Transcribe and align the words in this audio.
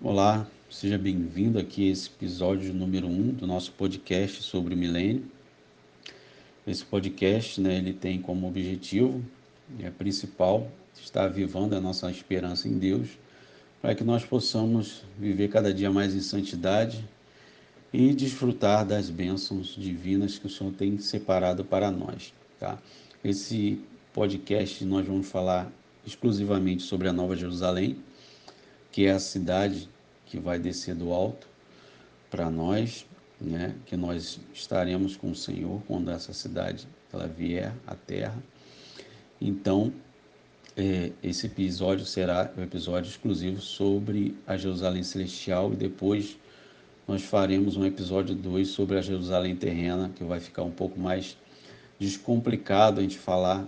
Olá, 0.00 0.46
seja 0.70 0.96
bem-vindo 0.96 1.58
aqui 1.58 1.88
a 1.88 1.92
esse 1.92 2.08
episódio 2.08 2.72
número 2.72 3.08
1 3.08 3.10
um 3.10 3.32
do 3.32 3.48
nosso 3.48 3.72
podcast 3.72 4.44
sobre 4.44 4.72
o 4.72 4.76
milênio. 4.76 5.24
Esse 6.64 6.84
podcast, 6.84 7.60
né, 7.60 7.78
ele 7.78 7.92
tem 7.92 8.22
como 8.22 8.46
objetivo 8.46 9.20
é, 9.80 9.90
principal 9.90 10.70
estar 10.94 11.24
avivando 11.24 11.74
a 11.74 11.80
nossa 11.80 12.08
esperança 12.12 12.68
em 12.68 12.78
Deus, 12.78 13.08
para 13.82 13.92
que 13.92 14.04
nós 14.04 14.24
possamos 14.24 15.02
viver 15.18 15.48
cada 15.48 15.74
dia 15.74 15.90
mais 15.90 16.14
em 16.14 16.20
santidade 16.20 17.04
e 17.92 18.14
desfrutar 18.14 18.86
das 18.86 19.10
bênçãos 19.10 19.74
divinas 19.76 20.38
que 20.38 20.46
o 20.46 20.50
Senhor 20.50 20.72
tem 20.74 20.96
separado 20.98 21.64
para 21.64 21.90
nós, 21.90 22.32
tá? 22.60 22.78
Esse 23.24 23.80
podcast 24.14 24.84
nós 24.84 25.04
vamos 25.04 25.28
falar 25.28 25.68
exclusivamente 26.06 26.84
sobre 26.84 27.08
a 27.08 27.12
Nova 27.12 27.34
Jerusalém, 27.34 27.98
que 28.90 29.04
é 29.04 29.10
a 29.12 29.18
cidade 29.18 29.88
que 30.28 30.38
vai 30.38 30.58
descer 30.58 30.94
do 30.94 31.12
alto 31.12 31.48
para 32.30 32.50
nós, 32.50 33.06
né? 33.40 33.74
Que 33.86 33.96
nós 33.96 34.38
estaremos 34.52 35.16
com 35.16 35.30
o 35.30 35.34
Senhor 35.34 35.82
quando 35.86 36.10
essa 36.10 36.32
cidade 36.32 36.86
ela 37.12 37.26
vier 37.26 37.72
à 37.86 37.94
terra. 37.94 38.40
Então, 39.40 39.92
é, 40.76 41.12
esse 41.22 41.46
episódio 41.46 42.04
será 42.04 42.52
um 42.56 42.62
episódio 42.62 43.08
exclusivo 43.08 43.60
sobre 43.60 44.36
a 44.46 44.56
Jerusalém 44.56 45.02
celestial 45.02 45.72
e 45.72 45.76
depois 45.76 46.36
nós 47.06 47.22
faremos 47.22 47.76
um 47.76 47.86
episódio 47.86 48.34
2 48.34 48.68
sobre 48.68 48.98
a 48.98 49.00
Jerusalém 49.00 49.56
terrena, 49.56 50.10
que 50.14 50.22
vai 50.22 50.40
ficar 50.40 50.62
um 50.62 50.70
pouco 50.70 51.00
mais 51.00 51.36
descomplicado 51.98 53.00
a 53.00 53.02
gente 53.02 53.18
falar. 53.18 53.66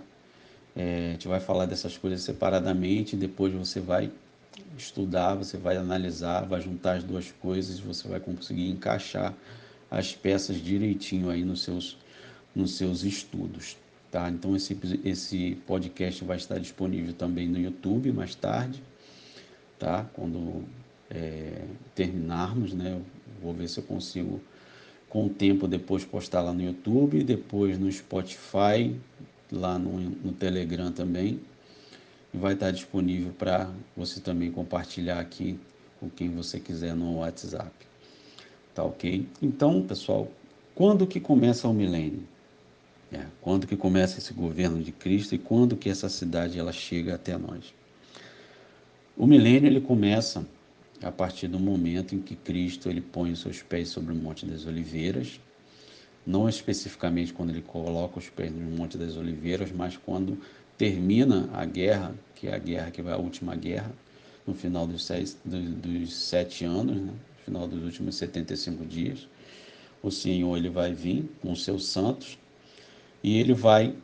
É, 0.75 1.09
a 1.09 1.11
gente 1.13 1.27
vai 1.27 1.39
falar 1.39 1.65
dessas 1.65 1.97
coisas 1.97 2.21
separadamente, 2.21 3.15
depois 3.15 3.51
você 3.51 3.79
vai 3.79 4.11
estudar, 4.77 5.35
você 5.35 5.57
vai 5.57 5.77
analisar, 5.77 6.45
vai 6.45 6.61
juntar 6.61 6.97
as 6.97 7.03
duas 7.03 7.31
coisas, 7.31 7.79
você 7.79 8.07
vai 8.07 8.19
conseguir 8.19 8.69
encaixar 8.69 9.33
as 9.89 10.13
peças 10.13 10.57
direitinho 10.57 11.29
aí 11.29 11.43
nos 11.43 11.61
seus, 11.61 11.97
nos 12.55 12.75
seus 12.77 13.03
estudos. 13.03 13.77
Tá? 14.09 14.29
Então 14.29 14.55
esse, 14.55 14.77
esse 15.05 15.55
podcast 15.65 16.23
vai 16.25 16.37
estar 16.37 16.59
disponível 16.59 17.13
também 17.13 17.47
no 17.47 17.59
YouTube 17.59 18.11
mais 18.11 18.35
tarde, 18.35 18.83
tá? 19.79 20.05
Quando 20.13 20.65
é, 21.09 21.63
terminarmos, 21.95 22.73
né? 22.73 23.01
Vou 23.41 23.53
ver 23.53 23.69
se 23.69 23.79
eu 23.79 23.83
consigo 23.83 24.41
com 25.07 25.25
o 25.25 25.29
tempo 25.29 25.67
depois 25.67 26.03
postar 26.03 26.41
lá 26.41 26.53
no 26.53 26.61
YouTube, 26.61 27.23
depois 27.23 27.77
no 27.77 27.91
Spotify, 27.91 28.95
lá 29.51 29.77
no, 29.77 29.99
no 29.99 30.31
Telegram 30.31 30.91
também, 30.91 31.39
e 32.33 32.37
vai 32.37 32.53
estar 32.53 32.71
disponível 32.71 33.33
para 33.33 33.69
você 33.95 34.19
também 34.19 34.51
compartilhar 34.51 35.19
aqui 35.19 35.59
com 35.99 36.09
quem 36.09 36.29
você 36.29 36.59
quiser 36.59 36.95
no 36.95 37.17
WhatsApp. 37.17 37.71
Tá 38.73 38.83
ok? 38.83 39.27
Então, 39.41 39.83
pessoal, 39.83 40.31
quando 40.73 41.05
que 41.05 41.19
começa 41.19 41.67
o 41.67 41.73
milênio? 41.73 42.23
É, 43.11 43.25
quando 43.41 43.67
que 43.67 43.75
começa 43.75 44.19
esse 44.19 44.33
governo 44.33 44.81
de 44.81 44.93
Cristo 44.93 45.35
e 45.35 45.37
quando 45.37 45.75
que 45.75 45.89
essa 45.89 46.07
cidade 46.07 46.57
ela 46.57 46.71
chega 46.71 47.15
até 47.15 47.37
nós? 47.37 47.73
O 49.17 49.27
milênio 49.27 49.67
ele 49.67 49.81
começa 49.81 50.45
a 51.03 51.11
partir 51.11 51.47
do 51.47 51.59
momento 51.59 52.15
em 52.15 52.21
que 52.21 52.35
Cristo 52.35 52.89
ele 52.89 53.01
põe 53.01 53.31
os 53.31 53.41
seus 53.41 53.61
pés 53.61 53.89
sobre 53.89 54.13
o 54.13 54.15
Monte 54.15 54.45
das 54.45 54.65
Oliveiras, 54.65 55.41
não 56.25 56.47
especificamente 56.47 57.33
quando 57.33 57.49
ele 57.49 57.61
coloca 57.61 58.19
os 58.19 58.29
pés 58.29 58.51
no 58.53 58.77
Monte 58.77 58.97
das 58.97 59.17
Oliveiras, 59.17 59.71
mas 59.71 59.97
quando 59.97 60.37
termina 60.81 61.47
a 61.53 61.63
guerra, 61.63 62.15
que 62.33 62.47
é 62.47 62.55
a 62.55 62.57
guerra 62.57 62.89
que 62.89 63.03
vai 63.03 63.13
a 63.13 63.17
última 63.17 63.55
guerra, 63.55 63.91
no 64.47 64.55
final 64.55 64.87
dos, 64.87 65.05
seis, 65.05 65.37
dos 65.45 66.11
sete 66.11 66.65
anos, 66.65 66.95
né? 66.95 67.11
no 67.11 67.45
final 67.45 67.67
dos 67.67 67.83
últimos 67.83 68.15
75 68.15 68.83
dias, 68.85 69.27
o 70.01 70.09
Senhor 70.09 70.57
ele 70.57 70.69
vai 70.69 70.91
vir 70.91 71.29
com 71.39 71.51
os 71.51 71.63
seus 71.63 71.85
santos 71.85 72.35
e 73.23 73.37
ele 73.37 73.53
vai 73.53 73.95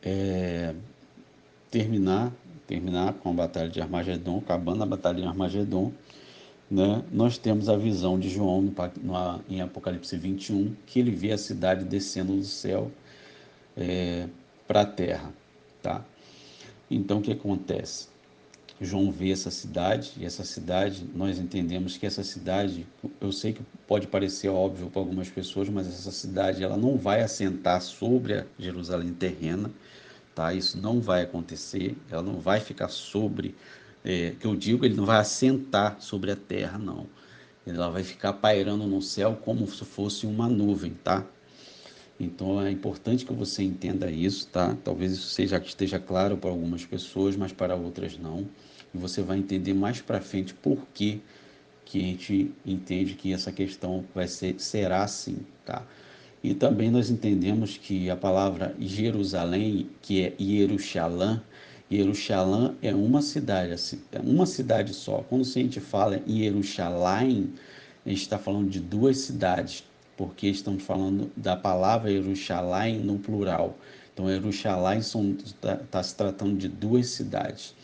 é, 0.00 0.76
terminar 1.72 2.32
terminar 2.68 3.14
com 3.14 3.30
a 3.30 3.32
batalha 3.32 3.68
de 3.68 3.80
Armagedon, 3.80 4.38
acabando 4.38 4.84
a 4.84 4.86
batalha 4.86 5.20
de 5.20 5.26
Armagedon, 5.26 5.90
né, 6.70 7.02
nós 7.10 7.36
temos 7.36 7.68
a 7.68 7.76
visão 7.76 8.16
de 8.16 8.30
João 8.30 8.62
no, 8.62 8.72
no, 9.02 9.40
em 9.48 9.60
Apocalipse 9.60 10.16
21, 10.16 10.76
que 10.86 11.00
ele 11.00 11.10
vê 11.10 11.32
a 11.32 11.38
cidade 11.38 11.84
descendo 11.84 12.36
do 12.36 12.44
céu 12.44 12.92
é, 13.76 14.28
para 14.68 14.82
a 14.82 14.86
terra. 14.86 15.39
Tá? 15.82 16.04
Então, 16.90 17.18
o 17.18 17.22
que 17.22 17.32
acontece? 17.32 18.08
João 18.80 19.12
vê 19.12 19.30
essa 19.30 19.50
cidade, 19.50 20.12
e 20.16 20.24
essa 20.24 20.42
cidade, 20.42 21.04
nós 21.14 21.38
entendemos 21.38 21.98
que 21.98 22.06
essa 22.06 22.24
cidade, 22.24 22.86
eu 23.20 23.30
sei 23.30 23.52
que 23.52 23.62
pode 23.86 24.06
parecer 24.06 24.48
óbvio 24.48 24.88
para 24.88 25.02
algumas 25.02 25.28
pessoas, 25.28 25.68
mas 25.68 25.86
essa 25.86 26.10
cidade 26.10 26.64
ela 26.64 26.78
não 26.78 26.96
vai 26.96 27.20
assentar 27.20 27.82
sobre 27.82 28.34
a 28.38 28.46
Jerusalém 28.58 29.12
terrena, 29.12 29.70
tá? 30.34 30.54
Isso 30.54 30.80
não 30.80 30.98
vai 30.98 31.22
acontecer, 31.22 31.94
ela 32.10 32.22
não 32.22 32.40
vai 32.40 32.58
ficar 32.58 32.88
sobre, 32.88 33.54
é, 34.02 34.34
que 34.40 34.46
eu 34.46 34.56
digo, 34.56 34.86
ele 34.86 34.94
não 34.94 35.04
vai 35.04 35.18
assentar 35.18 36.00
sobre 36.00 36.30
a 36.30 36.36
terra, 36.36 36.78
não. 36.78 37.06
Ela 37.66 37.90
vai 37.90 38.02
ficar 38.02 38.32
pairando 38.32 38.86
no 38.86 39.02
céu 39.02 39.38
como 39.44 39.66
se 39.68 39.84
fosse 39.84 40.26
uma 40.26 40.48
nuvem, 40.48 40.94
tá? 41.04 41.26
Então 42.20 42.60
é 42.60 42.70
importante 42.70 43.24
que 43.24 43.32
você 43.32 43.62
entenda 43.62 44.10
isso, 44.10 44.46
tá? 44.48 44.76
Talvez 44.84 45.12
isso 45.12 45.30
seja 45.30 45.58
esteja 45.58 45.98
claro 45.98 46.36
para 46.36 46.50
algumas 46.50 46.84
pessoas, 46.84 47.34
mas 47.34 47.50
para 47.50 47.74
outras 47.74 48.18
não. 48.18 48.46
E 48.94 48.98
você 48.98 49.22
vai 49.22 49.38
entender 49.38 49.72
mais 49.72 50.02
para 50.02 50.20
frente 50.20 50.52
por 50.52 50.86
que 50.92 51.22
que 51.86 51.98
a 51.98 52.02
gente 52.02 52.52
entende 52.64 53.14
que 53.14 53.32
essa 53.32 53.50
questão 53.50 54.04
vai 54.14 54.28
ser 54.28 54.54
será 54.58 55.02
assim, 55.02 55.38
tá? 55.64 55.84
E 56.42 56.54
também 56.54 56.90
nós 56.90 57.10
entendemos 57.10 57.76
que 57.76 58.08
a 58.08 58.16
palavra 58.16 58.76
Jerusalém, 58.78 59.90
que 60.00 60.22
é 60.22 60.34
Jerusalém, 60.38 61.40
Jerusalém 61.90 62.76
é 62.80 62.94
uma 62.94 63.20
cidade, 63.20 63.72
assim, 63.72 64.00
é 64.12 64.20
uma 64.20 64.46
cidade 64.46 64.94
só. 64.94 65.24
Quando 65.28 65.42
a 65.42 65.44
gente 65.44 65.80
fala 65.80 66.22
em 66.26 66.38
Jerusalém, 66.38 67.52
a 68.06 68.08
gente 68.08 68.22
está 68.22 68.38
falando 68.38 68.70
de 68.70 68.78
duas 68.78 69.18
cidades 69.18 69.84
porque 70.20 70.48
estamos 70.48 70.82
falando 70.82 71.32
da 71.34 71.56
palavra 71.56 72.10
Jerusalém 72.10 72.98
no 72.98 73.18
plural. 73.18 73.74
Então, 74.12 74.28
Jerusalém 74.28 74.98
está 74.98 75.76
tá 75.76 76.02
se 76.02 76.14
tratando 76.14 76.58
de 76.58 76.68
duas 76.68 77.06
cidades, 77.06 77.74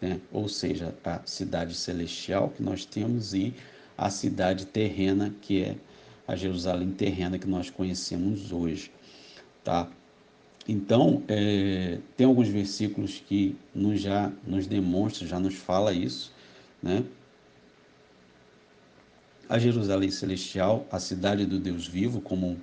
né? 0.00 0.18
ou 0.32 0.48
seja, 0.48 0.92
a 1.04 1.20
cidade 1.24 1.72
celestial 1.72 2.48
que 2.48 2.64
nós 2.64 2.84
temos 2.84 3.32
e 3.32 3.54
a 3.96 4.10
cidade 4.10 4.66
terrena, 4.66 5.32
que 5.40 5.62
é 5.62 5.76
a 6.26 6.34
Jerusalém 6.34 6.90
terrena 6.90 7.38
que 7.38 7.46
nós 7.46 7.70
conhecemos 7.70 8.50
hoje. 8.50 8.90
Tá? 9.62 9.88
Então, 10.66 11.22
é, 11.28 11.98
tem 12.16 12.26
alguns 12.26 12.48
versículos 12.48 13.22
que 13.24 13.54
nos 13.72 14.00
já 14.00 14.32
nos 14.44 14.66
demonstram, 14.66 15.28
já 15.28 15.38
nos 15.38 15.54
fala 15.54 15.92
isso, 15.92 16.32
né? 16.82 17.04
A 19.48 19.58
Jerusalém 19.58 20.10
Celestial, 20.10 20.86
a 20.90 20.98
cidade 20.98 21.44
do 21.44 21.58
Deus 21.58 21.86
vivo, 21.86 22.20
como 22.20 22.58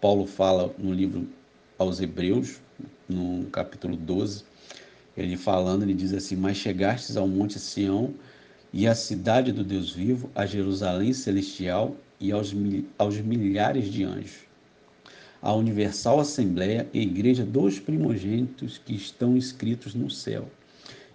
Paulo 0.00 0.26
fala 0.26 0.74
no 0.78 0.92
livro 0.92 1.26
aos 1.78 2.00
Hebreus, 2.00 2.60
no 3.08 3.46
capítulo 3.46 3.96
12, 3.96 4.44
ele 5.16 5.36
falando, 5.36 5.82
ele 5.82 5.94
diz 5.94 6.12
assim: 6.12 6.36
Mas 6.36 6.56
chegastes 6.56 7.16
ao 7.16 7.26
Monte 7.26 7.58
Sião 7.58 8.14
e 8.72 8.86
à 8.86 8.94
cidade 8.94 9.52
do 9.52 9.64
Deus 9.64 9.90
vivo, 9.90 10.30
a 10.34 10.44
Jerusalém 10.44 11.12
Celestial 11.12 11.96
e 12.20 12.30
aos, 12.30 12.54
aos 12.98 13.18
milhares 13.18 13.90
de 13.90 14.04
anjos, 14.04 14.40
a 15.40 15.52
universal 15.54 16.20
Assembleia 16.20 16.86
e 16.92 17.00
Igreja 17.00 17.44
dos 17.44 17.78
primogênitos 17.78 18.78
que 18.78 18.94
estão 18.94 19.36
escritos 19.36 19.94
no 19.94 20.10
céu 20.10 20.48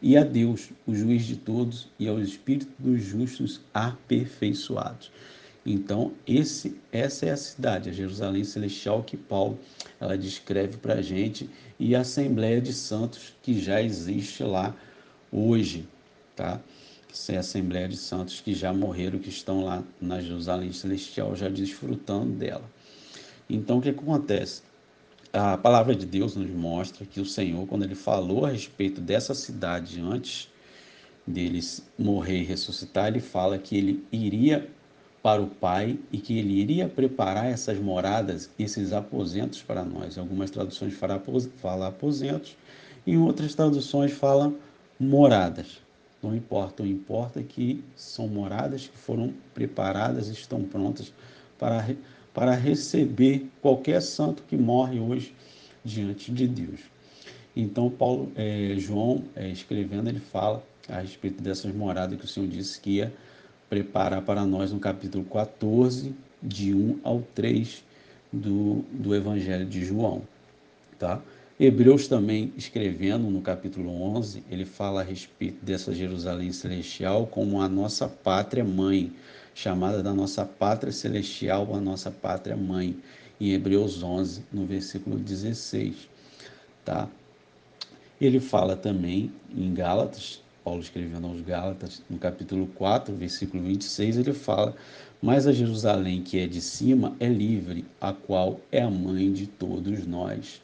e 0.03 0.17
a 0.17 0.23
Deus, 0.25 0.69
o 0.85 0.93
juiz 0.93 1.23
de 1.23 1.37
todos, 1.37 1.87
e 1.97 2.09
ao 2.09 2.19
Espírito 2.19 2.67
dos 2.77 3.01
justos 3.01 3.61
aperfeiçoados. 3.73 5.09
Então, 5.65 6.11
esse, 6.27 6.75
essa 6.91 7.25
é 7.25 7.31
a 7.31 7.37
cidade, 7.37 7.89
a 7.89 7.93
Jerusalém 7.93 8.43
Celestial 8.43 9.01
que 9.01 9.15
Paulo 9.15 9.57
ela 10.01 10.17
descreve 10.17 10.75
para 10.75 10.95
a 10.95 11.01
gente 11.01 11.49
e 11.79 11.95
a 11.95 12.01
Assembleia 12.01 12.59
de 12.59 12.73
Santos 12.73 13.33
que 13.41 13.57
já 13.57 13.81
existe 13.81 14.43
lá 14.43 14.75
hoje, 15.31 15.87
tá? 16.35 16.59
Essa 17.09 17.31
é 17.31 17.37
a 17.37 17.39
Assembleia 17.39 17.87
de 17.87 17.95
Santos 17.95 18.41
que 18.41 18.53
já 18.53 18.73
morreram, 18.73 19.19
que 19.19 19.29
estão 19.29 19.63
lá 19.63 19.81
na 20.01 20.19
Jerusalém 20.19 20.73
Celestial 20.73 21.33
já 21.33 21.47
desfrutando 21.47 22.33
dela. 22.33 22.69
Então, 23.49 23.77
o 23.77 23.81
que 23.81 23.89
acontece? 23.89 24.63
A 25.33 25.57
palavra 25.57 25.95
de 25.95 26.05
Deus 26.05 26.35
nos 26.35 26.49
mostra 26.51 27.05
que 27.05 27.19
o 27.19 27.25
Senhor, 27.25 27.65
quando 27.65 27.83
ele 27.83 27.95
falou 27.95 28.45
a 28.45 28.51
respeito 28.51 29.01
dessa 29.01 29.33
cidade 29.33 29.99
antes 29.99 30.47
dele 31.25 31.59
morrer 31.97 32.41
e 32.41 32.43
ressuscitar, 32.43 33.07
ele 33.07 33.19
fala 33.19 33.57
que 33.57 33.75
ele 33.75 34.05
iria 34.11 34.69
para 35.23 35.41
o 35.41 35.47
Pai 35.47 35.97
e 36.11 36.19
que 36.19 36.37
ele 36.37 36.53
iria 36.59 36.87
preparar 36.87 37.47
essas 37.47 37.79
moradas, 37.79 38.49
esses 38.59 38.93
aposentos 38.93 39.63
para 39.63 39.83
nós. 39.83 40.17
Em 40.17 40.19
algumas 40.19 40.51
traduções 40.51 40.93
fala 40.93 41.87
aposentos, 41.87 42.55
em 43.07 43.17
outras 43.17 43.55
traduções 43.55 44.11
fala 44.11 44.53
moradas, 44.99 45.81
não 46.21 46.35
importa, 46.35 46.83
o 46.83 46.87
importa 46.87 47.41
é 47.41 47.43
que 47.43 47.83
são 47.95 48.27
moradas 48.29 48.87
que 48.87 48.97
foram 48.97 49.33
preparadas, 49.53 50.29
estão 50.29 50.63
prontas 50.63 51.11
para, 51.59 51.85
para 52.33 52.55
receber 52.55 53.47
qualquer 53.61 54.01
santo 54.01 54.43
que 54.43 54.57
morre 54.57 54.99
hoje 54.99 55.35
diante 55.83 56.31
de 56.31 56.47
Deus. 56.47 56.79
Então, 57.55 57.89
Paulo, 57.89 58.31
é, 58.35 58.75
João, 58.77 59.23
é, 59.35 59.47
escrevendo, 59.49 60.09
ele 60.09 60.19
fala 60.19 60.63
a 60.89 60.99
respeito 60.99 61.41
dessas 61.41 61.73
moradas 61.73 62.17
que 62.17 62.25
o 62.25 62.27
Senhor 62.27 62.47
disse 62.47 62.79
que 62.79 62.91
ia 62.91 63.13
preparar 63.69 64.21
para 64.21 64.45
nós 64.45 64.71
no 64.71 64.79
capítulo 64.79 65.23
14, 65.25 66.13
de 66.41 66.73
1 66.73 66.99
ao 67.03 67.21
3 67.33 67.83
do, 68.31 68.83
do 68.91 69.15
Evangelho 69.15 69.65
de 69.65 69.85
João. 69.85 70.23
Tá? 70.99 71.21
Hebreus 71.59 72.07
também, 72.07 72.51
escrevendo 72.57 73.29
no 73.29 73.41
capítulo 73.41 73.89
11, 74.15 74.43
ele 74.49 74.65
fala 74.65 75.01
a 75.01 75.03
respeito 75.03 75.63
dessa 75.63 75.93
Jerusalém 75.93 76.51
celestial 76.51 77.27
como 77.27 77.61
a 77.61 77.69
nossa 77.69 78.07
pátria 78.07 78.63
mãe, 78.63 79.13
chamada 79.53 80.01
da 80.01 80.13
nossa 80.13 80.45
pátria 80.45 80.91
celestial, 80.91 81.73
a 81.75 81.79
nossa 81.79 82.09
pátria 82.09 82.55
mãe, 82.55 82.97
em 83.39 83.51
Hebreus 83.51 84.01
11, 84.01 84.43
no 84.51 84.65
versículo 84.65 85.17
16. 85.17 86.09
Tá? 86.83 87.07
Ele 88.19 88.39
fala 88.39 88.75
também 88.75 89.31
em 89.55 89.73
Gálatas, 89.73 90.41
Paulo 90.63 90.81
escrevendo 90.81 91.27
aos 91.27 91.41
Gálatas, 91.41 92.01
no 92.09 92.17
capítulo 92.17 92.67
4, 92.67 93.13
versículo 93.15 93.63
26, 93.63 94.17
ele 94.17 94.33
fala: 94.33 94.73
Mas 95.21 95.45
a 95.45 95.51
Jerusalém 95.51 96.21
que 96.21 96.39
é 96.39 96.47
de 96.47 96.61
cima 96.61 97.15
é 97.19 97.27
livre, 97.27 97.85
a 97.99 98.13
qual 98.13 98.61
é 98.71 98.81
a 98.81 98.89
mãe 98.89 99.31
de 99.31 99.45
todos 99.47 100.05
nós. 100.05 100.61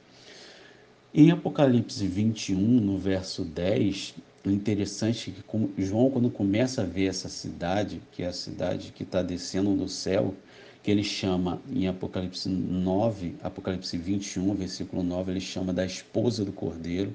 Em 1.14 1.32
Apocalipse 1.32 2.08
21, 2.08 2.58
no 2.58 2.98
verso 2.98 3.44
10, 3.44 4.16
o 4.46 4.50
interessante 4.50 5.34
é 5.38 5.42
que 5.42 5.84
João, 5.84 6.10
quando 6.10 6.30
começa 6.30 6.82
a 6.82 6.86
ver 6.86 7.08
essa 7.08 7.28
cidade, 7.28 8.02
que 8.12 8.24
é 8.24 8.28
a 8.28 8.34
cidade 8.34 8.94
que 8.96 9.04
está 9.04 9.22
descendo 9.22 9.76
do 9.76 9.88
céu, 9.88 10.34
que 10.82 10.90
ele 10.90 11.04
chama 11.04 11.62
em 11.70 11.88
Apocalipse 11.88 12.48
9, 12.48 13.36
Apocalipse 13.44 13.98
21, 13.98 14.54
versículo 14.56 15.04
9, 15.04 15.32
ele 15.32 15.42
chama 15.42 15.74
da 15.74 15.86
esposa 15.86 16.46
do 16.46 16.54
cordeiro. 16.54 17.14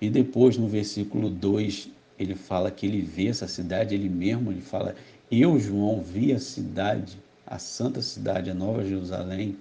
E 0.00 0.10
depois, 0.10 0.56
no 0.56 0.68
versículo 0.68 1.30
2, 1.30 1.90
ele 2.18 2.34
fala 2.34 2.70
que 2.70 2.86
ele 2.86 3.02
vê 3.02 3.28
essa 3.28 3.46
cidade, 3.46 3.94
ele 3.94 4.08
mesmo, 4.08 4.50
ele 4.50 4.60
fala, 4.60 4.96
eu, 5.30 5.58
João, 5.60 6.02
vi 6.02 6.32
a 6.32 6.40
cidade, 6.40 7.18
a 7.46 7.58
santa 7.58 8.02
cidade, 8.02 8.50
a 8.50 8.54
Nova 8.54 8.84
Jerusalém, 8.84 9.56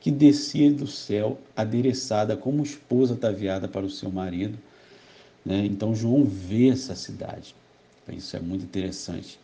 que 0.00 0.10
descia 0.10 0.72
do 0.72 0.86
céu, 0.86 1.38
adereçada 1.56 2.36
como 2.36 2.62
esposa 2.62 3.14
ataviada 3.14 3.68
para 3.68 3.84
o 3.84 3.90
seu 3.90 4.10
marido. 4.10 4.58
Né? 5.44 5.66
Então, 5.66 5.94
João 5.94 6.24
vê 6.24 6.68
essa 6.68 6.94
cidade. 6.94 7.54
Isso 8.08 8.36
é 8.36 8.40
muito 8.40 8.64
interessante. 8.64 9.38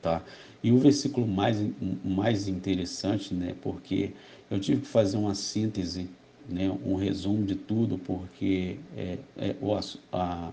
Tá? 0.00 0.22
E 0.62 0.70
o 0.70 0.78
versículo 0.78 1.26
mais, 1.26 1.56
mais 2.04 2.46
interessante, 2.46 3.34
né? 3.34 3.54
porque 3.62 4.12
eu 4.50 4.60
tive 4.60 4.82
que 4.82 4.86
fazer 4.86 5.16
uma 5.16 5.34
síntese 5.34 6.08
né, 6.48 6.70
um 6.84 6.94
resumo 6.94 7.44
de 7.44 7.54
tudo, 7.54 7.98
porque 7.98 8.78
é, 8.96 9.18
é, 9.36 9.56
o, 9.60 9.74
a, 10.12 10.52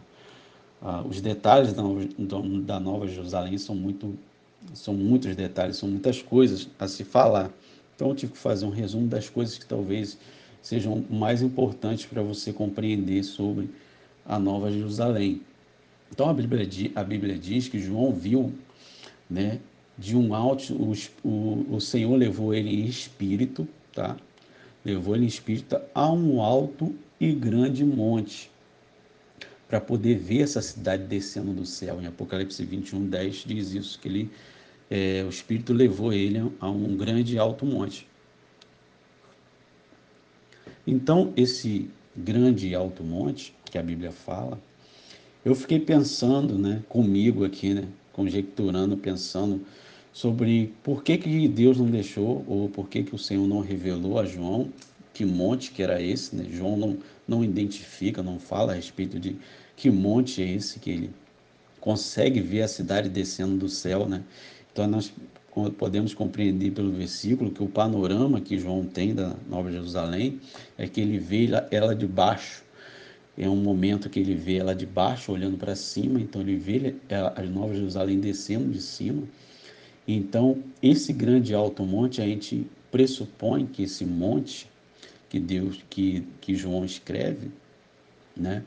a, 0.82 1.02
os 1.02 1.22
detalhes 1.22 1.74
da, 1.74 1.84
da 2.64 2.80
Nova 2.80 3.08
Jerusalém 3.08 3.58
são, 3.58 3.76
muito, 3.76 4.18
são 4.74 4.94
muitos 4.94 5.36
detalhes, 5.36 5.78
são 5.78 5.90
muitas 5.90 6.22
coisas 6.22 6.70
a 6.80 6.88
se 6.88 7.04
falar. 7.04 7.52
Então 7.96 8.10
eu 8.10 8.16
tive 8.16 8.34
que 8.34 8.38
fazer 8.38 8.66
um 8.66 8.70
resumo 8.70 9.08
das 9.08 9.30
coisas 9.30 9.58
que 9.58 9.66
talvez 9.66 10.18
sejam 10.62 11.04
mais 11.10 11.42
importantes 11.42 12.06
para 12.06 12.22
você 12.22 12.54
compreender 12.54 13.24
sobre 13.24 13.70
a 14.26 14.40
Nova 14.40 14.72
Jerusalém. 14.72 15.42
Então 16.12 16.30
a 16.30 16.34
Bíblia, 16.34 16.68
a 16.96 17.04
Bíblia 17.04 17.38
diz 17.38 17.68
que 17.68 17.80
João 17.80 18.14
viu, 18.14 18.54
né, 19.30 19.60
de 19.98 20.16
um 20.18 20.34
alto, 20.34 20.74
o, 20.74 20.94
o, 21.28 21.76
o 21.76 21.80
Senhor 21.80 22.16
levou 22.16 22.54
ele 22.54 22.70
em 22.70 22.86
espírito, 22.86 23.68
tá? 23.94 24.18
levou 24.84 25.16
ele 25.16 25.26
em 25.26 25.28
espírito 25.28 25.80
a 25.94 26.12
um 26.12 26.42
alto 26.42 26.94
e 27.20 27.32
grande 27.32 27.86
monte, 27.86 28.50
para 29.68 29.80
poder 29.80 30.18
ver 30.18 30.42
essa 30.42 30.62
cidade 30.62 31.04
descendo 31.04 31.54
do 31.54 31.66
céu. 31.66 32.02
Em 32.02 32.08
Apocalipse 32.08 32.64
21, 32.66 33.06
10 33.08 33.36
diz 33.46 33.74
isso, 33.74 34.00
que 34.00 34.08
ele, 34.08 34.32
é, 34.90 35.24
o 35.26 35.30
Espírito 35.30 35.72
levou 35.72 36.12
ele 36.12 36.40
a 36.60 36.70
um 36.70 36.98
grande 36.98 37.38
alto 37.38 37.66
monte. 37.66 38.08
Então, 40.86 41.32
esse 41.38 41.90
grande 42.18 42.74
alto 42.76 43.04
monte, 43.04 43.54
que 43.72 43.78
a 43.78 43.84
Bíblia 43.84 44.12
fala, 44.12 44.60
eu 45.44 45.56
fiquei 45.56 45.80
pensando 45.80 46.58
né, 46.58 46.84
comigo 46.88 47.44
aqui, 47.44 47.74
né, 47.74 47.88
conjecturando, 48.14 48.96
pensando 48.98 49.66
sobre 50.14 50.74
por 50.84 51.04
que, 51.04 51.18
que 51.18 51.48
Deus 51.48 51.78
não 51.78 51.88
deixou, 51.88 52.44
ou 52.48 52.70
por 52.70 52.88
que, 52.90 53.02
que 53.02 53.16
o 53.16 53.18
Senhor 53.18 53.48
não 53.48 53.62
revelou 53.62 54.20
a 54.20 54.26
João 54.26 54.70
que 55.14 55.26
monte 55.26 55.72
que 55.72 55.84
era 55.84 56.02
esse. 56.02 56.36
Né? 56.36 56.46
João 56.52 56.78
não, 56.78 56.98
não 57.28 57.44
identifica, 57.44 58.22
não 58.22 58.40
fala 58.40 58.74
a 58.74 58.76
respeito 58.76 59.20
de 59.20 59.36
que 59.76 59.90
monte 59.90 60.42
é 60.42 60.52
esse 60.52 60.80
que 60.80 60.90
ele 60.90 61.10
consegue 61.80 62.40
ver 62.40 62.62
a 62.62 62.68
cidade 62.68 63.10
descendo 63.10 63.58
do 63.58 63.70
céu. 63.70 64.08
Né? 64.08 64.24
Então 64.72 64.88
nós 64.88 65.14
podemos 65.78 66.14
compreender 66.14 66.72
pelo 66.72 66.92
versículo 66.92 67.52
que 67.52 67.64
o 67.64 67.68
panorama 67.68 68.40
que 68.40 68.58
João 68.58 68.86
tem 68.86 69.14
da 69.14 69.36
Nova 69.50 69.72
Jerusalém 69.72 70.40
é 70.78 70.88
que 70.88 71.02
ele 71.02 71.20
vê 71.20 71.50
ela 71.72 71.96
de 71.96 72.08
baixo. 72.08 72.64
É 73.42 73.50
um 73.50 73.58
momento 73.58 74.10
que 74.10 74.20
ele 74.20 74.36
vê 74.36 74.58
ela 74.58 74.74
de 74.74 74.86
baixo, 74.86 75.34
olhando 75.34 75.58
para 75.58 75.76
cima, 75.76 76.22
então 76.22 76.42
ele 76.42 76.56
vê 76.56 76.96
a 77.10 77.42
Nova 77.44 77.74
Jerusalém 77.74 78.20
descendo 78.20 78.70
de 78.70 78.82
cima 78.82 79.28
então, 80.08 80.64
esse 80.82 81.14
grande 81.14 81.54
alto 81.54 81.84
monte, 81.84 82.22
a 82.22 82.26
gente 82.26 82.68
pressupõe 82.92 83.66
que 83.66 83.84
esse 83.84 84.06
monte 84.06 84.70
que 85.30 85.40
Deus, 85.40 85.82
que, 85.90 86.28
que 86.42 86.56
João 86.56 86.84
escreve, 86.84 87.52
né, 88.36 88.64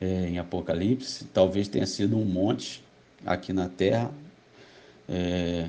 é, 0.00 0.28
em 0.28 0.38
Apocalipse, 0.38 1.26
talvez 1.26 1.68
tenha 1.68 1.86
sido 1.86 2.16
um 2.16 2.24
monte 2.24 2.82
aqui 3.26 3.52
na 3.52 3.68
Terra, 3.68 4.10
é, 5.08 5.68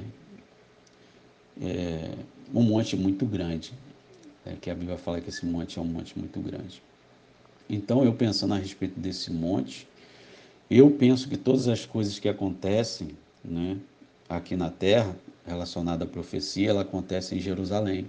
é, 1.62 2.12
um 2.54 2.62
monte 2.62 2.96
muito 2.96 3.26
grande, 3.26 3.74
é, 4.46 4.54
que 4.54 4.70
a 4.70 4.76
Bíblia 4.76 4.98
fala 4.98 5.20
que 5.20 5.30
esse 5.30 5.46
monte 5.46 5.80
é 5.80 5.82
um 5.82 5.86
monte 5.86 6.18
muito 6.18 6.40
grande. 6.40 6.82
Então, 7.70 8.04
eu 8.04 8.14
pensando 8.14 8.54
a 8.56 8.58
respeito 8.58 9.00
desse 9.00 9.32
monte, 9.32 9.88
eu 10.70 10.90
penso 10.92 11.30
que 11.30 11.38
todas 11.38 11.68
as 11.68 11.86
coisas 11.86 12.18
que 12.18 12.28
acontecem, 12.28 13.10
né, 13.44 13.78
aqui 14.28 14.56
na 14.56 14.70
terra, 14.70 15.16
relacionada 15.46 16.04
à 16.04 16.08
profecia, 16.08 16.70
ela 16.70 16.82
acontece 16.82 17.36
em 17.36 17.40
Jerusalém. 17.40 18.08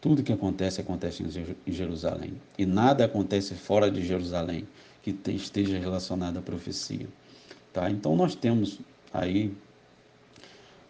Tudo 0.00 0.22
que 0.22 0.32
acontece, 0.32 0.80
acontece 0.80 1.22
em 1.66 1.72
Jerusalém. 1.72 2.34
E 2.58 2.66
nada 2.66 3.04
acontece 3.04 3.54
fora 3.54 3.90
de 3.90 4.04
Jerusalém 4.04 4.66
que 5.02 5.14
esteja 5.30 5.78
relacionado 5.78 6.38
à 6.38 6.42
profecia. 6.42 7.06
Tá? 7.72 7.90
Então 7.90 8.16
nós 8.16 8.34
temos 8.34 8.80
aí, 9.12 9.52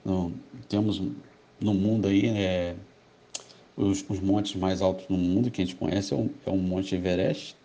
no, 0.05 0.33
temos 0.69 1.03
no 1.61 1.75
mundo 1.75 2.07
aí, 2.07 2.27
é, 2.27 2.77
os, 3.77 4.05
os, 4.09 4.21
montes 4.21 4.55
mais 4.55 4.81
altos 4.81 5.09
no 5.09 5.17
mundo 5.17 5.51
que 5.51 5.63
a 5.63 5.65
gente 5.65 5.77
conhece 5.77 6.13
é 6.13 6.17
o, 6.17 6.31
é 6.47 6.51
o 6.51 6.57
Monte 6.57 6.95
Everest, 6.95 7.57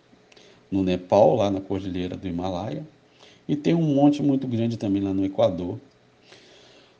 no 0.70 0.82
Nepal, 0.82 1.36
lá 1.36 1.50
na 1.50 1.60
Cordilheira 1.60 2.16
do 2.16 2.28
Himalaia. 2.28 2.86
E 3.48 3.56
tem 3.56 3.74
um 3.74 3.94
monte 3.94 4.22
muito 4.22 4.46
grande 4.46 4.76
também 4.76 5.02
lá 5.02 5.12
no 5.12 5.24
Equador, 5.24 5.78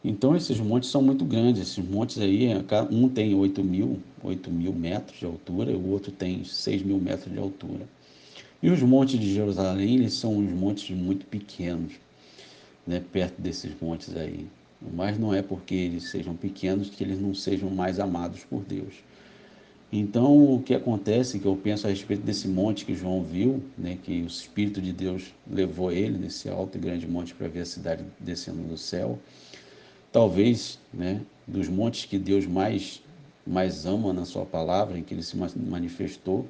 então 0.03 0.35
esses 0.35 0.59
montes 0.59 0.89
são 0.89 1.03
muito 1.03 1.27
grandes, 1.27 1.61
esses 1.61 1.85
montes 1.85 2.19
aí, 2.19 2.49
um 2.91 3.07
tem 3.07 3.35
8 3.35 3.63
mil, 3.63 4.01
8 4.25 4.51
mil 4.51 4.73
metros 4.73 5.19
de 5.19 5.27
altura, 5.27 5.71
e 5.71 5.75
o 5.75 5.91
outro 5.91 6.11
tem 6.11 6.43
6 6.43 6.83
mil 6.83 6.99
metros 6.99 7.31
de 7.31 7.39
altura. 7.39 7.87
E 8.63 8.71
os 8.71 8.83
montes 8.83 9.21
de 9.21 9.33
Jerusalém, 9.33 9.97
eles 9.97 10.15
são 10.15 10.39
uns 10.39 10.51
montes 10.53 10.89
muito 10.97 11.27
pequenos, 11.27 11.93
né, 12.87 13.03
perto 13.13 13.41
desses 13.41 13.73
montes 13.81 14.17
aí. 14.17 14.47
Mas 14.95 15.19
não 15.19 15.35
é 15.35 15.43
porque 15.43 15.75
eles 15.75 16.05
sejam 16.11 16.35
pequenos 16.35 16.89
que 16.89 17.05
eles 17.05 17.21
não 17.21 17.35
sejam 17.35 17.69
mais 17.69 18.01
amados 18.01 18.43
por 18.45 18.63
Deus. 18.63 18.95
Então, 19.93 20.55
o 20.55 20.63
que 20.63 20.73
acontece, 20.73 21.41
que 21.41 21.47
eu 21.47 21.57
penso 21.57 21.87
a 21.87 21.91
respeito 21.91 22.23
desse 22.23 22.47
monte 22.47 22.85
que 22.85 22.95
João 22.95 23.25
viu, 23.25 23.61
né, 23.77 23.99
que 24.01 24.23
o 24.23 24.27
Espírito 24.27 24.81
de 24.81 24.93
Deus 24.93 25.35
levou 25.51 25.91
ele 25.91 26.17
nesse 26.17 26.49
alto 26.49 26.79
e 26.79 26.81
grande 26.81 27.09
monte 27.09 27.35
para 27.35 27.49
ver 27.49 27.63
a 27.63 27.67
cidade 27.67 28.05
descendo 28.21 28.63
do 28.63 28.79
céu, 28.79 29.19
talvez, 30.13 30.79
né, 30.95 31.21
dos 31.45 31.69
montes 31.69 32.05
que 32.05 32.19
Deus 32.19 32.47
mais 32.47 33.03
mais 33.45 33.85
ama 33.85 34.13
na 34.13 34.25
sua 34.25 34.45
palavra, 34.45 34.97
em 34.99 35.03
que 35.03 35.13
ele 35.13 35.23
se 35.23 35.37
manifestou. 35.37 36.47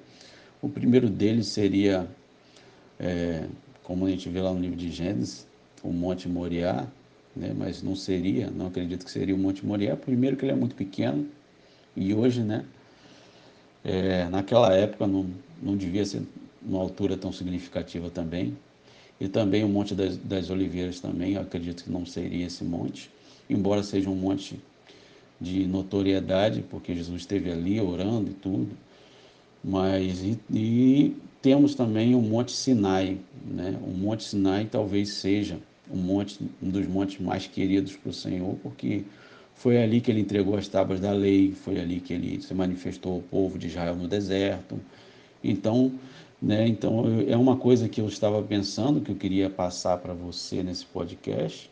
O 0.61 0.69
primeiro 0.69 1.09
deles 1.09 1.47
seria, 1.47 2.07
é, 2.99 3.47
como 3.83 4.05
a 4.05 4.11
gente 4.11 4.29
vê 4.29 4.41
lá 4.41 4.53
no 4.53 4.61
livro 4.61 4.77
de 4.77 4.91
Gênesis, 4.91 5.47
o 5.83 5.93
Monte 5.93 6.29
Moriá, 6.29 6.87
né, 7.35 7.55
mas 7.57 7.83
não 7.83 7.97
seria, 7.97 8.51
não 8.51 8.67
acredito 8.67 9.05
que 9.05 9.11
seria 9.11 9.35
o 9.35 9.39
Monte 9.39 9.65
Moriá, 9.65 9.97
primeiro 9.97 10.37
que 10.37 10.45
ele 10.45 10.53
é 10.53 10.57
muito 10.57 10.75
pequeno, 10.75 11.27
e 11.97 12.13
hoje, 12.13 12.43
né, 12.43 12.67
é, 13.85 14.29
naquela 14.29 14.73
época 14.75 15.07
não, 15.07 15.27
não 15.63 15.77
devia 15.77 16.05
ser 16.05 16.23
uma 16.63 16.81
altura 16.81 17.17
tão 17.17 17.33
significativa 17.33 18.11
também. 18.11 18.57
e 19.21 19.29
também 19.29 19.65
o 19.65 19.69
Monte 19.69 19.95
das, 19.95 20.17
das 20.17 20.51
Oliveiras 20.51 21.01
também, 21.01 21.37
acredito 21.37 21.85
que 21.85 21.91
não 21.91 22.07
seria 22.07 22.47
esse 22.47 22.65
monte, 22.65 23.11
embora 23.49 23.83
seja 23.83 24.09
um 24.09 24.15
monte 24.15 24.59
de 25.41 25.67
notoriedade, 25.67 26.63
porque 26.71 26.95
Jesus 26.95 27.23
esteve 27.23 27.51
ali 27.51 27.81
orando 27.81 28.31
e 28.31 28.35
tudo, 28.35 28.69
mas 29.63 30.23
e, 30.23 30.39
e 30.53 31.17
temos 31.43 31.75
também 31.75 32.15
o 32.15 32.21
Monte 32.21 32.53
Sinai, 32.53 33.19
né? 33.45 33.79
O 33.83 33.91
Monte 33.91 34.25
Sinai 34.25 34.67
talvez 34.71 35.11
seja 35.11 35.59
um 35.91 35.97
monte, 35.97 36.39
um 36.63 36.71
dos 36.71 36.87
montes 36.87 37.21
mais 37.21 37.47
queridos 37.47 37.97
para 37.97 38.11
o 38.11 38.13
Senhor, 38.13 38.57
porque 38.63 39.03
foi 39.61 39.77
ali 39.77 40.01
que 40.01 40.11
ele 40.11 40.21
entregou 40.21 40.57
as 40.57 40.67
tábuas 40.67 41.01
da 41.01 41.13
lei, 41.13 41.53
foi 41.53 41.79
ali 41.79 42.01
que 42.01 42.15
ele 42.15 42.41
se 42.41 42.55
manifestou 42.55 43.17
ao 43.17 43.21
povo 43.21 43.59
de 43.59 43.67
Israel 43.67 43.95
no 43.95 44.09
deserto. 44.09 44.81
Então, 45.45 45.93
né, 46.41 46.67
então 46.67 47.05
é 47.29 47.37
uma 47.37 47.59
coisa 47.59 47.87
que 47.87 48.01
eu 48.01 48.09
estava 48.09 48.43
pensando 48.43 49.03
que 49.03 49.13
eu 49.13 49.17
queria 49.17 49.51
passar 49.51 49.99
para 49.99 50.15
você 50.15 50.63
nesse 50.63 50.87
podcast, 50.87 51.71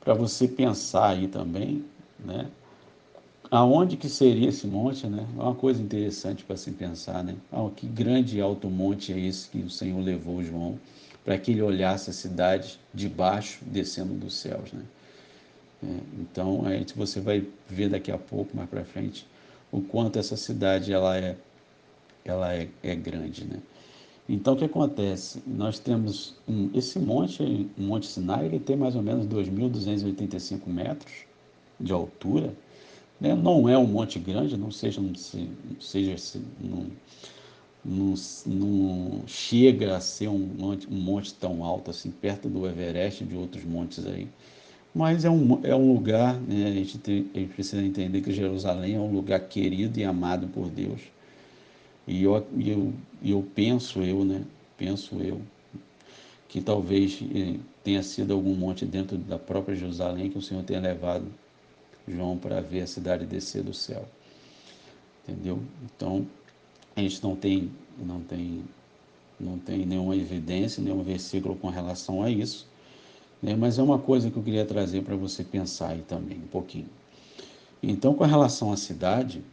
para 0.00 0.14
você 0.14 0.46
pensar 0.46 1.08
aí 1.08 1.26
também, 1.26 1.84
né? 2.24 2.46
Aonde 3.50 3.96
que 3.96 4.08
seria 4.08 4.50
esse 4.50 4.68
monte, 4.68 5.08
né? 5.08 5.26
É 5.36 5.42
uma 5.42 5.54
coisa 5.54 5.82
interessante 5.82 6.44
para 6.44 6.56
se 6.56 6.70
pensar, 6.70 7.24
né? 7.24 7.34
Ah, 7.50 7.68
que 7.74 7.88
grande 7.88 8.40
alto 8.40 8.70
monte 8.70 9.12
é 9.12 9.18
esse 9.18 9.48
que 9.48 9.58
o 9.58 9.70
Senhor 9.70 10.00
levou 10.00 10.44
João 10.44 10.78
para 11.24 11.36
que 11.36 11.50
ele 11.50 11.62
olhasse 11.62 12.08
a 12.08 12.12
cidade 12.12 12.78
de 12.94 13.08
baixo 13.08 13.64
descendo 13.66 14.14
dos 14.14 14.34
céus, 14.34 14.72
né? 14.72 14.82
É, 15.82 15.86
então, 16.20 16.64
aí 16.66 16.84
você 16.94 17.20
vai 17.20 17.46
ver 17.68 17.88
daqui 17.90 18.10
a 18.10 18.18
pouco, 18.18 18.56
mais 18.56 18.68
para 18.68 18.84
frente, 18.84 19.26
o 19.70 19.80
quanto 19.80 20.18
essa 20.18 20.36
cidade 20.36 20.92
ela 20.92 21.16
é, 21.18 21.36
ela 22.24 22.54
é, 22.54 22.68
é 22.82 22.94
grande, 22.94 23.44
né? 23.44 23.60
Então, 24.28 24.54
o 24.54 24.56
que 24.56 24.64
acontece? 24.64 25.40
Nós 25.46 25.78
temos 25.78 26.34
um, 26.48 26.70
esse 26.74 26.98
monte, 26.98 27.42
o 27.42 27.82
Monte 27.82 28.06
Sinai, 28.06 28.46
ele 28.46 28.58
tem 28.58 28.76
mais 28.76 28.96
ou 28.96 29.02
menos 29.02 29.24
2.285 29.26 30.66
metros 30.66 31.12
de 31.78 31.92
altura. 31.92 32.52
Né? 33.20 33.34
Não 33.36 33.68
é 33.68 33.78
um 33.78 33.86
monte 33.86 34.18
grande, 34.18 34.56
não 34.56 34.70
seja, 34.70 35.00
não 35.00 35.14
seja 35.14 36.16
não, 36.60 36.86
não, 37.84 38.14
não 38.46 39.22
chega 39.28 39.96
a 39.96 40.00
ser 40.00 40.28
um 40.28 40.38
monte, 40.38 40.88
um 40.88 40.96
monte 40.96 41.32
tão 41.34 41.62
alto 41.62 41.90
assim, 41.92 42.10
perto 42.10 42.48
do 42.48 42.66
Everest 42.66 43.22
e 43.22 43.26
de 43.26 43.36
outros 43.36 43.64
montes 43.64 44.04
aí. 44.04 44.28
Mas 44.96 45.26
é 45.26 45.30
um, 45.30 45.60
é 45.62 45.74
um 45.74 45.92
lugar, 45.92 46.40
né? 46.40 46.68
a, 46.68 46.70
gente 46.72 46.96
tem, 46.96 47.30
a 47.34 47.38
gente 47.38 47.52
precisa 47.52 47.82
entender 47.82 48.22
que 48.22 48.32
Jerusalém 48.32 48.94
é 48.94 48.98
um 48.98 49.12
lugar 49.12 49.40
querido 49.40 50.00
e 50.00 50.04
amado 50.04 50.48
por 50.48 50.70
Deus. 50.70 51.02
E 52.08 52.22
eu, 52.22 52.46
eu, 52.58 52.94
eu 53.22 53.46
penso, 53.54 54.00
eu, 54.00 54.24
né? 54.24 54.42
Penso 54.78 55.16
eu, 55.16 55.42
que 56.48 56.62
talvez 56.62 57.20
eh, 57.34 57.58
tenha 57.84 58.02
sido 58.02 58.32
algum 58.32 58.54
monte 58.54 58.86
dentro 58.86 59.18
da 59.18 59.38
própria 59.38 59.76
Jerusalém 59.76 60.30
que 60.30 60.38
o 60.38 60.42
Senhor 60.42 60.64
tenha 60.64 60.80
levado 60.80 61.26
João 62.08 62.38
para 62.38 62.62
ver 62.62 62.80
a 62.80 62.86
cidade 62.86 63.26
descer 63.26 63.62
do 63.62 63.74
céu. 63.74 64.08
Entendeu? 65.28 65.60
Então, 65.84 66.26
a 66.96 67.02
gente 67.02 67.22
não 67.22 67.36
tem, 67.36 67.70
não 67.98 68.22
tem, 68.22 68.64
não 69.38 69.58
tem 69.58 69.84
nenhuma 69.84 70.16
evidência, 70.16 70.82
nenhum 70.82 71.02
versículo 71.02 71.54
com 71.54 71.68
relação 71.68 72.22
a 72.22 72.30
isso, 72.30 72.66
né? 73.42 73.54
mas 73.54 73.78
é 73.78 73.82
uma 73.82 73.98
coisa 73.98 74.30
que 74.30 74.36
eu 74.36 74.42
queria 74.42 74.64
trazer 74.64 75.02
para 75.02 75.16
você 75.16 75.44
pensar 75.44 75.90
aí 75.90 76.02
também 76.02 76.38
um 76.38 76.48
pouquinho. 76.48 76.88
Então, 77.82 78.14
com 78.14 78.24
relação 78.24 78.72
à 78.72 78.76
cidade, 78.76 79.44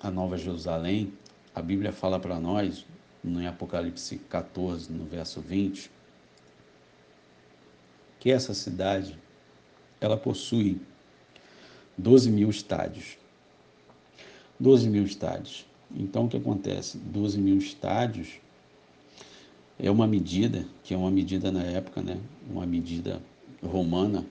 a 0.00 0.10
Nova 0.10 0.36
Jerusalém, 0.36 1.12
a 1.54 1.60
Bíblia 1.60 1.92
fala 1.92 2.18
para 2.20 2.38
nós, 2.38 2.86
no 3.22 3.46
Apocalipse 3.46 4.16
14, 4.16 4.92
no 4.92 5.04
verso 5.04 5.40
20, 5.40 5.90
que 8.20 8.30
essa 8.30 8.54
cidade, 8.54 9.18
ela 10.00 10.16
possui 10.16 10.80
12 11.96 12.30
mil 12.30 12.48
estádios. 12.48 13.18
12 14.58 14.88
mil 14.88 15.04
estádios. 15.04 15.66
Então, 15.94 16.26
o 16.26 16.28
que 16.28 16.36
acontece? 16.36 16.98
12 16.98 17.38
mil 17.38 17.58
estádios 17.58 18.40
é 19.78 19.90
uma 19.90 20.06
medida, 20.06 20.66
que 20.82 20.92
é 20.92 20.96
uma 20.96 21.10
medida 21.10 21.52
na 21.52 21.62
época, 21.62 22.02
né? 22.02 22.18
Uma 22.50 22.66
medida 22.66 23.22
romana, 23.62 24.24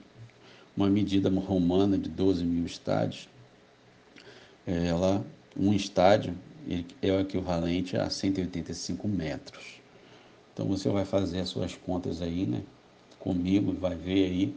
uma 0.76 0.88
medida 0.88 1.30
romana 1.30 1.96
de 1.96 2.08
12 2.08 2.44
mil 2.44 2.66
estádios. 2.66 3.28
Ela, 4.66 5.24
um 5.56 5.72
estádio 5.72 6.36
é 7.02 7.08
equivalente 7.20 7.96
a 7.96 8.10
185 8.10 9.08
metros. 9.08 9.80
Então 10.52 10.66
você 10.66 10.88
vai 10.90 11.04
fazer 11.04 11.40
as 11.40 11.48
suas 11.48 11.74
contas 11.74 12.20
aí, 12.20 12.46
né? 12.46 12.62
Comigo, 13.18 13.72
vai 13.72 13.94
ver 13.94 14.24
aí 14.26 14.56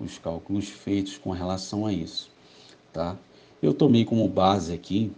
os 0.00 0.18
cálculos 0.18 0.68
feitos 0.68 1.16
com 1.18 1.30
relação 1.30 1.86
a 1.86 1.92
isso, 1.92 2.30
tá? 2.92 3.16
Eu 3.60 3.74
tomei 3.74 4.04
como 4.04 4.28
base 4.28 4.72
aqui 4.72 5.12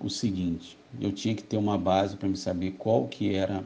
o 0.00 0.08
seguinte: 0.10 0.78
eu 1.00 1.12
tinha 1.12 1.34
que 1.34 1.42
ter 1.42 1.56
uma 1.56 1.78
base 1.78 2.16
para 2.16 2.28
me 2.28 2.36
saber 2.36 2.72
qual 2.72 3.06
que 3.06 3.34
era, 3.34 3.64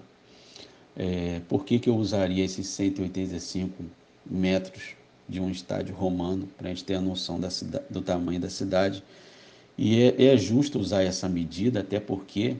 é, 0.98 1.40
por 1.48 1.64
que, 1.64 1.78
que 1.78 1.88
eu 1.88 1.96
usaria 1.96 2.44
esses 2.44 2.66
185 2.66 3.84
metros 4.26 4.96
de 5.28 5.40
um 5.40 5.50
estádio 5.50 5.94
romano 5.94 6.48
para 6.58 6.66
a 6.66 6.70
gente 6.70 6.84
ter 6.84 6.94
a 6.94 7.00
noção 7.00 7.38
da 7.38 7.48
do 7.88 8.02
tamanho 8.02 8.40
da 8.40 8.50
cidade 8.50 9.02
e 9.78 10.02
é, 10.02 10.32
é 10.32 10.36
justo 10.36 10.80
usar 10.80 11.04
essa 11.04 11.28
medida, 11.28 11.80
até 11.80 12.00
porque 12.00 12.56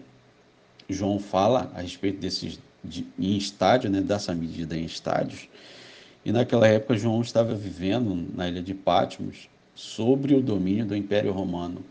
João 0.88 1.18
fala 1.18 1.70
a 1.74 1.80
respeito 1.80 2.20
desses 2.20 2.60
de, 2.84 3.04
em 3.18 3.36
estádio, 3.36 3.90
né, 3.90 4.00
dessa 4.00 4.32
medida 4.32 4.76
em 4.76 4.84
estádios. 4.84 5.48
E 6.24 6.30
naquela 6.30 6.68
época 6.68 6.96
João 6.96 7.20
estava 7.20 7.54
vivendo 7.54 8.28
na 8.34 8.48
ilha 8.48 8.62
de 8.62 8.72
Patmos 8.72 9.48
sobre 9.74 10.34
o 10.34 10.40
domínio 10.40 10.86
do 10.86 10.94
Império 10.94 11.32
Romano. 11.32 11.84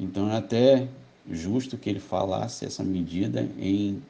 Então 0.00 0.30
é 0.32 0.36
até 0.36 0.88
justo 1.30 1.78
que 1.78 1.88
ele 1.88 2.00
falasse 2.00 2.64
essa 2.64 2.82
medida 2.82 3.48
em, 3.58 4.02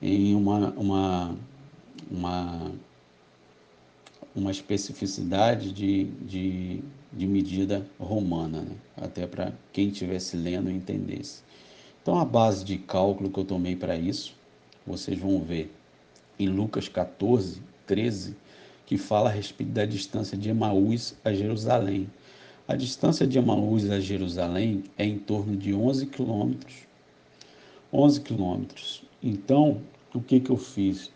em 0.00 0.34
uma, 0.34 0.70
uma, 0.70 1.36
uma, 2.10 2.72
uma 4.34 4.50
especificidade 4.50 5.72
de, 5.72 6.04
de 6.04 6.82
de 7.12 7.26
medida 7.26 7.86
romana, 7.98 8.62
né? 8.62 8.76
até 8.96 9.26
para 9.26 9.52
quem 9.72 9.88
estivesse 9.88 10.36
lendo 10.36 10.70
entendesse. 10.70 11.42
Então, 12.02 12.18
a 12.18 12.24
base 12.24 12.64
de 12.64 12.78
cálculo 12.78 13.30
que 13.30 13.38
eu 13.38 13.44
tomei 13.44 13.76
para 13.76 13.96
isso, 13.96 14.34
vocês 14.86 15.18
vão 15.18 15.40
ver 15.40 15.72
em 16.38 16.48
Lucas 16.48 16.88
14, 16.88 17.60
13, 17.86 18.36
que 18.86 18.96
fala 18.96 19.28
a 19.28 19.32
respeito 19.32 19.72
da 19.72 19.84
distância 19.84 20.36
de 20.36 20.48
Emaús 20.48 21.14
a 21.24 21.32
Jerusalém. 21.32 22.08
A 22.66 22.76
distância 22.76 23.26
de 23.26 23.36
Emaús 23.36 23.90
a 23.90 24.00
Jerusalém 24.00 24.84
é 24.96 25.04
em 25.04 25.18
torno 25.18 25.56
de 25.56 25.74
11 25.74 26.06
quilômetros. 26.06 26.74
11 27.92 28.20
quilômetros. 28.20 29.02
Então, 29.22 29.82
o 30.14 30.20
que, 30.20 30.40
que 30.40 30.50
eu 30.50 30.56
fiz? 30.56 31.10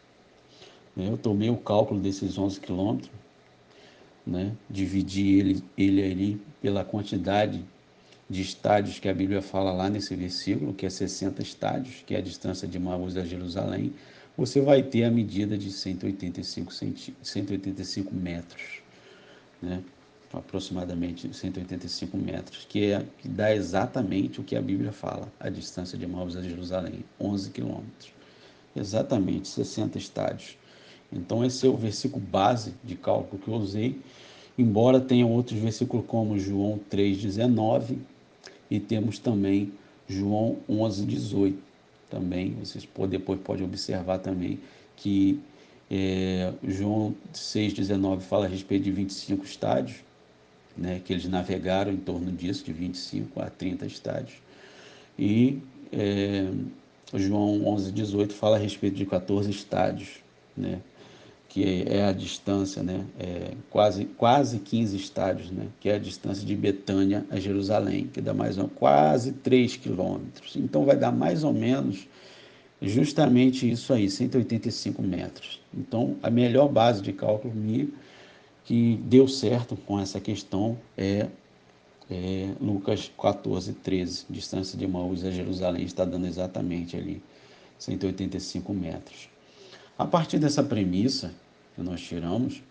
Eu 0.97 1.17
tomei 1.17 1.51
o 1.51 1.57
cálculo 1.57 2.01
desses 2.01 2.39
11 2.39 2.61
quilômetros, 2.61 3.11
né? 4.27 4.53
dividir 4.71 5.41
ele, 5.41 5.65
ele 5.77 6.03
ali 6.03 6.43
pela 6.61 6.85
quantidade 6.85 7.65
de 8.29 8.43
estádios 8.43 8.99
que 8.99 9.09
a 9.09 9.15
Bíblia 9.15 9.43
fala 9.43 9.73
lá 9.73 9.91
nesse 9.91 10.15
versículo, 10.15 10.73
que 10.73 10.87
é 10.87 10.91
60 10.91 11.43
estádios, 11.43 12.03
que 12.07 12.15
é 12.15 12.19
a 12.19 12.23
distância 12.23 12.67
de 12.67 12.79
Maús 12.79 13.17
a 13.17 13.25
Jerusalém, 13.25 13.93
você 14.37 14.61
vai 14.61 14.83
ter 14.83 15.05
a 15.05 15.11
medida 15.11 15.57
de 15.57 15.71
185, 15.71 16.73
centi 16.73 17.15
185 17.23 18.15
metros, 18.15 18.83
né? 19.63 19.83
Aproximadamente 20.39 21.33
185 21.33 22.17
metros, 22.17 22.67
que, 22.69 22.93
é, 22.93 23.05
que 23.19 23.29
dá 23.29 23.55
exatamente 23.55 24.41
o 24.41 24.45
que 24.45 24.57
a 24.57 24.63
Bíblia 24.63 24.93
fala, 24.93 25.33
a 25.39 25.49
distância 25.49 25.97
de 25.97 26.07
Maús 26.07 26.37
a 26.37 26.43
Jerusalém, 26.43 27.05
11 27.21 27.51
quilômetros. 27.51 28.13
Exatamente, 28.75 29.49
60 29.49 29.99
estádios. 29.99 30.57
Então, 31.13 31.45
esse 31.45 31.67
é 31.67 31.71
o 31.71 31.77
versículo 31.77 32.25
base 32.25 32.75
de 32.83 32.97
cálculo 32.97 33.41
que 33.41 33.49
eu 33.49 33.55
usei, 33.55 34.01
embora 34.59 35.01
tenha 35.01 35.27
outros 35.27 35.59
versículos 35.59 36.05
como 36.07 36.39
João 36.39 36.81
3,19 36.91 37.99
e 38.71 38.81
temos 38.81 39.19
também 39.19 39.73
João 40.09 40.59
11,18. 40.69 41.55
Também, 42.11 42.53
vocês 42.55 42.87
depois 43.09 43.41
podem 43.41 43.65
observar 43.65 44.19
também 44.19 44.61
que 44.97 45.41
é, 45.91 46.53
João 46.63 47.15
6,19 47.33 48.21
fala 48.21 48.47
a 48.47 48.49
respeito 48.49 48.85
de 48.85 48.91
25 48.91 49.45
estádios, 49.45 50.04
né, 50.77 51.01
que 51.05 51.13
eles 51.13 51.27
navegaram 51.29 51.93
em 51.93 51.97
torno 51.97 52.31
disso, 52.33 52.65
de 52.65 52.73
25 52.73 53.41
a 53.41 53.49
30 53.49 53.87
estádios. 53.87 54.35
E 55.19 55.61
é, 55.93 56.49
João 57.15 57.61
11,18 57.61 58.33
fala 58.33 58.57
a 58.57 58.59
respeito 58.59 58.97
de 58.97 59.07
14 59.07 59.51
estádios, 59.51 60.09
né, 60.57 60.81
que 61.49 61.85
é 61.87 62.05
a 62.05 62.13
distância, 62.13 62.83
né, 62.83 63.05
é 63.19 63.53
quase, 63.71 64.07
quase 64.07 64.59
15 64.59 64.97
estádios, 64.97 65.51
né, 65.51 65.69
que 65.79 65.89
é 65.89 65.95
a 65.95 65.99
distância 65.99 66.45
de 66.45 66.57
Betânia 66.57 67.25
a 67.31 67.39
Jerusalém, 67.39 68.09
que 68.13 68.21
dá 68.21 68.35
mais 68.35 68.59
ou 68.59 68.69
quase 68.69 69.33
3 69.33 69.77
quilômetros. 69.77 70.57
Então 70.57 70.85
vai 70.85 70.97
dar 70.97 71.13
mais 71.13 71.45
ou 71.45 71.53
menos 71.53 72.09
justamente 72.83 73.71
isso 73.71 73.93
aí, 73.93 74.11
185 74.11 75.01
metros. 75.03 75.61
Então, 75.73 76.17
a 76.23 76.31
melhor 76.31 76.69
base 76.69 77.01
de 77.01 77.13
cálculo 77.13 77.55
minha 77.55 77.89
que 78.65 78.97
deu 79.05 79.29
certo 79.29 79.77
com 79.77 80.01
essa 80.01 80.19
questão 80.21 80.77
é, 80.97 81.29
é 82.11 82.49
Lucas 82.61 83.13
14, 83.21 83.75
13. 83.75 84.25
Distância 84.29 84.77
de 84.79 84.87
Maús 84.87 85.25
a 85.25 85.31
Jerusalém 85.31 85.85
está 85.85 86.05
dando 86.05 86.27
exatamente 86.27 86.97
ali 86.97 87.23
185 87.79 88.73
metros. 88.73 89.29
A 89.99 90.07
partir 90.07 90.39
dessa 90.39 90.63
premissa 90.63 91.35
que 91.77 91.83
nós 91.83 92.01
tiramos, 92.01 92.63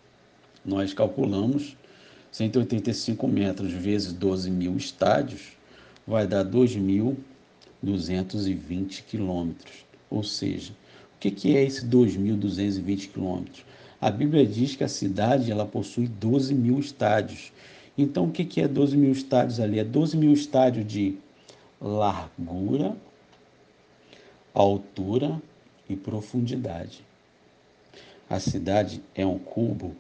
nós 0.66 0.92
calculamos 0.94 1.78
185 2.32 3.28
metros 3.28 3.72
vezes 3.72 4.12
12 4.12 4.50
mil 4.50 4.76
estádios, 4.76 5.52
vai 6.08 6.26
dar 6.26 6.44
2.220 6.44 9.04
quilômetros. 9.04 9.86
Ou 10.10 10.24
seja, 10.24 10.74
o 11.16 11.20
que 11.20 11.56
é 11.56 11.64
esse 11.64 11.86
2.220 11.86 13.12
quilômetros? 13.12 13.64
A 14.04 14.12
Bíblia 14.12 14.46
diz 14.46 14.76
que 14.76 14.84
a 14.84 14.88
cidade 14.88 15.52
ela 15.52 15.66
possui 15.66 16.08
12 16.08 16.54
mil 16.54 16.80
estádios. 16.80 17.54
Então, 17.98 18.26
o 18.26 18.32
que 18.32 18.60
é 18.60 18.68
12 18.68 18.98
mil 18.98 19.12
estádios 19.12 19.60
ali? 19.60 19.80
É 19.80 19.84
12 19.84 20.18
mil 20.18 20.34
estádios 20.34 20.86
de 20.86 21.18
largura, 21.80 22.98
altura 24.54 25.42
e 25.88 25.96
profundidade. 25.96 27.06
A 28.30 28.40
cidade 28.40 29.02
é 29.16 29.26
um 29.26 29.38
cubo 29.40 29.96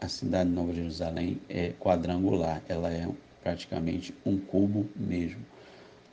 a 0.00 0.08
cidade 0.08 0.48
de 0.48 0.54
Nova 0.54 0.72
Jerusalém 0.72 1.38
é 1.46 1.74
quadrangular, 1.78 2.62
ela 2.66 2.90
é 2.90 3.06
praticamente 3.42 4.14
um 4.24 4.38
cubo 4.38 4.88
mesmo, 4.96 5.44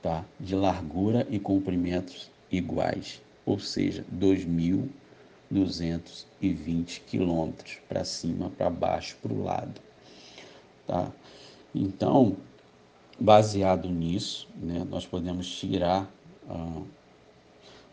tá? 0.01 0.25
De 0.38 0.53
largura 0.56 1.25
e 1.29 1.39
comprimentos 1.39 2.29
iguais, 2.51 3.22
ou 3.46 3.58
seja, 3.60 4.03
2.220 5.53 7.01
quilômetros 7.05 7.77
para 7.87 8.03
cima, 8.03 8.49
para 8.49 8.69
baixo, 8.69 9.17
para 9.21 9.33
o 9.33 9.43
lado, 9.43 9.81
tá? 10.85 11.11
Então, 11.73 12.37
baseado 13.19 13.89
nisso, 13.89 14.47
né, 14.55 14.85
nós 14.89 15.05
podemos 15.05 15.47
tirar, 15.47 16.11
ah, 16.49 16.81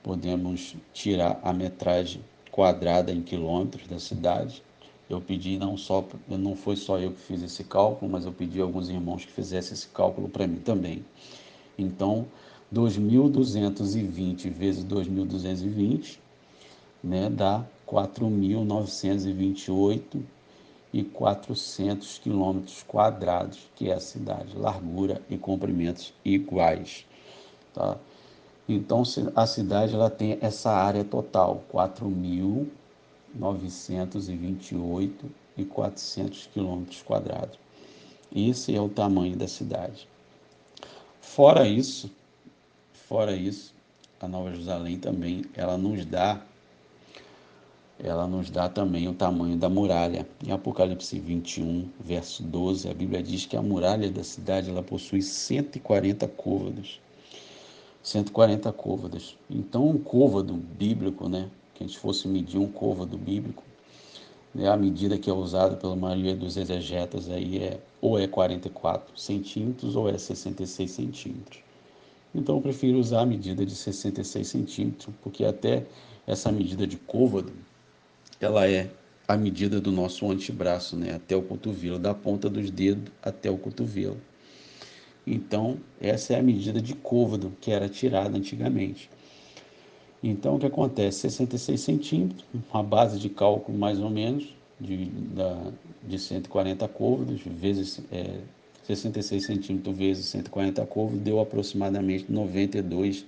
podemos 0.02 0.76
tirar 0.92 1.40
a 1.42 1.52
metragem 1.52 2.24
quadrada 2.50 3.12
em 3.12 3.22
quilômetros 3.22 3.86
da 3.86 3.98
cidade 3.98 4.62
eu 5.08 5.20
pedi 5.20 5.58
não 5.58 5.76
só, 5.76 6.06
não 6.28 6.56
foi 6.56 6.76
só 6.76 6.98
eu 6.98 7.12
que 7.12 7.20
fiz 7.20 7.42
esse 7.42 7.62
cálculo, 7.64 8.10
mas 8.10 8.24
eu 8.24 8.32
pedi 8.32 8.60
a 8.60 8.64
alguns 8.64 8.88
irmãos 8.88 9.24
que 9.24 9.32
fizessem 9.32 9.74
esse 9.74 9.88
cálculo 9.88 10.28
para 10.28 10.46
mim 10.46 10.56
também. 10.56 11.04
Então, 11.78 12.26
2.220 12.72 14.50
vezes 14.50 14.84
2.220, 14.84 16.18
né, 17.04 17.28
dá 17.28 17.62
4.928 17.86 20.22
e 20.92 21.04
400 21.04 22.18
quilômetros 22.18 22.82
quadrados, 22.82 23.70
que 23.74 23.90
é 23.90 23.94
a 23.94 24.00
cidade, 24.00 24.56
largura 24.56 25.20
e 25.28 25.36
comprimentos 25.36 26.14
iguais, 26.24 27.04
tá? 27.72 27.98
Então, 28.68 29.02
a 29.36 29.46
cidade 29.46 29.94
ela 29.94 30.08
tem 30.08 30.38
essa 30.40 30.70
área 30.70 31.04
total, 31.04 31.62
4.000 31.72 32.66
928 33.34 35.30
e 35.56 35.64
400 35.64 36.48
quilômetros 36.52 37.02
quadrados. 37.02 37.58
Esse 38.34 38.74
é 38.74 38.80
o 38.80 38.88
tamanho 38.88 39.36
da 39.36 39.48
cidade. 39.48 40.08
Fora 41.20 41.66
isso, 41.66 42.10
fora 42.92 43.34
isso, 43.34 43.74
a 44.20 44.28
Nova 44.28 44.50
Jerusalém 44.50 44.98
também, 44.98 45.44
ela 45.54 45.76
nos 45.76 46.04
dá 46.04 46.40
ela 48.02 48.26
nos 48.26 48.50
dá 48.50 48.68
também 48.68 49.08
o 49.08 49.14
tamanho 49.14 49.56
da 49.56 49.68
muralha. 49.68 50.26
Em 50.44 50.50
Apocalipse 50.50 51.18
21, 51.18 51.88
verso 52.00 52.42
12, 52.42 52.88
a 52.88 52.94
Bíblia 52.94 53.22
diz 53.22 53.46
que 53.46 53.56
a 53.56 53.62
muralha 53.62 54.10
da 54.10 54.24
cidade 54.24 54.70
ela 54.70 54.82
possui 54.82 55.22
140 55.22 56.26
côvados. 56.28 57.00
140 58.02 58.70
côvados. 58.72 59.36
Então, 59.48 59.88
um 59.88 59.98
côvado 59.98 60.54
bíblico, 60.54 61.28
né, 61.28 61.48
que 61.74 61.84
a 61.84 61.86
gente 61.86 61.98
fosse 61.98 62.28
medir 62.28 62.58
um 62.58 62.68
côvado 62.68 63.16
bíblico, 63.16 63.62
né, 64.54 64.68
a 64.68 64.76
medida 64.76 65.16
que 65.16 65.30
é 65.30 65.32
usada 65.32 65.76
pela 65.76 65.96
maioria 65.96 66.36
dos 66.36 66.56
exegetas 66.56 67.30
aí 67.30 67.58
é 67.58 67.80
ou 68.00 68.18
é 68.18 68.26
44 68.26 69.18
centímetros 69.18 69.96
ou 69.96 70.08
é 70.08 70.18
66 70.18 70.90
centímetros. 70.90 71.60
Então 72.34 72.56
eu 72.56 72.60
prefiro 72.60 72.98
usar 72.98 73.22
a 73.22 73.26
medida 73.26 73.64
de 73.64 73.74
66 73.74 74.46
centímetros, 74.46 75.14
porque 75.22 75.44
até 75.44 75.86
essa 76.26 76.50
medida 76.50 76.86
de 76.86 76.96
côvado, 76.96 77.52
ela 78.40 78.68
é 78.68 78.90
a 79.26 79.36
medida 79.36 79.80
do 79.80 79.90
nosso 79.90 80.30
antebraço, 80.30 80.96
né, 80.96 81.14
até 81.14 81.34
o 81.34 81.42
cotovelo, 81.42 81.98
da 81.98 82.14
ponta 82.14 82.48
dos 82.48 82.70
dedos 82.70 83.10
até 83.22 83.50
o 83.50 83.56
cotovelo. 83.56 84.18
Então, 85.26 85.78
essa 86.00 86.34
é 86.34 86.38
a 86.38 86.42
medida 86.42 86.80
de 86.80 86.94
côvado 86.94 87.52
que 87.60 87.70
era 87.70 87.88
tirada 87.88 88.36
antigamente. 88.36 89.08
Então, 90.22 90.56
o 90.56 90.58
que 90.58 90.66
acontece? 90.66 91.20
66 91.20 91.80
centímetros, 91.80 92.44
uma 92.72 92.82
base 92.82 93.18
de 93.18 93.28
cálculo 93.28 93.76
mais 93.76 93.98
ou 93.98 94.10
menos, 94.10 94.54
de, 94.78 95.06
da, 95.06 95.70
de 96.02 96.18
140 96.18 96.86
côvados, 96.88 97.40
vezes 97.46 98.00
é, 98.12 98.38
66 98.82 99.46
centímetros 99.46 99.96
vezes 99.96 100.26
140 100.26 100.84
côvados, 100.86 101.20
deu 101.20 101.40
aproximadamente 101.40 102.30
92, 102.30 103.24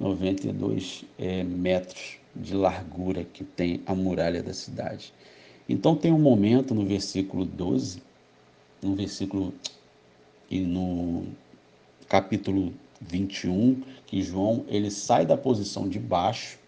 92 0.00 1.04
é, 1.18 1.42
metros 1.44 2.17
de 2.38 2.54
largura 2.54 3.24
que 3.24 3.44
tem 3.44 3.82
a 3.84 3.94
muralha 3.94 4.42
da 4.42 4.54
cidade. 4.54 5.12
Então, 5.68 5.94
tem 5.94 6.12
um 6.12 6.18
momento 6.18 6.74
no 6.74 6.86
versículo 6.86 7.44
12, 7.44 8.02
no 8.82 8.94
versículo 8.94 9.52
e 10.50 10.60
no 10.60 11.26
capítulo 12.08 12.72
21, 13.00 13.82
que 14.06 14.22
João 14.22 14.64
ele 14.68 14.90
sai 14.90 15.26
da 15.26 15.36
posição 15.36 15.88
de 15.88 15.98
baixo, 15.98 16.58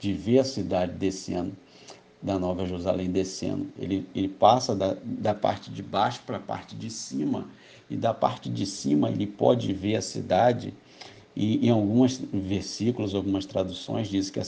de 0.00 0.12
ver 0.12 0.40
a 0.40 0.44
cidade 0.44 0.92
descendo, 0.92 1.52
da 2.20 2.38
Nova 2.38 2.66
Jerusalém 2.66 3.10
descendo. 3.10 3.68
Ele, 3.78 4.06
ele 4.14 4.28
passa 4.28 4.74
da, 4.74 4.96
da 5.04 5.34
parte 5.34 5.70
de 5.70 5.82
baixo 5.82 6.20
para 6.26 6.36
a 6.36 6.40
parte 6.40 6.74
de 6.74 6.90
cima, 6.90 7.48
e 7.88 7.96
da 7.96 8.12
parte 8.12 8.50
de 8.50 8.66
cima 8.66 9.08
ele 9.08 9.26
pode 9.26 9.72
ver 9.72 9.96
a 9.96 10.02
cidade. 10.02 10.74
E 11.40 11.68
em 11.68 11.70
alguns 11.70 12.18
versículos, 12.32 13.14
algumas 13.14 13.46
traduções, 13.46 14.08
diz 14.08 14.28
que, 14.28 14.40
a, 14.40 14.42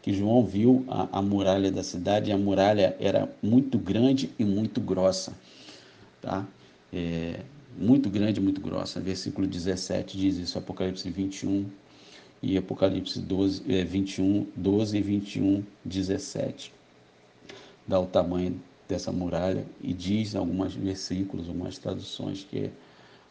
que 0.00 0.10
João 0.14 0.42
viu 0.42 0.86
a, 0.88 1.18
a 1.18 1.20
muralha 1.20 1.70
da 1.70 1.82
cidade, 1.82 2.30
e 2.30 2.32
a 2.32 2.38
muralha 2.38 2.96
era 2.98 3.30
muito 3.42 3.76
grande 3.76 4.30
e 4.38 4.44
muito 4.44 4.80
grossa. 4.80 5.34
Tá? 6.22 6.46
É, 6.90 7.40
muito 7.78 8.08
grande, 8.08 8.40
muito 8.40 8.58
grossa. 8.58 8.98
Versículo 9.00 9.46
17 9.46 10.16
diz 10.16 10.38
isso, 10.38 10.56
Apocalipse 10.56 11.10
21 11.10 11.66
e 12.42 12.56
Apocalipse 12.56 13.20
12, 13.20 13.62
é, 13.68 13.84
21, 13.84 14.46
12 14.56 14.96
e 14.96 15.02
21, 15.02 15.62
17. 15.84 16.72
Dá 17.86 18.00
o 18.00 18.06
tamanho 18.06 18.58
dessa 18.88 19.12
muralha 19.12 19.66
e 19.82 19.92
diz 19.92 20.32
em 20.32 20.38
alguns 20.38 20.74
versículos, 20.74 21.48
algumas 21.48 21.76
traduções, 21.76 22.46
que 22.50 22.70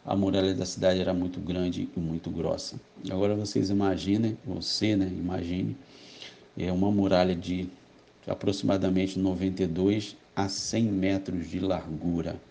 a 0.10 0.16
muralha 0.16 0.56
da 0.56 0.66
cidade 0.66 1.00
era 1.00 1.14
muito 1.14 1.40
grande 1.40 1.88
e 1.96 2.00
muito 2.00 2.32
grossa. 2.32 2.82
Agora 3.12 3.36
vocês 3.36 3.70
imaginem, 3.70 4.36
você, 4.44 4.96
né, 4.96 5.06
imagine, 5.06 5.78
é 6.58 6.72
uma 6.72 6.92
muralha 6.92 7.36
de 7.36 7.70
aproximadamente 8.28 9.20
92 9.20 10.18
a 10.36 10.50
100 10.50 10.84
metros 10.86 11.48
de 11.48 11.60
largura 11.60 12.42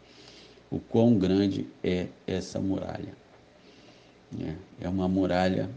o 0.70 0.78
quão 0.78 1.18
grande 1.18 1.66
é 1.82 2.06
essa 2.28 2.60
muralha. 2.60 3.12
É, 4.40 4.54
é 4.82 4.88
uma 4.88 5.08
muralha, 5.08 5.68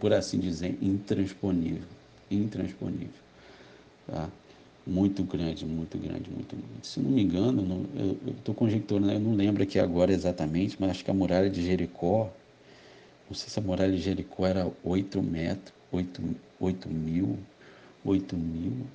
por 0.00 0.12
assim 0.12 0.40
dizer, 0.40 0.76
intransponível. 0.82 1.86
Intransponível. 2.28 3.22
Tá? 4.08 4.28
Muito 4.86 5.24
grande, 5.24 5.66
muito 5.66 5.98
grande, 5.98 6.30
muito 6.30 6.54
grande. 6.54 6.86
Se 6.86 7.00
não 7.00 7.10
me 7.10 7.20
engano, 7.20 7.60
não, 7.60 7.84
eu 8.00 8.16
estou 8.38 8.54
conjecturando, 8.54 9.10
eu 9.10 9.18
não 9.18 9.34
lembro 9.34 9.64
aqui 9.64 9.80
agora 9.80 10.12
exatamente, 10.12 10.76
mas 10.78 10.90
acho 10.90 11.04
que 11.04 11.10
a 11.10 11.14
muralha 11.14 11.50
de 11.50 11.60
Jericó, 11.60 12.30
não 13.28 13.34
sei 13.34 13.48
se 13.48 13.58
a 13.58 13.62
muralha 13.62 13.90
de 13.90 13.98
Jericó 13.98 14.46
era 14.46 14.70
8 14.84 15.20
metros, 15.20 15.74
8, 15.90 16.22
8 16.60 16.88
mil, 16.88 17.36
8 18.04 18.36
mil, 18.36 18.70
não 18.70 18.86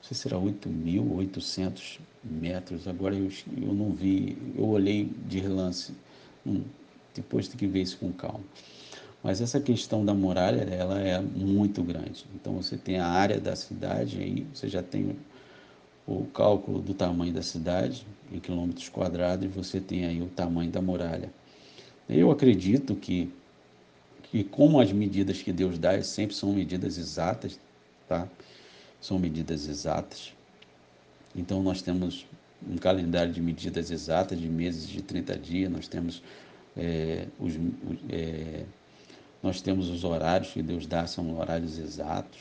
sei 0.00 0.16
se 0.16 0.26
era 0.26 0.38
8.800 0.38 2.00
metros, 2.24 2.88
agora 2.88 3.14
eu, 3.14 3.28
eu 3.60 3.74
não 3.74 3.92
vi, 3.92 4.38
eu 4.56 4.66
olhei 4.66 5.12
de 5.26 5.40
relance, 5.40 5.92
hum, 6.46 6.62
depois 7.14 7.48
tem 7.48 7.58
que 7.58 7.66
ver 7.66 7.82
isso 7.82 7.98
com 7.98 8.10
calma. 8.12 8.44
Mas 9.22 9.42
essa 9.42 9.60
questão 9.60 10.04
da 10.04 10.14
muralha, 10.14 10.62
ela 10.62 11.00
é 11.00 11.18
muito 11.18 11.82
grande. 11.82 12.26
Então 12.34 12.54
você 12.54 12.76
tem 12.76 12.98
a 12.98 13.06
área 13.06 13.40
da 13.40 13.56
cidade, 13.56 14.18
aí 14.20 14.46
você 14.52 14.68
já 14.68 14.82
tem 14.82 15.16
o 16.06 16.24
cálculo 16.26 16.80
do 16.80 16.92
tamanho 16.92 17.32
da 17.32 17.42
cidade 17.42 18.06
em 18.32 18.38
quilômetros 18.38 18.88
quadrados 18.88 19.44
e 19.44 19.48
você 19.48 19.80
tem 19.80 20.04
aí 20.04 20.20
o 20.20 20.26
tamanho 20.26 20.70
da 20.70 20.80
muralha. 20.80 21.32
Eu 22.08 22.30
acredito 22.30 22.94
que, 22.94 23.32
que 24.24 24.44
como 24.44 24.80
as 24.80 24.92
medidas 24.92 25.40
que 25.40 25.52
Deus 25.52 25.78
dá 25.78 26.00
sempre 26.02 26.36
são 26.36 26.52
medidas 26.52 26.98
exatas, 26.98 27.58
tá? 28.08 28.28
são 29.00 29.18
medidas 29.18 29.66
exatas. 29.68 30.34
Então 31.34 31.62
nós 31.62 31.80
temos 31.80 32.26
um 32.68 32.76
calendário 32.76 33.32
de 33.32 33.40
medidas 33.40 33.90
exatas, 33.90 34.38
de 34.38 34.48
meses 34.48 34.88
de 34.88 35.02
30 35.02 35.38
dias, 35.38 35.70
nós 35.70 35.88
temos 35.88 36.22
é, 36.76 37.26
os, 37.38 37.54
é, 38.10 38.64
nós 39.42 39.60
temos 39.60 39.88
os 39.88 40.04
horários 40.04 40.52
que 40.52 40.62
Deus 40.62 40.86
dá, 40.86 41.06
são 41.06 41.38
horários 41.38 41.78
exatos, 41.78 42.40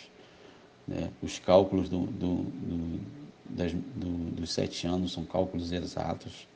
né? 0.88 1.10
os 1.22 1.40
cálculos 1.40 1.90
do, 1.90 2.06
do, 2.08 2.36
do, 2.44 3.00
das, 3.46 3.72
dos 3.74 4.52
sete 4.52 4.88
anos 4.88 5.12
são 5.14 5.26
cálculos 5.26 5.72
exatos, 5.72 6.48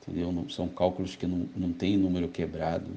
entendeu? 0.00 0.32
Não, 0.32 0.48
são 0.48 0.68
cálculos 0.68 1.16
que 1.16 1.26
não, 1.26 1.48
não 1.56 1.72
tem 1.72 1.96
número 1.96 2.28
quebrado, 2.28 2.90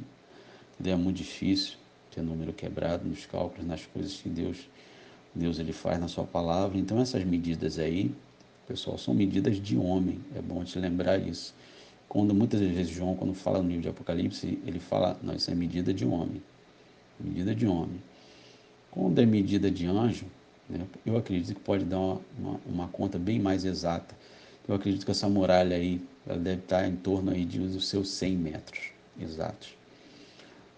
entendeu? 0.74 0.94
é 0.94 0.98
muito 0.98 1.18
difícil 1.18 1.78
ter 2.12 2.22
número 2.22 2.54
quebrado 2.54 3.08
nos 3.08 3.26
cálculos, 3.26 3.68
nas 3.68 3.86
coisas 3.86 4.14
que 4.14 4.30
Deus, 4.30 4.70
Deus 5.34 5.60
ele 5.60 5.74
faz 5.74 6.00
na 6.00 6.08
sua 6.08 6.24
palavra. 6.24 6.78
Então 6.78 7.00
essas 7.00 7.24
medidas 7.24 7.78
aí, 7.78 8.14
pessoal, 8.68 8.98
são 8.98 9.14
medidas 9.14 9.62
de 9.62 9.78
homem, 9.78 10.20
é 10.36 10.42
bom 10.42 10.64
te 10.64 10.80
lembrar 10.80 11.18
isso. 11.18 11.54
Quando 12.08 12.34
muitas 12.34 12.62
vezes 12.62 12.90
João, 12.90 13.16
quando 13.16 13.34
fala 13.34 13.62
no 13.62 13.68
livro 13.68 13.82
de 13.82 13.90
Apocalipse, 13.90 14.60
ele 14.66 14.80
fala, 14.80 15.20
não, 15.22 15.36
isso 15.36 15.52
é 15.52 15.56
medida 15.56 15.94
de 15.94 16.06
homem. 16.06 16.42
Medida 17.20 17.54
de 17.54 17.66
homem. 17.68 18.02
Quando 18.92 19.20
é 19.20 19.26
medida 19.26 19.70
de 19.70 19.86
anjo, 19.86 20.26
né, 20.70 20.86
eu 21.06 21.18
acredito 21.18 21.56
que 21.56 21.62
pode 21.62 21.86
dar 21.86 22.00
uma, 22.00 22.22
uma, 22.38 22.60
uma, 22.66 22.88
conta 22.88 23.18
bem 23.20 23.40
mais 23.40 23.66
exata. 23.66 24.16
Eu 24.68 24.76
acredito 24.76 25.06
que 25.06 25.12
essa 25.12 25.30
muralha 25.30 25.76
aí, 25.76 26.02
ela 26.26 26.40
deve 26.40 26.62
estar 26.62 26.88
em 26.88 26.96
torno 26.96 27.32
aí 27.32 27.46
de 27.46 27.60
os 27.60 27.88
seus 27.88 28.10
100 28.10 28.38
metros 28.38 28.80
exatos. 29.20 29.76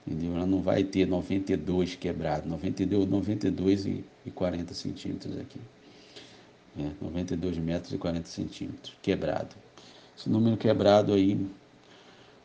Entendeu? 0.06 0.36
Ela 0.36 0.46
não 0.46 0.62
vai 0.62 0.84
ter 0.84 1.06
92 1.08 1.96
quebrado, 1.96 2.48
92, 2.48 3.10
92 3.10 3.86
e, 3.86 4.04
e 4.26 4.32
40 4.32 4.74
centímetros 4.74 5.38
aqui. 5.38 5.60
É, 6.78 6.92
92 7.02 7.58
metros 7.58 7.94
e 7.94 7.98
40 7.98 8.28
centímetros 8.28 8.96
quebrado. 9.02 9.56
Esse 10.18 10.30
número 10.30 10.58
quebrado 10.58 11.14
aí 11.14 11.40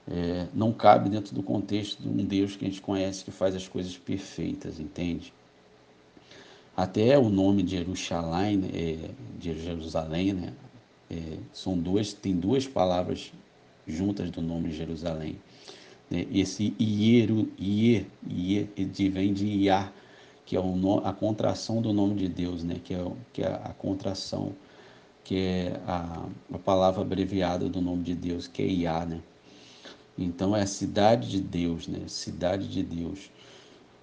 é, 0.09 0.47
não 0.53 0.73
cabe 0.73 1.09
dentro 1.09 1.35
do 1.35 1.43
contexto 1.43 2.03
de 2.03 2.09
um 2.09 2.17
Deus 2.17 2.57
que 2.57 2.65
a 2.65 2.69
gente 2.69 2.81
conhece 2.81 3.25
que 3.25 3.31
faz 3.31 3.55
as 3.55 3.69
coisas 3.69 3.97
perfeitas, 3.97 4.81
entende? 4.81 5.33
Até 6.83 7.17
o 7.17 7.29
nome 7.29 7.63
de 7.63 7.77
Jerusalém, 7.77 8.57
né, 8.57 8.69
é, 8.75 9.11
de 9.39 9.57
Jerusalém, 9.63 10.33
né? 10.33 10.53
É, 11.09 11.39
são 11.53 11.79
duas, 11.79 12.13
tem 12.13 12.35
duas 12.35 12.67
palavras 12.67 13.33
juntas 13.87 14.33
do 14.33 14.43
nome 14.43 14.71
de 14.71 14.79
Jerusalém. 14.79 15.39
Né? 16.11 16.27
Esse 16.33 16.75
Ieru, 16.81 17.49
Ier, 17.57 18.07
Ier, 18.29 18.67
vem 19.13 19.33
de 19.33 19.47
Iá, 19.47 19.93
que 20.45 20.57
é 20.57 20.61
o, 20.61 20.99
a 21.05 21.13
contração 21.13 21.81
do 21.81 21.93
nome 21.93 22.17
de 22.17 22.29
Deus, 22.29 22.65
né? 22.65 22.81
que, 22.83 22.95
é, 22.95 23.13
que 23.33 23.43
é 23.43 23.47
a 23.47 23.73
contração 23.79 24.53
que 25.23 25.37
é 25.37 25.81
a, 25.87 26.27
a 26.53 26.59
palavra 26.59 27.03
abreviada 27.03 27.69
do 27.69 27.81
nome 27.81 28.03
de 28.03 28.15
Deus, 28.17 28.49
que 28.49 28.61
é 28.61 28.67
Iá, 28.67 29.07
né? 29.07 29.21
Então 30.19 30.57
é 30.57 30.63
a 30.63 30.67
cidade 30.67 31.31
de 31.31 31.41
Deus, 31.41 31.87
né? 31.87 32.01
Cidade 32.09 32.67
de 32.67 32.83
Deus. 32.83 33.31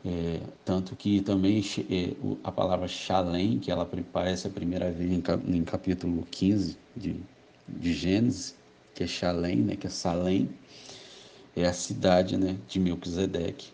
É, 0.05 0.39
tanto 0.63 0.95
que 0.95 1.21
também 1.21 1.61
é, 1.89 2.15
a 2.43 2.51
palavra 2.51 2.87
Shalem, 2.87 3.59
que 3.59 3.69
ela 3.69 3.83
aparece 3.83 4.47
a 4.47 4.49
primeira 4.49 4.89
vez 4.91 5.11
em, 5.11 5.21
em 5.55 5.63
capítulo 5.63 6.25
15 6.31 6.77
de, 6.95 7.21
de 7.67 7.93
Gênesis, 7.93 8.55
que 8.95 9.03
é 9.03 9.07
Shalem, 9.07 9.57
né? 9.57 9.75
Que 9.75 9.87
é 9.87 9.89
Salém, 9.89 10.49
é 11.55 11.65
a 11.65 11.73
cidade, 11.73 12.37
né? 12.37 12.57
De 12.67 12.79
Melquisedeque. 12.79 13.71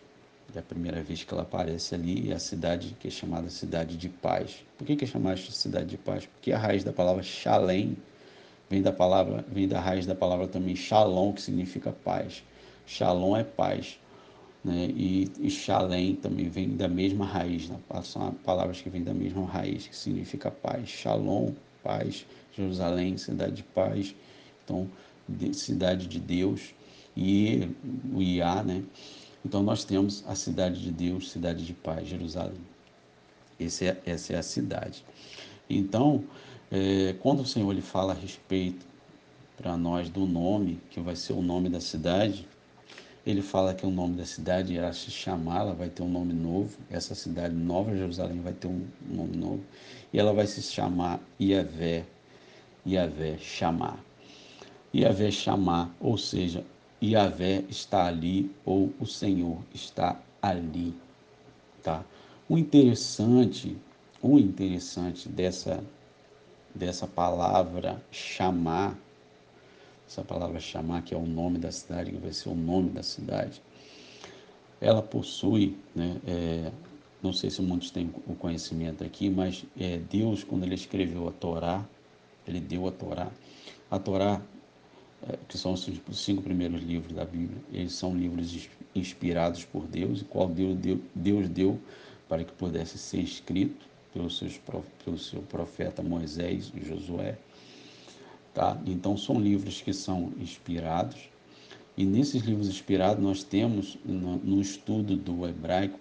É 0.54 0.58
a 0.58 0.62
primeira 0.62 1.02
vez 1.02 1.22
que 1.22 1.34
ela 1.34 1.42
aparece 1.42 1.94
ali, 1.94 2.30
é 2.32 2.34
a 2.34 2.38
cidade 2.38 2.96
que 2.98 3.08
é 3.08 3.10
chamada 3.10 3.50
cidade 3.50 3.96
de 3.96 4.08
paz. 4.08 4.64
Por 4.78 4.86
que, 4.86 4.96
que 4.96 5.04
é 5.04 5.06
chamada 5.06 5.36
cidade 5.36 5.86
de 5.86 5.98
paz? 5.98 6.26
Porque 6.26 6.50
a 6.50 6.58
raiz 6.58 6.82
da 6.82 6.92
palavra 6.92 7.22
Shalem 7.22 7.96
vem 8.68 8.82
da 8.82 8.92
palavra, 8.92 9.44
vem 9.48 9.68
da 9.68 9.80
raiz 9.80 10.06
da 10.06 10.14
palavra 10.14 10.48
também 10.48 10.74
Shalom, 10.74 11.32
que 11.32 11.42
significa 11.42 11.92
paz. 11.92 12.42
Shalom 12.86 13.36
é 13.36 13.44
paz. 13.44 13.98
Né? 14.66 14.90
E, 14.96 15.30
e 15.38 15.48
Shalem 15.48 16.16
também 16.16 16.48
vem 16.48 16.76
da 16.76 16.88
mesma 16.88 17.24
raiz, 17.24 17.68
né? 17.68 17.78
são 18.02 18.34
palavras 18.44 18.82
que 18.82 18.90
vêm 18.90 19.04
da 19.04 19.14
mesma 19.14 19.46
raiz, 19.46 19.86
que 19.86 19.94
significa 19.94 20.50
paz. 20.50 20.88
Shalom, 20.88 21.52
paz. 21.84 22.26
Jerusalém, 22.52 23.16
cidade 23.16 23.52
de 23.52 23.62
paz. 23.62 24.12
Então, 24.64 24.90
de, 25.28 25.54
cidade 25.54 26.08
de 26.08 26.18
Deus. 26.18 26.74
E 27.16 27.68
o 28.12 28.20
Iá, 28.20 28.64
né? 28.64 28.82
Então 29.44 29.62
nós 29.62 29.84
temos 29.84 30.24
a 30.26 30.34
cidade 30.34 30.82
de 30.82 30.90
Deus, 30.90 31.30
cidade 31.30 31.64
de 31.64 31.72
paz, 31.72 32.08
Jerusalém. 32.08 32.58
É, 33.60 33.96
essa 34.04 34.32
é 34.32 34.36
a 34.36 34.42
cidade. 34.42 35.04
Então, 35.70 36.24
é, 36.72 37.14
quando 37.20 37.40
o 37.40 37.46
Senhor 37.46 37.70
ele 37.70 37.82
fala 37.82 38.14
a 38.14 38.16
respeito 38.16 38.84
para 39.56 39.76
nós 39.76 40.10
do 40.10 40.26
nome, 40.26 40.80
que 40.90 40.98
vai 40.98 41.14
ser 41.14 41.34
o 41.34 41.40
nome 41.40 41.68
da 41.68 41.80
cidade, 41.80 42.48
ele 43.26 43.42
fala 43.42 43.74
que 43.74 43.84
o 43.84 43.90
nome 43.90 44.16
da 44.16 44.24
cidade 44.24 44.72
irá 44.72 44.92
se 44.92 45.10
chamar, 45.10 45.60
ela 45.60 45.74
vai 45.74 45.88
ter 45.90 46.02
um 46.02 46.08
nome 46.08 46.32
novo, 46.32 46.78
essa 46.90 47.14
cidade 47.14 47.54
nova, 47.54 47.96
Jerusalém, 47.96 48.40
vai 48.40 48.52
ter 48.52 48.68
um 48.68 48.86
nome 49.06 49.36
novo, 49.36 49.64
e 50.12 50.18
ela 50.18 50.32
vai 50.32 50.46
se 50.46 50.62
chamar 50.62 51.20
Iavé, 51.40 52.06
Iavé, 52.86 53.36
chamar. 53.38 53.98
Iavé, 54.94 55.30
chamar, 55.30 55.94
ou 56.00 56.16
seja, 56.16 56.64
Yahvé 57.02 57.64
está 57.68 58.06
ali 58.06 58.50
ou 58.64 58.92
o 58.98 59.06
Senhor 59.06 59.58
está 59.74 60.18
ali, 60.40 60.94
tá? 61.82 62.02
O 62.48 62.56
interessante, 62.56 63.76
o 64.22 64.38
interessante 64.38 65.28
dessa 65.28 65.84
dessa 66.74 67.06
palavra 67.06 68.02
chamar, 68.10 68.96
essa 70.06 70.22
palavra 70.22 70.60
chamar 70.60 71.02
que 71.02 71.14
é 71.14 71.16
o 71.16 71.26
nome 71.26 71.58
da 71.58 71.70
cidade, 71.72 72.10
que 72.10 72.18
vai 72.18 72.32
ser 72.32 72.48
o 72.48 72.54
nome 72.54 72.90
da 72.90 73.02
cidade, 73.02 73.62
ela 74.80 75.02
possui, 75.02 75.76
né? 75.94 76.16
É, 76.26 76.72
não 77.22 77.32
sei 77.32 77.50
se 77.50 77.60
muitos 77.62 77.90
têm 77.90 78.10
o 78.26 78.34
conhecimento 78.34 79.02
aqui, 79.02 79.28
mas 79.28 79.64
é, 79.78 79.98
Deus 79.98 80.44
quando 80.44 80.64
ele 80.64 80.74
escreveu 80.74 81.28
a 81.28 81.32
Torá, 81.32 81.84
ele 82.46 82.60
deu 82.60 82.86
a 82.86 82.92
Torá. 82.92 83.30
A 83.90 83.98
Torá 83.98 84.40
é, 85.28 85.38
que 85.48 85.56
são 85.56 85.72
os 85.72 85.88
cinco 86.12 86.42
primeiros 86.42 86.82
livros 86.82 87.12
da 87.12 87.24
Bíblia. 87.24 87.58
Eles 87.72 87.94
são 87.94 88.14
livros 88.14 88.68
inspirados 88.94 89.64
por 89.64 89.86
Deus, 89.86 90.20
e 90.20 90.24
qual 90.24 90.48
Deus 90.48 90.76
deu, 90.76 91.00
Deus 91.14 91.48
deu 91.48 91.80
para 92.28 92.44
que 92.44 92.52
pudesse 92.52 92.98
ser 92.98 93.20
escrito 93.20 93.86
pelos 94.12 94.38
seus, 94.38 94.60
pelo 95.04 95.18
seu 95.18 95.42
profeta 95.42 96.02
Moisés 96.02 96.72
e 96.74 96.84
Josué. 96.84 97.38
Tá? 98.56 98.80
Então, 98.86 99.18
são 99.18 99.38
livros 99.38 99.82
que 99.82 99.92
são 99.92 100.32
inspirados. 100.40 101.28
E 101.94 102.06
nesses 102.06 102.42
livros 102.42 102.68
inspirados, 102.68 103.22
nós 103.22 103.44
temos, 103.44 103.98
no, 104.02 104.36
no 104.38 104.62
estudo 104.62 105.14
do 105.14 105.46
hebraico, 105.46 106.00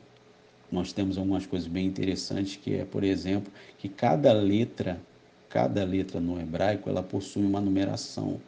nós 0.72 0.94
temos 0.94 1.18
algumas 1.18 1.46
coisas 1.46 1.68
bem 1.68 1.86
interessantes, 1.86 2.56
que 2.56 2.74
é, 2.76 2.86
por 2.86 3.04
exemplo, 3.04 3.52
que 3.78 3.90
cada 3.90 4.32
letra, 4.32 5.02
cada 5.50 5.84
letra 5.84 6.22
no 6.22 6.40
hebraico, 6.40 6.90
ela 6.90 7.04
possui 7.04 7.44
uma 7.44 7.60
numeração 7.60 8.40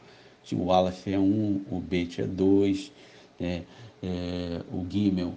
o 0.55 0.71
Aleph 0.71 1.07
é 1.07 1.19
1, 1.19 1.65
o 1.69 1.81
Bet 1.81 2.21
é 2.21 2.25
2, 2.25 2.91
é, 3.39 3.63
é, 4.01 4.61
o 4.71 4.85
Gimel 4.89 5.33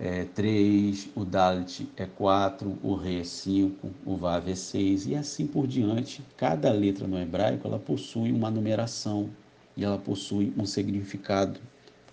é 0.00 0.24
3, 0.26 1.08
o 1.16 1.24
Dalit 1.24 1.88
é 1.96 2.06
4, 2.06 2.78
o 2.82 2.94
Re 2.94 3.20
é 3.20 3.24
5, 3.24 3.90
o 4.06 4.16
Vav 4.16 4.48
é 4.48 4.54
6 4.54 5.06
e 5.08 5.16
assim 5.16 5.46
por 5.46 5.66
diante. 5.66 6.22
Cada 6.36 6.70
letra 6.70 7.06
no 7.06 7.18
hebraico 7.18 7.66
ela 7.66 7.80
possui 7.80 8.30
uma 8.30 8.48
numeração 8.48 9.28
e 9.76 9.84
ela 9.84 9.98
possui 9.98 10.52
um 10.56 10.64
significado. 10.64 11.58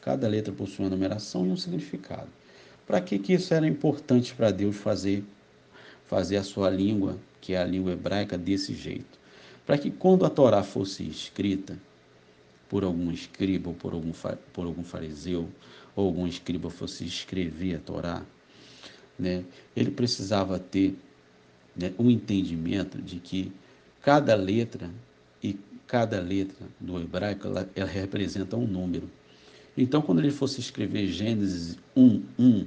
Cada 0.02 0.28
letra 0.28 0.52
possui 0.52 0.86
uma 0.86 0.90
numeração 0.90 1.46
e 1.46 1.52
um 1.52 1.58
significado. 1.58 2.30
Para 2.88 3.00
que, 3.02 3.20
que 3.20 3.34
isso 3.34 3.54
era 3.54 3.68
importante 3.68 4.34
para 4.34 4.50
Deus 4.50 4.76
fazer, 4.76 5.24
fazer 6.06 6.38
a 6.38 6.44
sua 6.44 6.70
língua, 6.72 7.20
que 7.40 7.54
é 7.54 7.58
a 7.58 7.66
língua 7.66 7.92
hebraica, 7.92 8.38
desse 8.38 8.74
jeito? 8.74 9.20
Para 9.66 9.78
que 9.78 9.92
quando 9.92 10.26
a 10.26 10.30
Torá 10.30 10.64
fosse 10.64 11.04
escrita, 11.04 11.78
por 12.70 12.84
algum 12.84 13.12
escriba 13.12 13.70
ou 13.70 13.76
por 13.76 13.94
algum, 13.94 14.12
por 14.54 14.66
algum 14.66 14.84
fariseu, 14.84 15.48
ou 15.96 16.08
algum 16.08 16.28
escriba 16.28 16.70
fosse 16.70 17.06
escrever 17.06 17.76
a 17.76 17.80
Torá, 17.80 18.26
né, 19.18 19.44
ele 19.76 19.92
precisava 19.92 20.60
ter 20.60 20.96
né, 21.76 21.94
um 21.98 22.12
entendimento 22.12 23.02
de 23.02 23.20
que 23.20 23.52
cada 24.02 24.36
letra 24.36 24.90
e 25.42 25.58
cada 25.88 26.20
letra 26.20 26.68
do 26.80 27.00
hebraico 27.00 27.48
ela, 27.48 27.70
ela 27.76 27.90
representa 27.90 28.58
um 28.58 28.68
número. 28.68 29.10
Então, 29.78 30.02
quando 30.02 30.20
ele 30.20 30.32
fosse 30.32 30.60
escrever 30.60 31.08
Gênesis 31.08 31.78
1, 31.96 32.24
1, 32.40 32.66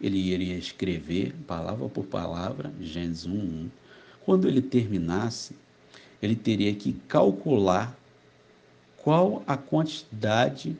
ele 0.00 0.18
iria 0.18 0.56
escrever 0.56 1.34
palavra 1.46 1.88
por 1.88 2.04
palavra 2.06 2.72
Gênesis 2.80 3.26
1, 3.26 3.32
1. 3.32 3.70
Quando 4.24 4.48
ele 4.48 4.62
terminasse, 4.62 5.54
ele 6.22 6.36
teria 6.36 6.74
que 6.74 6.92
calcular 7.06 7.96
qual 8.96 9.42
a 9.46 9.56
quantidade 9.56 10.76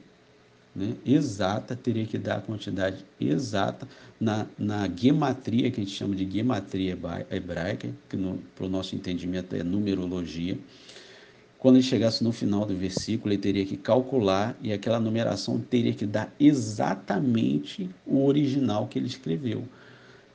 né, 0.79 0.95
exata, 1.05 1.75
teria 1.75 2.07
que 2.07 2.17
dar 2.17 2.37
a 2.37 2.41
quantidade 2.41 3.05
exata 3.21 3.87
na, 4.21 4.47
na 4.57 4.89
gematria, 4.89 5.71
que 5.71 5.81
a 5.81 5.85
gente 5.85 5.95
chama 5.95 6.15
de 6.15 6.31
gematria 6.31 6.97
hebraica, 7.31 7.91
que 8.09 8.17
para 8.55 8.65
o 8.65 8.69
nosso 8.69 8.95
entendimento 8.95 9.55
é 9.57 9.63
numerologia. 9.63 10.57
quando 11.59 11.77
ele 11.77 11.83
chegasse 11.83 12.23
no 12.23 12.31
final 12.31 12.65
do 12.65 12.77
versículo, 12.77 13.35
ele 13.35 13.43
teria 13.43 13.67
que 13.67 13.77
calcular 13.77 14.57
e 14.63 14.73
aquela 14.73 15.01
numeração 15.01 15.59
teria 15.59 15.93
que 15.93 16.07
dar 16.07 16.33
exatamente 16.39 17.91
o 18.07 18.25
original 18.25 18.87
que 18.87 18.99
ele 18.99 19.09
escreveu. 19.09 19.65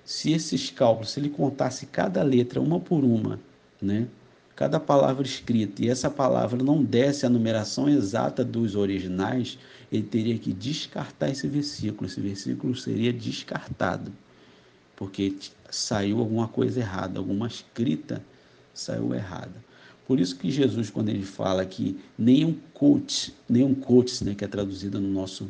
Se 0.03 0.34
esses 0.34 0.69
cálculos, 0.69 1.12
se 1.12 1.19
ele 1.21 1.29
contasse 1.29 1.86
cada 1.86 2.21
letra 2.21 2.60
uma 2.60 2.79
por 2.79 3.06
uma, 3.06 3.39
né? 3.82 4.08
Cada 4.55 4.79
palavra 4.79 5.25
escrita 5.25 5.83
e 5.83 5.89
essa 5.89 6.09
palavra 6.09 6.63
não 6.63 6.83
desse 6.83 7.25
a 7.25 7.29
numeração 7.29 7.89
exata 7.89 8.43
dos 8.45 8.75
originais, 8.75 9.57
ele 9.91 10.03
teria 10.03 10.37
que 10.37 10.53
descartar 10.53 11.29
esse 11.29 11.47
versículo. 11.47 12.07
Esse 12.07 12.21
versículo 12.21 12.75
seria 12.75 13.11
descartado, 13.11 14.11
porque 14.95 15.35
saiu 15.71 16.19
alguma 16.19 16.47
coisa 16.47 16.79
errada, 16.79 17.19
alguma 17.19 17.47
escrita 17.47 18.23
saiu 18.73 19.13
errada. 19.13 19.63
Por 20.05 20.19
isso 20.19 20.35
que 20.35 20.51
Jesus, 20.51 20.89
quando 20.89 21.09
ele 21.09 21.23
fala 21.23 21.65
que 21.65 21.97
nenhum 22.17 22.55
coach, 22.73 23.33
nenhum 23.49 23.73
coach, 23.73 24.23
né, 24.23 24.35
que 24.35 24.43
é 24.43 24.47
traduzido 24.47 24.99
no 24.99 25.07
nosso, 25.07 25.49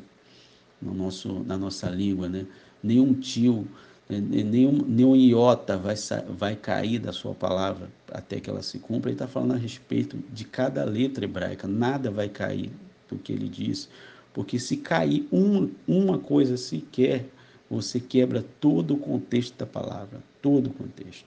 no 0.82 0.94
nosso, 0.94 1.44
na 1.46 1.58
nossa 1.58 1.90
língua, 1.90 2.30
né, 2.30 2.46
nenhum 2.82 3.14
tio, 3.14 3.68
nenhum, 4.10 4.84
nenhum 4.88 5.16
iota 5.16 5.78
vai, 5.78 5.96
vai 6.30 6.56
cair 6.56 7.00
da 7.00 7.12
sua 7.12 7.34
palavra 7.34 7.90
até 8.12 8.40
que 8.40 8.50
ela 8.50 8.62
se 8.62 8.80
cumpra. 8.80 9.10
Ele 9.10 9.16
está 9.16 9.28
falando 9.28 9.54
a 9.54 9.58
respeito 9.58 10.18
de 10.32 10.46
cada 10.46 10.84
letra 10.84 11.26
hebraica, 11.26 11.68
nada 11.68 12.12
vai 12.12 12.30
cair 12.30 12.72
do 13.10 13.18
que 13.18 13.32
ele 13.32 13.48
diz, 13.48 13.90
porque 14.34 14.60
se 14.60 14.78
cair 14.78 15.28
um, 15.32 15.70
uma 15.88 16.18
coisa 16.18 16.58
sequer, 16.58 17.26
você 17.70 18.00
quebra 18.00 18.44
todo 18.60 18.96
o 18.96 18.98
contexto 18.98 19.58
da 19.58 19.66
palavra, 19.66 20.22
todo 20.42 20.68
o 20.68 20.74
contexto. 20.74 21.26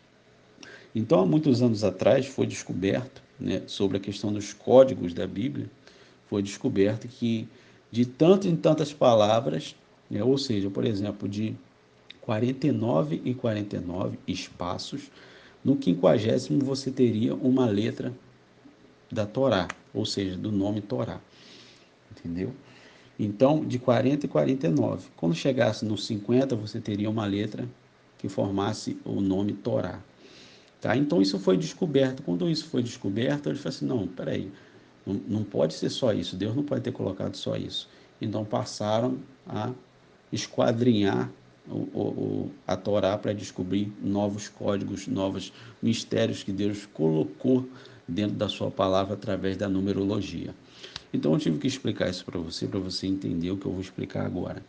Então, 0.94 1.20
há 1.20 1.26
muitos 1.26 1.62
anos 1.62 1.84
atrás, 1.84 2.26
foi 2.26 2.46
descoberto, 2.46 3.22
né, 3.38 3.62
sobre 3.66 3.98
a 3.98 4.00
questão 4.00 4.32
dos 4.32 4.52
códigos 4.52 5.12
da 5.12 5.26
Bíblia, 5.26 5.68
foi 6.26 6.42
descoberto 6.42 7.06
que 7.06 7.46
de 7.90 8.06
tantas 8.06 8.50
em 8.50 8.56
tantas 8.56 8.92
palavras, 8.92 9.76
né, 10.10 10.22
ou 10.24 10.38
seja, 10.38 10.70
por 10.70 10.84
exemplo, 10.84 11.28
de 11.28 11.54
49 12.26 13.22
e 13.24 13.32
49 13.32 14.18
espaços, 14.26 15.10
no 15.64 15.76
quinquagésimo 15.76 16.62
você 16.64 16.90
teria 16.90 17.34
uma 17.36 17.66
letra 17.66 18.12
da 19.10 19.24
Torá, 19.24 19.68
ou 19.94 20.04
seja, 20.04 20.36
do 20.36 20.50
nome 20.50 20.80
Torá. 20.80 21.20
Entendeu? 22.10 22.52
Então, 23.18 23.64
de 23.64 23.78
40 23.78 24.26
e 24.26 24.28
49. 24.28 25.08
Quando 25.16 25.34
chegasse 25.36 25.84
no 25.84 25.96
50, 25.96 26.56
você 26.56 26.80
teria 26.80 27.08
uma 27.08 27.24
letra 27.24 27.66
que 28.18 28.28
formasse 28.28 28.98
o 29.04 29.20
nome 29.20 29.52
Torá. 29.52 30.00
Tá? 30.80 30.96
Então 30.96 31.22
isso 31.22 31.38
foi 31.38 31.56
descoberto. 31.56 32.24
Quando 32.24 32.50
isso 32.50 32.66
foi 32.66 32.82
descoberto, 32.82 33.48
ele 33.48 33.56
falou 33.56 33.68
assim: 33.74 33.86
não, 33.86 34.06
peraí, 34.08 34.50
não, 35.06 35.14
não 35.28 35.44
pode 35.44 35.74
ser 35.74 35.90
só 35.90 36.12
isso, 36.12 36.36
Deus 36.36 36.56
não 36.56 36.64
pode 36.64 36.82
ter 36.82 36.92
colocado 36.92 37.36
só 37.36 37.56
isso. 37.56 37.88
Então 38.20 38.44
passaram 38.44 39.18
a 39.46 39.72
esquadrinhar 40.32 41.30
o, 41.68 42.00
o, 42.00 42.50
a 42.66 42.76
Torá 42.76 43.16
para 43.18 43.33
descobrir 43.33 43.92
novos 44.02 44.48
códigos, 44.48 45.07
novos 45.07 45.52
mistérios 45.83 46.42
que 46.42 46.52
Deus 46.52 46.87
colocou 46.87 47.68
dentro 48.07 48.37
da 48.37 48.48
sua 48.48 48.70
palavra 48.70 49.14
através 49.14 49.57
da 49.57 49.68
numerologia. 49.68 50.55
Então 51.12 51.33
eu 51.33 51.38
tive 51.38 51.59
que 51.59 51.66
explicar 51.66 52.09
isso 52.09 52.24
para 52.24 52.38
você, 52.38 52.66
para 52.66 52.79
você 52.79 53.07
entender 53.07 53.50
o 53.50 53.57
que 53.57 53.66
eu 53.66 53.72
vou 53.72 53.81
explicar 53.81 54.24
agora. 54.24 54.62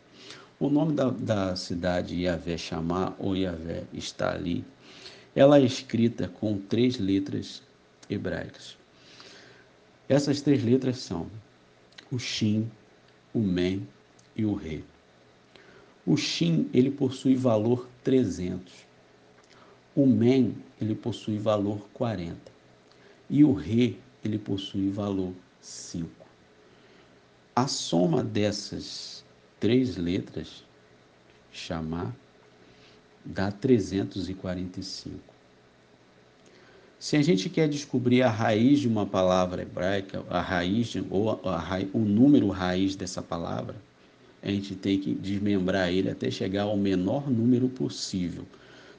O 0.59 0.69
nome 0.69 0.93
da, 0.93 1.09
da 1.09 1.55
cidade 1.55 2.15
Yahvé 2.15 2.57
Chamar 2.57 3.15
ou 3.19 3.35
Yahvé 3.35 3.83
está 3.93 4.33
ali 4.33 4.65
ela 5.37 5.59
é 5.59 5.61
escrita 5.61 6.27
com 6.27 6.57
três 6.57 6.97
letras 6.97 7.61
hebraicas. 8.09 8.75
Essas 10.09 10.41
três 10.41 10.63
letras 10.63 10.97
são 10.97 11.29
o 12.11 12.17
Shin, 12.17 12.67
o 13.35 13.39
Men 13.39 13.87
e 14.35 14.43
o 14.43 14.55
Re. 14.55 14.83
O 16.07 16.15
Shin, 16.15 16.69
ele 16.73 16.89
possui 16.89 17.35
valor 17.35 17.85
300. 18.01 18.71
O 19.93 20.05
Men, 20.05 20.55
ele 20.79 20.95
possui 20.95 21.37
valor 21.37 21.85
40. 21.93 22.33
E 23.29 23.43
o 23.43 23.51
Re, 23.51 23.99
ele 24.23 24.39
possui 24.39 24.89
valor 24.89 25.33
5. 25.59 26.09
A 27.53 27.67
soma 27.67 28.23
dessas 28.23 29.25
três 29.59 29.97
letras, 29.97 30.63
chamar, 31.51 32.15
dá 33.25 33.51
345. 33.51 35.19
Se 36.97 37.17
a 37.17 37.21
gente 37.21 37.49
quer 37.49 37.67
descobrir 37.67 38.21
a 38.21 38.29
raiz 38.29 38.79
de 38.79 38.87
uma 38.87 39.05
palavra 39.05 39.61
hebraica, 39.61 40.23
a 40.29 40.39
raiz 40.39 40.93
ou 41.09 41.31
a, 41.31 41.57
a, 41.57 41.79
o 41.91 41.99
número 41.99 42.47
raiz 42.47 42.95
dessa 42.95 43.21
palavra, 43.21 43.75
a 44.47 44.51
gente 44.51 44.75
tem 44.75 44.97
que 44.97 45.13
desmembrar 45.13 45.91
ele 45.91 46.09
até 46.09 46.31
chegar 46.31 46.63
ao 46.63 46.77
menor 46.77 47.29
número 47.29 47.67
possível. 47.67 48.45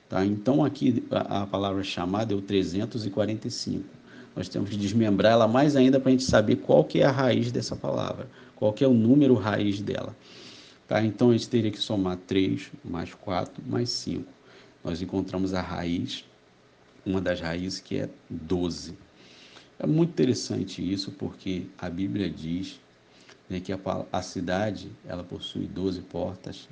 Tá? 0.06 0.22
Então 0.22 0.62
aqui 0.62 1.02
a, 1.10 1.42
a 1.42 1.46
palavra 1.46 1.82
chamada 1.82 2.34
é 2.34 2.36
o 2.36 2.42
345. 2.42 3.82
Nós 4.36 4.46
temos 4.46 4.68
que 4.68 4.76
desmembrar 4.76 5.32
ela 5.32 5.48
mais 5.48 5.74
ainda 5.74 5.98
para 5.98 6.10
a 6.10 6.12
gente 6.12 6.24
saber 6.24 6.56
qual 6.56 6.84
que 6.84 7.00
é 7.00 7.06
a 7.06 7.10
raiz 7.10 7.50
dessa 7.50 7.74
palavra, 7.74 8.28
qual 8.54 8.74
que 8.74 8.84
é 8.84 8.86
o 8.86 8.92
número 8.92 9.32
raiz 9.34 9.80
dela. 9.80 10.14
Tá? 10.86 11.02
Então 11.02 11.30
a 11.30 11.32
gente 11.32 11.48
teria 11.48 11.70
que 11.70 11.78
somar 11.78 12.18
3 12.26 12.70
mais 12.84 13.14
4 13.14 13.64
mais 13.66 13.88
5. 13.88 14.24
Nós 14.84 15.00
encontramos 15.00 15.54
a 15.54 15.62
raiz, 15.62 16.26
uma 17.06 17.22
das 17.22 17.40
raízes 17.40 17.80
que 17.80 17.96
é 17.96 18.08
12. 18.28 18.92
É 19.78 19.86
muito 19.86 20.10
interessante 20.10 20.92
isso 20.92 21.10
porque 21.12 21.62
a 21.78 21.88
Bíblia 21.88 22.28
diz 22.28 22.78
né, 23.48 23.60
que 23.60 23.72
a, 23.72 23.78
a 24.12 24.22
cidade 24.22 24.90
ela 25.06 25.24
possui 25.24 25.66
12 25.66 26.00
portas, 26.02 26.68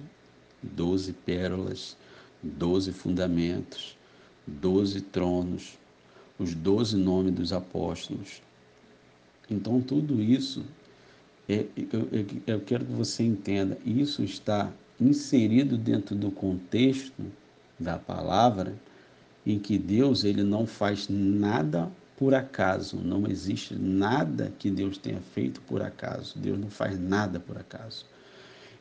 12 0.62 1.12
pérolas, 1.12 1.97
12 2.43 2.93
fundamentos, 2.93 3.97
12 4.47 5.01
tronos, 5.01 5.79
os 6.39 6.55
12 6.55 6.97
nomes 6.97 7.33
dos 7.33 7.53
apóstolos. 7.53 8.43
Então 9.51 9.81
tudo 9.81 10.23
isso 10.23 10.65
é, 11.49 11.65
eu, 11.77 12.09
eu, 12.12 12.27
eu 12.47 12.61
quero 12.61 12.85
que 12.85 12.93
você 12.93 13.23
entenda, 13.23 13.79
isso 13.85 14.23
está 14.23 14.73
inserido 15.01 15.77
dentro 15.77 16.15
do 16.15 16.31
contexto 16.31 17.23
da 17.79 17.99
palavra 17.99 18.75
em 19.47 19.59
que 19.59 19.79
Deus 19.79 20.25
ele 20.25 20.43
não 20.43 20.67
faz 20.67 21.09
nada 21.09 21.91
por 22.17 22.35
acaso, 22.35 22.97
não 22.97 23.27
existe 23.27 23.75
nada 23.75 24.53
que 24.59 24.71
Deus 24.71 24.97
tenha 24.97 25.21
feito 25.21 25.61
por 25.63 25.83
acaso. 25.83 26.39
Deus 26.39 26.59
não 26.59 26.71
faz 26.71 26.99
nada 26.99 27.39
por 27.39 27.59
acaso. 27.59 28.07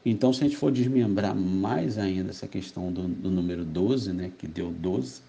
Então, 0.05 0.31
se 0.31 0.43
a 0.43 0.47
gente 0.47 0.57
for 0.57 0.71
desmembrar 0.71 1.35
mais 1.35 1.97
ainda 1.97 2.29
essa 2.29 2.47
questão 2.47 2.93
do, 2.93 3.07
do 3.07 3.31
número 3.31 3.65
12, 3.65 4.13
né, 4.13 4.31
que 4.37 4.47
deu 4.47 4.71
12, 4.71 5.21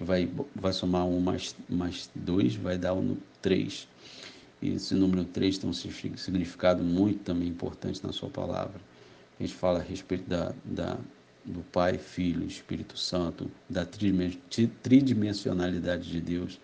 vai, 0.00 0.28
vai 0.54 0.72
somar 0.72 1.06
1 1.06 1.20
mais, 1.20 1.54
mais 1.68 2.10
2, 2.14 2.54
vai 2.56 2.78
dar 2.78 2.94
um 2.94 3.16
3. 3.42 3.86
E 4.62 4.70
esse 4.70 4.94
número 4.94 5.24
3 5.24 5.58
tem 5.58 5.68
um 5.70 5.72
significado 5.72 6.82
muito 6.82 7.20
também 7.20 7.48
importante 7.48 8.04
na 8.04 8.12
sua 8.12 8.30
palavra. 8.30 8.80
A 9.38 9.42
gente 9.42 9.54
fala 9.54 9.78
a 9.78 9.82
respeito 9.82 10.28
da, 10.28 10.52
da, 10.64 10.98
do 11.44 11.60
Pai, 11.72 11.98
Filho, 11.98 12.44
Espírito 12.46 12.98
Santo, 12.98 13.50
da 13.68 13.86
tridimensionalidade 13.86 16.10
de 16.10 16.20
Deus. 16.20 16.58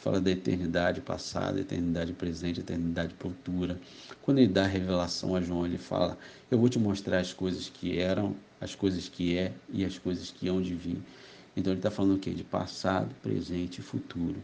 Fala 0.00 0.20
da 0.20 0.30
eternidade 0.30 1.00
passada, 1.00 1.60
eternidade 1.60 2.12
presente, 2.12 2.60
eternidade 2.60 3.14
futura. 3.18 3.78
Quando 4.22 4.38
ele 4.38 4.48
dá 4.48 4.64
a 4.64 4.66
revelação 4.66 5.34
a 5.34 5.40
João, 5.40 5.66
ele 5.66 5.78
fala: 5.78 6.16
Eu 6.50 6.58
vou 6.58 6.68
te 6.68 6.78
mostrar 6.78 7.18
as 7.18 7.32
coisas 7.32 7.68
que 7.68 7.98
eram, 7.98 8.36
as 8.60 8.74
coisas 8.74 9.08
que 9.08 9.36
é 9.36 9.52
e 9.72 9.84
as 9.84 9.98
coisas 9.98 10.30
que 10.30 10.48
hão 10.48 10.62
de 10.62 10.74
vir. 10.74 11.02
Então 11.56 11.72
ele 11.72 11.80
está 11.80 11.90
falando 11.90 12.14
o 12.14 12.18
quê? 12.18 12.30
De 12.30 12.44
passado, 12.44 13.12
presente 13.22 13.80
e 13.80 13.82
futuro. 13.82 14.36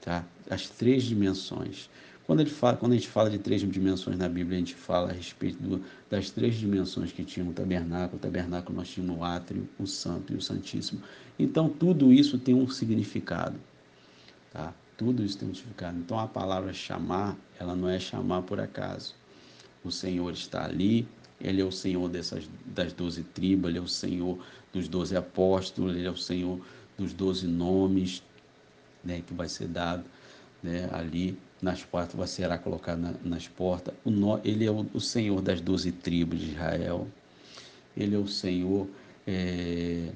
Tá? 0.00 0.24
As 0.48 0.68
três 0.68 1.04
dimensões. 1.04 1.88
Quando, 2.26 2.40
ele 2.40 2.50
fala, 2.50 2.76
quando 2.76 2.92
a 2.92 2.94
gente 2.94 3.08
fala 3.08 3.30
de 3.30 3.38
três 3.38 3.60
dimensões 3.60 4.18
na 4.18 4.28
Bíblia, 4.28 4.56
a 4.56 4.60
gente 4.60 4.74
fala 4.74 5.10
a 5.10 5.12
respeito 5.12 5.60
do, 5.62 5.84
das 6.08 6.30
três 6.30 6.56
dimensões 6.56 7.12
que 7.12 7.24
tinha 7.24 7.44
o 7.44 7.52
tabernáculo. 7.52 8.16
O 8.16 8.20
tabernáculo 8.20 8.76
nós 8.76 8.88
tínhamos 8.88 9.18
o 9.18 9.24
átrio, 9.24 9.68
o 9.78 9.86
santo 9.86 10.32
e 10.32 10.36
o 10.36 10.40
santíssimo. 10.40 11.02
Então, 11.38 11.68
tudo 11.68 12.12
isso 12.12 12.38
tem 12.38 12.54
um 12.54 12.68
significado. 12.68 13.58
Tá? 14.52 14.74
Tudo 15.00 15.24
isso 15.24 15.38
tem 15.38 15.48
um 15.48 15.54
significado. 15.54 15.98
Então, 15.98 16.18
a 16.18 16.28
palavra 16.28 16.74
chamar, 16.74 17.34
ela 17.58 17.74
não 17.74 17.88
é 17.88 17.98
chamar 17.98 18.42
por 18.42 18.60
acaso. 18.60 19.14
O 19.82 19.90
Senhor 19.90 20.30
está 20.30 20.66
ali, 20.66 21.08
Ele 21.40 21.62
é 21.62 21.64
o 21.64 21.72
Senhor 21.72 22.06
dessas, 22.06 22.46
das 22.66 22.92
doze 22.92 23.22
tribos, 23.22 23.70
Ele 23.70 23.78
é 23.78 23.80
o 23.80 23.88
Senhor 23.88 24.38
dos 24.70 24.88
doze 24.88 25.16
apóstolos, 25.16 25.96
Ele 25.96 26.06
é 26.06 26.10
o 26.10 26.18
Senhor 26.18 26.60
dos 26.98 27.14
doze 27.14 27.46
nomes 27.46 28.22
né, 29.02 29.22
que 29.26 29.32
vai 29.32 29.48
ser 29.48 29.68
dado 29.68 30.04
né, 30.62 30.86
ali 30.92 31.34
nas 31.62 31.82
portas, 31.82 32.28
será 32.28 32.58
colocado 32.58 32.98
na, 32.98 33.14
nas 33.24 33.48
portas. 33.48 33.94
O 34.04 34.10
ele 34.44 34.66
é 34.66 34.70
o, 34.70 34.86
o, 34.92 35.00
Senhor 35.00 35.40
das 35.40 35.62
doze 35.62 35.92
tribos 35.92 36.38
de 36.38 36.50
Israel. 36.50 37.08
Ele 37.96 38.14
é 38.14 38.18
o 38.18 38.28
Senhor 38.28 38.86
é, 39.26 40.10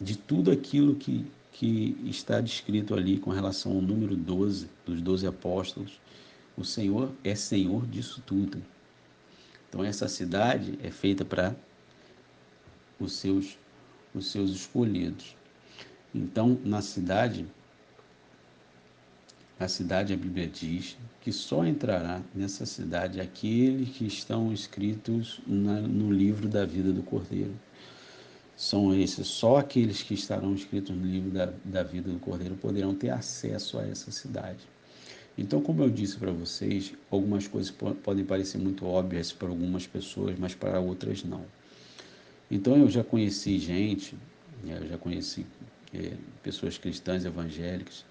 de 0.00 0.18
tudo 0.18 0.50
aquilo 0.50 0.96
que 0.96 1.24
que 1.52 1.96
está 2.04 2.40
descrito 2.40 2.94
ali 2.94 3.18
com 3.18 3.30
relação 3.30 3.72
ao 3.72 3.82
número 3.82 4.16
12, 4.16 4.68
dos 4.84 5.00
12 5.00 5.26
apóstolos. 5.26 6.00
O 6.56 6.64
Senhor 6.64 7.12
é 7.22 7.34
Senhor 7.34 7.86
disso 7.86 8.22
tudo. 8.26 8.62
Então, 9.68 9.84
essa 9.84 10.08
cidade 10.08 10.78
é 10.82 10.90
feita 10.90 11.24
para 11.24 11.54
os 12.98 13.12
seus, 13.12 13.58
os 14.14 14.30
seus 14.30 14.50
escolhidos. 14.50 15.36
Então, 16.14 16.58
na 16.64 16.82
cidade, 16.82 17.46
a 19.58 19.68
cidade, 19.68 20.12
a 20.12 20.16
Bíblia 20.16 20.46
diz 20.46 20.96
que 21.20 21.32
só 21.32 21.64
entrará 21.64 22.20
nessa 22.34 22.66
cidade 22.66 23.20
aqueles 23.20 23.90
que 23.90 24.06
estão 24.06 24.52
escritos 24.52 25.40
na, 25.46 25.80
no 25.80 26.12
livro 26.12 26.48
da 26.48 26.66
vida 26.66 26.92
do 26.92 27.02
Cordeiro. 27.02 27.54
São 28.62 28.94
esses, 28.94 29.26
só 29.26 29.56
aqueles 29.56 30.04
que 30.04 30.14
estarão 30.14 30.54
escritos 30.54 30.94
no 30.94 31.04
livro 31.04 31.30
da, 31.32 31.52
da 31.64 31.82
vida 31.82 32.12
do 32.12 32.20
Cordeiro 32.20 32.54
poderão 32.54 32.94
ter 32.94 33.10
acesso 33.10 33.76
a 33.76 33.84
essa 33.84 34.12
cidade. 34.12 34.60
Então, 35.36 35.60
como 35.60 35.82
eu 35.82 35.90
disse 35.90 36.16
para 36.16 36.30
vocês, 36.30 36.94
algumas 37.10 37.48
coisas 37.48 37.72
podem 37.72 38.24
parecer 38.24 38.58
muito 38.58 38.86
óbvias 38.86 39.32
para 39.32 39.48
algumas 39.48 39.88
pessoas, 39.88 40.38
mas 40.38 40.54
para 40.54 40.78
outras 40.78 41.24
não. 41.24 41.44
Então, 42.48 42.76
eu 42.76 42.88
já 42.88 43.02
conheci 43.02 43.58
gente, 43.58 44.14
né, 44.62 44.78
eu 44.80 44.86
já 44.86 44.96
conheci 44.96 45.44
é, 45.92 46.12
pessoas 46.40 46.78
cristãs 46.78 47.24
evangélicas 47.24 48.04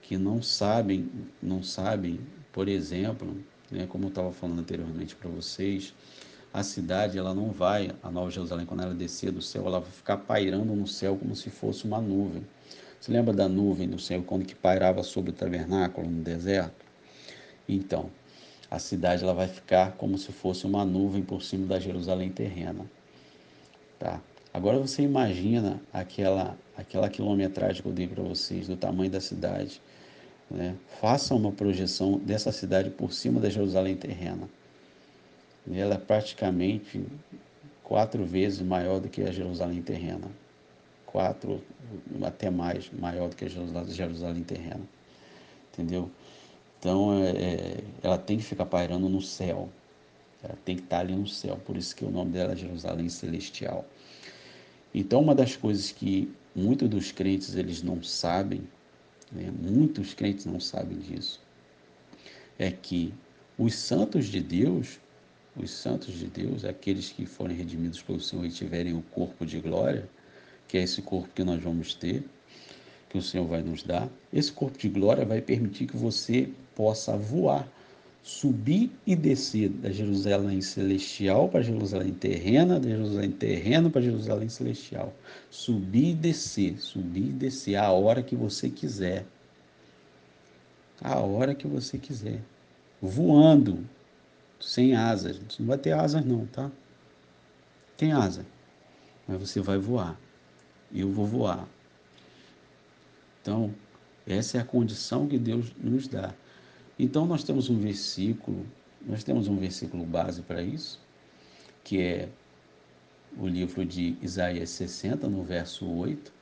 que 0.00 0.16
não 0.16 0.42
sabem, 0.42 1.10
não 1.42 1.62
sabem, 1.62 2.18
por 2.52 2.68
exemplo, 2.68 3.36
né, 3.70 3.86
como 3.86 4.04
eu 4.04 4.08
estava 4.08 4.32
falando 4.32 4.60
anteriormente 4.60 5.14
para 5.14 5.28
vocês, 5.28 5.92
a 6.52 6.62
cidade 6.62 7.16
ela 7.16 7.32
não 7.32 7.50
vai, 7.50 7.92
a 8.02 8.10
Nova 8.10 8.30
Jerusalém, 8.30 8.66
quando 8.66 8.82
ela 8.82 8.94
descer 8.94 9.30
do 9.30 9.40
céu, 9.40 9.66
ela 9.66 9.80
vai 9.80 9.90
ficar 9.90 10.16
pairando 10.16 10.74
no 10.74 10.86
céu 10.86 11.16
como 11.16 11.36
se 11.36 11.48
fosse 11.50 11.84
uma 11.84 12.00
nuvem. 12.00 12.44
Você 13.00 13.12
lembra 13.12 13.32
da 13.32 13.48
nuvem 13.48 13.88
do 13.88 13.98
céu 13.98 14.22
quando 14.26 14.44
que 14.44 14.54
pairava 14.54 15.02
sobre 15.02 15.30
o 15.30 15.32
tabernáculo 15.32 16.10
no 16.10 16.22
deserto? 16.22 16.84
Então, 17.68 18.10
a 18.70 18.78
cidade 18.78 19.22
ela 19.22 19.32
vai 19.32 19.48
ficar 19.48 19.92
como 19.92 20.18
se 20.18 20.32
fosse 20.32 20.66
uma 20.66 20.84
nuvem 20.84 21.22
por 21.22 21.42
cima 21.42 21.66
da 21.66 21.78
Jerusalém 21.78 22.30
terrena. 22.30 22.84
Tá? 23.98 24.20
Agora 24.52 24.78
você 24.78 25.02
imagina 25.02 25.80
aquela 25.92 26.58
aquela 26.76 27.08
quilometragem 27.08 27.82
que 27.82 27.88
eu 27.88 27.92
dei 27.92 28.08
para 28.08 28.22
vocês 28.22 28.66
do 28.66 28.76
tamanho 28.76 29.10
da 29.10 29.20
cidade. 29.20 29.80
Né? 30.50 30.74
Faça 31.00 31.34
uma 31.34 31.52
projeção 31.52 32.18
dessa 32.18 32.50
cidade 32.50 32.90
por 32.90 33.12
cima 33.12 33.38
da 33.38 33.50
Jerusalém 33.50 33.94
terrena. 33.96 34.48
Ela 35.72 35.94
é 35.94 35.98
praticamente 35.98 37.04
quatro 37.82 38.24
vezes 38.24 38.60
maior 38.60 39.00
do 39.00 39.08
que 39.08 39.22
a 39.22 39.32
Jerusalém 39.32 39.82
terrena 39.82 40.30
quatro, 41.10 41.60
até 42.22 42.50
mais, 42.50 42.90
maior 42.92 43.28
do 43.28 43.36
que 43.36 43.44
a 43.44 43.48
Jerusalém 43.48 44.42
terrena. 44.44 44.80
Entendeu? 45.72 46.10
Então, 46.78 47.22
é, 47.22 47.30
é, 47.30 47.84
ela 48.02 48.16
tem 48.16 48.38
que 48.38 48.44
ficar 48.44 48.66
pairando 48.66 49.08
no 49.08 49.20
céu. 49.20 49.68
Ela 50.42 50.56
tem 50.64 50.76
que 50.76 50.82
estar 50.82 51.00
ali 51.00 51.14
no 51.14 51.26
céu. 51.26 51.56
Por 51.64 51.76
isso 51.76 51.94
que 51.94 52.04
o 52.04 52.10
nome 52.10 52.32
dela 52.32 52.52
é 52.52 52.56
Jerusalém 52.56 53.08
Celestial. 53.08 53.84
Então, 54.94 55.20
uma 55.20 55.34
das 55.34 55.56
coisas 55.56 55.92
que 55.92 56.32
muitos 56.54 56.88
dos 56.88 57.12
crentes 57.12 57.54
eles 57.54 57.82
não 57.82 58.02
sabem, 58.02 58.62
né? 59.30 59.52
muitos 59.62 60.14
crentes 60.14 60.46
não 60.46 60.58
sabem 60.58 60.98
disso, 60.98 61.40
é 62.58 62.70
que 62.70 63.14
os 63.58 63.74
santos 63.74 64.26
de 64.26 64.40
Deus, 64.40 64.98
os 65.56 65.70
santos 65.70 66.14
de 66.14 66.26
Deus, 66.26 66.64
aqueles 66.64 67.10
que 67.10 67.26
forem 67.26 67.56
redimidos 67.56 68.02
pelo 68.02 68.20
Senhor 68.20 68.44
e 68.44 68.50
tiverem 68.50 68.94
o 68.94 69.02
corpo 69.02 69.44
de 69.44 69.58
glória, 69.60 70.08
que 70.68 70.78
é 70.78 70.82
esse 70.82 71.02
corpo 71.02 71.28
que 71.34 71.42
nós 71.42 71.62
vamos 71.62 71.94
ter, 71.94 72.24
que 73.08 73.18
o 73.18 73.22
Senhor 73.22 73.46
vai 73.46 73.62
nos 73.62 73.82
dar. 73.82 74.08
Esse 74.32 74.52
corpo 74.52 74.78
de 74.78 74.88
glória 74.88 75.24
vai 75.24 75.40
permitir 75.40 75.86
que 75.86 75.96
você 75.96 76.48
possa 76.76 77.16
voar, 77.16 77.68
subir 78.22 78.90
e 79.06 79.16
descer 79.16 79.68
da 79.68 79.90
Jerusalém 79.90 80.60
celestial 80.60 81.48
para 81.48 81.62
Jerusalém 81.62 82.12
terrena, 82.12 82.78
da 82.78 82.88
Jerusalém 82.88 83.30
terrena 83.32 83.90
para 83.90 84.00
Jerusalém 84.00 84.48
celestial. 84.48 85.12
Subir 85.50 86.10
e 86.10 86.14
descer, 86.14 86.78
subir 86.78 87.30
e 87.30 87.32
descer 87.32 87.76
a 87.76 87.90
hora 87.90 88.22
que 88.22 88.36
você 88.36 88.70
quiser. 88.70 89.26
A 91.02 91.18
hora 91.18 91.54
que 91.54 91.66
você 91.66 91.98
quiser. 91.98 92.40
Voando, 93.02 93.84
sem 94.60 94.94
asas. 94.94 95.40
Não 95.58 95.66
vai 95.66 95.78
ter 95.78 95.92
asas 95.92 96.24
não, 96.24 96.46
tá? 96.46 96.70
Tem 97.96 98.12
asa, 98.12 98.46
mas 99.26 99.40
você 99.40 99.60
vai 99.60 99.78
voar 99.78 100.16
eu 100.94 101.10
vou 101.10 101.26
voar. 101.26 101.68
Então, 103.40 103.72
essa 104.26 104.58
é 104.58 104.60
a 104.60 104.64
condição 104.64 105.26
que 105.26 105.38
Deus 105.38 105.72
nos 105.78 106.08
dá. 106.08 106.34
Então, 106.98 107.24
nós 107.24 107.44
temos 107.44 107.70
um 107.70 107.78
versículo, 107.78 108.66
nós 109.06 109.24
temos 109.24 109.48
um 109.48 109.56
versículo 109.56 110.04
base 110.04 110.42
para 110.42 110.62
isso, 110.62 111.00
que 111.82 112.00
é 112.00 112.28
o 113.38 113.46
livro 113.46 113.84
de 113.86 114.16
Isaías 114.20 114.70
60, 114.70 115.28
no 115.28 115.42
verso 115.42 115.86
8. 115.86 116.32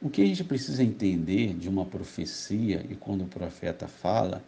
O 0.00 0.08
que 0.08 0.22
a 0.22 0.26
gente 0.26 0.44
precisa 0.44 0.82
entender 0.82 1.52
de 1.54 1.68
uma 1.68 1.84
profecia, 1.84 2.86
e 2.88 2.94
quando 2.94 3.22
o 3.24 3.28
profeta 3.28 3.86
fala, 3.86 4.42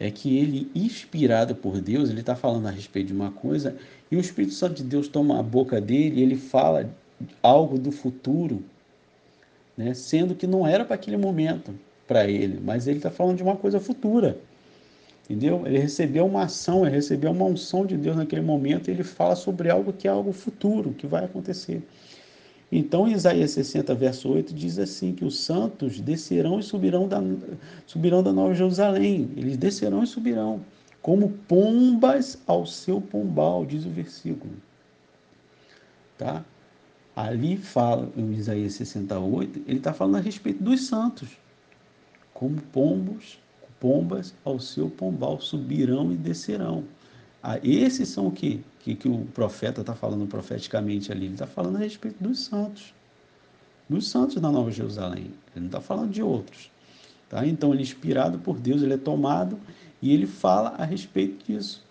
é 0.00 0.10
que 0.10 0.38
ele, 0.38 0.70
inspirado 0.74 1.54
por 1.54 1.80
Deus, 1.80 2.08
ele 2.08 2.20
está 2.20 2.36
falando 2.36 2.66
a 2.66 2.70
respeito 2.70 3.08
de 3.08 3.12
uma 3.12 3.30
coisa, 3.30 3.76
e 4.10 4.16
o 4.16 4.20
Espírito 4.20 4.54
Santo 4.54 4.76
de 4.76 4.84
Deus 4.84 5.08
toma 5.08 5.38
a 5.38 5.42
boca 5.42 5.80
dele 5.80 6.20
e 6.20 6.22
ele 6.22 6.36
fala 6.36 6.88
algo 7.42 7.78
do 7.78 7.90
futuro, 7.90 8.62
né? 9.76 9.92
sendo 9.94 10.34
que 10.34 10.46
não 10.46 10.66
era 10.66 10.84
para 10.84 10.94
aquele 10.94 11.16
momento 11.16 11.74
para 12.06 12.26
ele, 12.26 12.60
mas 12.62 12.86
ele 12.86 12.98
está 12.98 13.10
falando 13.10 13.36
de 13.36 13.42
uma 13.42 13.56
coisa 13.56 13.80
futura. 13.80 14.38
Entendeu? 15.24 15.66
Ele 15.66 15.78
recebeu 15.78 16.24
uma 16.24 16.44
ação, 16.44 16.86
ele 16.86 16.94
recebeu 16.94 17.30
uma 17.32 17.44
unção 17.44 17.84
de 17.84 17.98
Deus 17.98 18.16
naquele 18.16 18.40
momento 18.40 18.88
e 18.88 18.92
ele 18.92 19.04
fala 19.04 19.36
sobre 19.36 19.68
algo 19.68 19.92
que 19.92 20.08
é 20.08 20.10
algo 20.10 20.32
futuro, 20.32 20.94
que 20.94 21.06
vai 21.06 21.24
acontecer. 21.24 21.82
Então, 22.70 23.08
Isaías 23.08 23.52
60, 23.52 23.94
verso 23.94 24.28
8, 24.28 24.52
diz 24.52 24.78
assim: 24.78 25.14
que 25.14 25.24
os 25.24 25.38
santos 25.40 26.00
descerão 26.00 26.60
e 26.60 26.62
subirão 26.62 27.08
da, 27.08 27.18
subirão 27.86 28.22
da 28.22 28.32
Nova 28.32 28.54
Jerusalém. 28.54 29.30
Eles 29.36 29.56
descerão 29.56 30.02
e 30.02 30.06
subirão, 30.06 30.60
como 31.00 31.30
pombas 31.48 32.38
ao 32.46 32.66
seu 32.66 33.00
pombal, 33.00 33.64
diz 33.64 33.86
o 33.86 33.90
versículo. 33.90 34.52
Tá? 36.18 36.44
Ali 37.16 37.56
fala, 37.56 38.10
em 38.16 38.32
Isaías 38.34 38.74
68, 38.74 39.62
ele 39.66 39.78
está 39.78 39.92
falando 39.92 40.16
a 40.16 40.20
respeito 40.20 40.62
dos 40.62 40.86
santos. 40.86 41.30
Como 42.34 42.60
pombos, 42.72 43.40
pombas 43.80 44.34
ao 44.44 44.60
seu 44.60 44.90
pombal 44.90 45.40
subirão 45.40 46.12
e 46.12 46.16
descerão. 46.16 46.84
Ah, 47.50 47.58
esses 47.62 48.10
são 48.10 48.26
o 48.26 48.30
que, 48.30 48.62
que, 48.80 48.94
que 48.94 49.08
o 49.08 49.24
profeta 49.32 49.80
está 49.80 49.94
falando 49.94 50.26
profeticamente 50.26 51.10
ali. 51.10 51.24
Ele 51.24 51.32
está 51.32 51.46
falando 51.46 51.76
a 51.76 51.78
respeito 51.78 52.22
dos 52.22 52.40
santos. 52.40 52.92
Dos 53.88 54.06
santos 54.06 54.36
da 54.36 54.50
Nova 54.50 54.70
Jerusalém. 54.70 55.32
Ele 55.56 55.60
não 55.60 55.66
está 55.68 55.80
falando 55.80 56.10
de 56.10 56.22
outros. 56.22 56.70
Tá? 57.26 57.46
Então, 57.46 57.72
ele 57.72 57.78
é 57.78 57.82
inspirado 57.84 58.38
por 58.38 58.58
Deus, 58.60 58.82
ele 58.82 58.92
é 58.92 58.98
tomado 58.98 59.58
e 60.02 60.12
ele 60.12 60.26
fala 60.26 60.74
a 60.76 60.84
respeito 60.84 61.42
disso. 61.46 61.82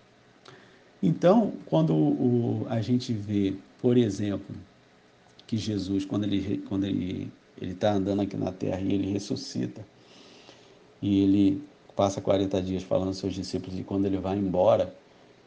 Então, 1.02 1.54
quando 1.66 1.96
o, 1.96 2.68
a 2.70 2.80
gente 2.80 3.12
vê, 3.12 3.56
por 3.82 3.98
exemplo, 3.98 4.56
que 5.48 5.58
Jesus, 5.58 6.06
quando 6.06 6.26
ele 6.26 6.60
quando 6.70 6.84
ele 6.84 7.32
ele 7.60 7.72
está 7.72 7.94
andando 7.94 8.22
aqui 8.22 8.38
na 8.38 8.52
terra 8.52 8.80
e 8.80 8.94
ele 8.94 9.12
ressuscita, 9.12 9.84
e 11.02 11.24
ele 11.24 11.64
passa 11.96 12.22
40 12.22 12.62
dias 12.62 12.84
falando 12.84 13.08
aos 13.08 13.18
seus 13.18 13.34
discípulos, 13.34 13.80
e 13.80 13.84
quando 13.84 14.06
ele 14.06 14.20
vai 14.20 14.38
embora, 14.38 14.96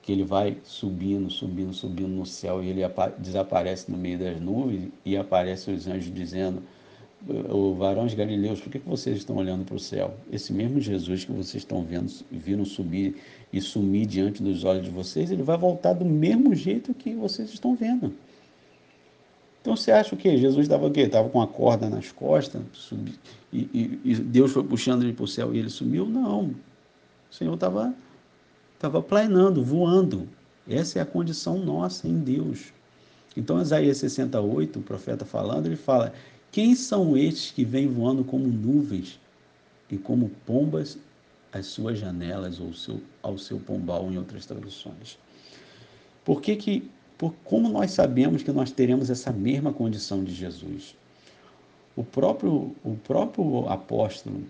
que 0.02 0.12
ele 0.12 0.24
vai 0.24 0.56
subindo, 0.64 1.30
subindo, 1.30 1.72
subindo 1.72 2.08
no 2.08 2.26
céu, 2.26 2.62
e 2.62 2.68
ele 2.68 2.80
desaparece 3.18 3.90
no 3.90 3.98
meio 3.98 4.18
das 4.18 4.40
nuvens, 4.40 4.90
e 5.04 5.16
aparecem 5.16 5.74
os 5.74 5.86
anjos 5.86 6.12
dizendo, 6.12 6.62
o 7.28 7.74
varões 7.74 8.14
galileus, 8.14 8.60
por 8.60 8.70
que, 8.70 8.78
vocês 8.78 9.18
estão 9.18 9.36
olhando 9.36 9.64
para 9.64 9.74
o 9.74 9.78
céu? 9.78 10.14
Esse 10.32 10.52
mesmo 10.52 10.80
Jesus 10.80 11.24
que 11.24 11.32
vocês 11.32 11.62
estão 11.62 11.84
vendo, 11.84 12.10
viram 12.30 12.64
subir 12.64 13.16
e 13.52 13.60
sumir 13.60 14.06
diante 14.06 14.42
dos 14.42 14.64
olhos 14.64 14.84
de 14.84 14.90
vocês, 14.90 15.30
ele 15.30 15.42
vai 15.42 15.58
voltar 15.58 15.92
do 15.92 16.04
mesmo 16.04 16.54
jeito 16.54 16.94
que 16.94 17.14
vocês 17.14 17.50
estão 17.50 17.74
vendo. 17.74 18.14
Então 19.60 19.76
você 19.76 19.92
acha 19.92 20.14
o 20.14 20.18
quê? 20.18 20.38
Jesus 20.38 20.64
estava 20.64 20.86
o 20.86 20.90
quê? 20.90 21.02
Estava 21.02 21.28
com 21.28 21.42
a 21.42 21.46
corda 21.46 21.90
nas 21.90 22.10
costas 22.10 22.62
subi, 22.72 23.12
e, 23.52 23.68
e, 23.74 24.00
e, 24.04 24.14
Deus 24.14 24.52
foi 24.52 24.64
puxando 24.64 25.02
ele 25.02 25.12
para 25.12 25.24
o 25.24 25.28
céu 25.28 25.54
e 25.54 25.58
ele 25.58 25.68
sumiu? 25.68 26.06
Não. 26.06 26.54
O 27.30 27.34
Senhor 27.34 27.52
estava 27.52 27.94
estava 28.80 29.02
planando, 29.02 29.62
voando. 29.62 30.26
Essa 30.66 31.00
é 31.00 31.02
a 31.02 31.06
condição 31.06 31.58
nossa 31.58 32.08
em 32.08 32.18
Deus. 32.18 32.72
Então, 33.36 33.60
Isaías 33.60 33.98
68, 33.98 34.78
o 34.78 34.82
profeta 34.82 35.22
falando, 35.26 35.66
ele 35.66 35.76
fala: 35.76 36.14
Quem 36.50 36.74
são 36.74 37.14
estes 37.14 37.50
que 37.50 37.62
vêm 37.62 37.86
voando 37.86 38.24
como 38.24 38.46
nuvens 38.46 39.20
e 39.90 39.98
como 39.98 40.30
pombas 40.46 40.96
às 41.52 41.66
suas 41.66 41.98
janelas 41.98 42.58
ou 42.58 42.72
seu, 42.72 43.02
ao 43.22 43.36
seu 43.36 43.60
pombal, 43.60 44.10
em 44.10 44.16
outras 44.16 44.46
traduções? 44.46 45.18
Por 46.24 46.40
que, 46.40 46.56
que 46.56 46.90
por 47.18 47.34
como 47.44 47.68
nós 47.68 47.90
sabemos 47.90 48.42
que 48.42 48.50
nós 48.50 48.70
teremos 48.70 49.10
essa 49.10 49.30
mesma 49.30 49.74
condição 49.74 50.24
de 50.24 50.34
Jesus? 50.34 50.96
O 51.94 52.02
próprio, 52.02 52.74
o 52.82 52.96
próprio 52.96 53.68
apóstolo, 53.68 54.42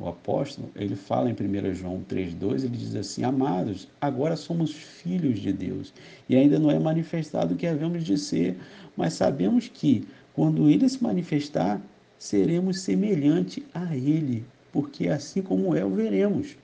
o 0.00 0.08
apóstolo, 0.08 0.70
ele 0.74 0.96
fala 0.96 1.30
em 1.30 1.34
1 1.34 1.74
João 1.74 2.02
3,2, 2.08 2.64
ele 2.64 2.76
diz 2.76 2.96
assim, 2.96 3.22
amados, 3.22 3.86
agora 4.00 4.34
somos 4.34 4.72
filhos 4.72 5.38
de 5.38 5.52
Deus, 5.52 5.92
e 6.28 6.34
ainda 6.34 6.58
não 6.58 6.70
é 6.70 6.78
manifestado 6.78 7.54
o 7.54 7.56
que 7.56 7.66
havemos 7.66 8.02
de 8.04 8.16
ser, 8.16 8.58
mas 8.96 9.12
sabemos 9.12 9.68
que, 9.68 10.08
quando 10.32 10.70
ele 10.70 10.88
se 10.88 11.02
manifestar, 11.02 11.80
seremos 12.18 12.80
semelhante 12.80 13.64
a 13.74 13.94
ele, 13.94 14.44
porque 14.72 15.08
assim 15.08 15.42
como 15.42 15.76
é, 15.76 15.84
o 15.84 15.90
veremos. 15.90 16.56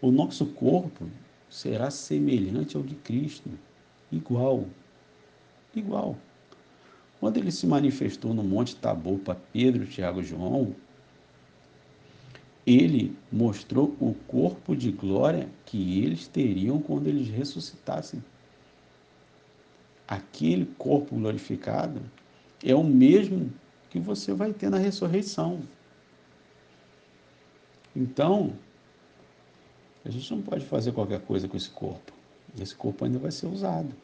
O 0.00 0.10
nosso 0.10 0.46
corpo 0.46 1.06
será 1.50 1.90
semelhante 1.90 2.76
ao 2.76 2.82
de 2.82 2.94
Cristo, 2.94 3.50
igual, 4.10 4.64
igual. 5.74 6.16
Quando 7.20 7.36
ele 7.36 7.50
se 7.50 7.66
manifestou 7.66 8.34
no 8.34 8.42
Monte 8.42 8.76
Tabor 8.76 9.18
para 9.18 9.38
Pedro, 9.52 9.86
Tiago 9.86 10.20
e 10.20 10.24
João, 10.24 10.74
ele 12.66 13.16
mostrou 13.30 13.94
o 14.00 14.14
corpo 14.26 14.74
de 14.74 14.90
glória 14.90 15.48
que 15.66 16.02
eles 16.02 16.26
teriam 16.26 16.80
quando 16.80 17.08
eles 17.08 17.28
ressuscitassem. 17.28 18.24
Aquele 20.08 20.66
corpo 20.78 21.14
glorificado 21.16 22.00
é 22.62 22.74
o 22.74 22.84
mesmo 22.84 23.52
que 23.90 23.98
você 23.98 24.32
vai 24.32 24.52
ter 24.52 24.70
na 24.70 24.78
ressurreição. 24.78 25.60
Então, 27.94 28.52
a 30.04 30.10
gente 30.10 30.30
não 30.34 30.42
pode 30.42 30.64
fazer 30.64 30.92
qualquer 30.92 31.20
coisa 31.20 31.46
com 31.46 31.56
esse 31.56 31.70
corpo. 31.70 32.12
Esse 32.60 32.74
corpo 32.74 33.04
ainda 33.04 33.18
vai 33.18 33.30
ser 33.30 33.46
usado. 33.46 33.94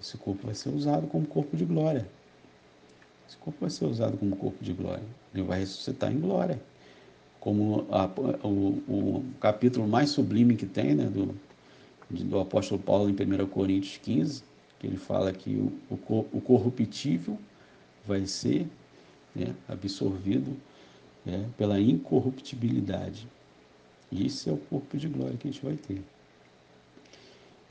Esse 0.00 0.16
corpo 0.16 0.46
vai 0.46 0.54
ser 0.54 0.68
usado 0.70 1.06
como 1.06 1.26
corpo 1.26 1.56
de 1.56 1.64
glória. 1.64 2.08
Esse 3.28 3.36
corpo 3.36 3.58
vai 3.60 3.70
ser 3.70 3.84
usado 3.84 4.16
como 4.16 4.36
corpo 4.36 4.62
de 4.62 4.72
glória. 4.72 5.04
Ele 5.34 5.42
vai 5.42 5.60
ressuscitar 5.60 6.12
em 6.12 6.20
glória. 6.20 6.60
Como 7.40 7.86
a, 7.90 8.06
o, 8.46 8.82
o, 8.88 9.24
capítulo 9.40 9.86
mais 9.86 10.10
sublime 10.10 10.56
que 10.56 10.66
tem, 10.66 10.94
né, 10.94 11.04
do, 11.04 11.34
do 12.10 12.40
apóstolo 12.40 12.80
Paulo 12.80 13.08
em 13.08 13.12
1 13.12 13.46
Coríntios 13.46 13.98
15, 13.98 14.42
que 14.78 14.86
ele 14.86 14.96
fala 14.96 15.32
que 15.32 15.50
o, 15.56 15.72
o, 15.90 16.26
o 16.32 16.40
corruptível 16.40 17.38
vai 18.06 18.26
ser 18.26 18.66
né, 19.34 19.54
absorvido 19.68 20.56
né, 21.24 21.48
pela 21.56 21.80
incorruptibilidade. 21.80 23.28
Esse 24.10 24.48
é 24.48 24.52
o 24.52 24.56
corpo 24.56 24.96
de 24.96 25.08
glória 25.08 25.36
que 25.36 25.48
a 25.48 25.50
gente 25.50 25.64
vai 25.64 25.76
ter. 25.76 26.02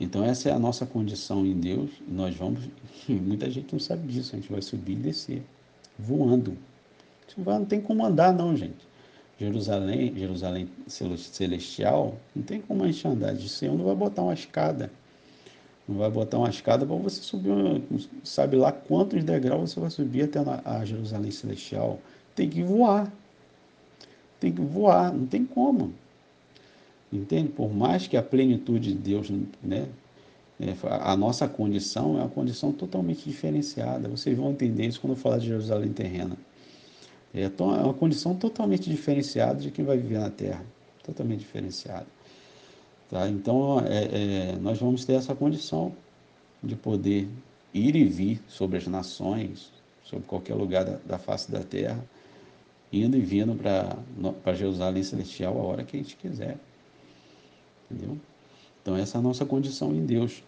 Então 0.00 0.24
essa 0.24 0.48
é 0.48 0.52
a 0.52 0.58
nossa 0.58 0.86
condição 0.86 1.44
em 1.44 1.58
Deus, 1.58 1.90
nós 2.06 2.34
vamos, 2.36 2.60
muita 3.08 3.50
gente 3.50 3.72
não 3.72 3.80
sabe 3.80 4.06
disso, 4.12 4.34
a 4.34 4.38
gente 4.38 4.50
vai 4.50 4.62
subir 4.62 4.92
e 4.92 4.96
descer, 4.96 5.42
voando. 5.98 6.56
Não 7.36 7.64
tem 7.64 7.80
como 7.80 8.06
andar 8.06 8.32
não, 8.32 8.56
gente. 8.56 8.87
Jerusalém, 9.38 10.12
Jerusalém 10.16 10.68
celestial, 10.86 12.16
não 12.34 12.42
tem 12.42 12.60
como 12.60 12.82
a 12.82 12.86
gente 12.86 13.06
andar 13.06 13.34
de 13.34 13.48
céu, 13.48 13.74
não 13.74 13.84
vai 13.84 13.94
botar 13.94 14.22
uma 14.22 14.34
escada. 14.34 14.90
Não 15.88 15.96
vai 15.96 16.10
botar 16.10 16.38
uma 16.38 16.50
escada 16.50 16.84
para 16.84 16.96
você 16.96 17.22
subir, 17.22 17.50
sabe 18.22 18.56
lá 18.56 18.72
quantos 18.72 19.24
degraus 19.24 19.70
você 19.70 19.80
vai 19.80 19.90
subir 19.90 20.24
até 20.24 20.40
a 20.64 20.84
Jerusalém 20.84 21.30
celestial. 21.30 21.98
Tem 22.34 22.48
que 22.48 22.62
voar. 22.62 23.10
Tem 24.38 24.52
que 24.52 24.60
voar, 24.60 25.12
não 25.14 25.26
tem 25.26 25.44
como. 25.44 25.94
Entende? 27.12 27.48
Por 27.48 27.72
mais 27.72 28.06
que 28.06 28.16
a 28.16 28.22
plenitude 28.22 28.92
de 28.92 28.98
Deus, 28.98 29.30
né, 29.62 29.88
é, 30.60 30.74
a 31.00 31.16
nossa 31.16 31.48
condição 31.48 32.18
é 32.18 32.22
uma 32.22 32.28
condição 32.28 32.72
totalmente 32.72 33.24
diferenciada. 33.24 34.08
Vocês 34.08 34.36
vão 34.36 34.50
entender 34.50 34.86
isso 34.86 35.00
quando 35.00 35.12
eu 35.12 35.16
falar 35.16 35.38
de 35.38 35.46
Jerusalém 35.46 35.92
terrena. 35.92 36.36
É, 37.34 37.42
é 37.42 37.62
uma 37.62 37.94
condição 37.94 38.34
totalmente 38.34 38.88
diferenciada 38.88 39.60
de 39.60 39.70
quem 39.70 39.84
vai 39.84 39.96
viver 39.96 40.18
na 40.18 40.30
Terra. 40.30 40.64
Totalmente 41.02 41.40
diferenciada. 41.40 42.06
Tá? 43.10 43.28
Então, 43.28 43.80
é, 43.80 44.52
é, 44.52 44.56
nós 44.60 44.78
vamos 44.78 45.04
ter 45.04 45.14
essa 45.14 45.34
condição 45.34 45.94
de 46.62 46.76
poder 46.76 47.28
ir 47.72 47.96
e 47.96 48.04
vir 48.04 48.40
sobre 48.48 48.78
as 48.78 48.86
nações, 48.86 49.72
sobre 50.04 50.26
qualquer 50.26 50.54
lugar 50.54 50.84
da, 50.84 50.98
da 51.04 51.18
face 51.18 51.50
da 51.50 51.60
Terra, 51.60 52.04
indo 52.92 53.16
e 53.16 53.20
vindo 53.20 53.54
para 53.54 54.54
Jerusalém 54.54 55.02
Celestial 55.02 55.58
a 55.58 55.62
hora 55.62 55.84
que 55.84 55.96
a 55.96 56.00
gente 56.00 56.16
quiser. 56.16 56.58
Entendeu? 57.90 58.18
Então, 58.82 58.96
essa 58.96 59.16
é 59.16 59.20
a 59.20 59.22
nossa 59.22 59.44
condição 59.44 59.94
em 59.94 60.04
Deus. 60.04 60.42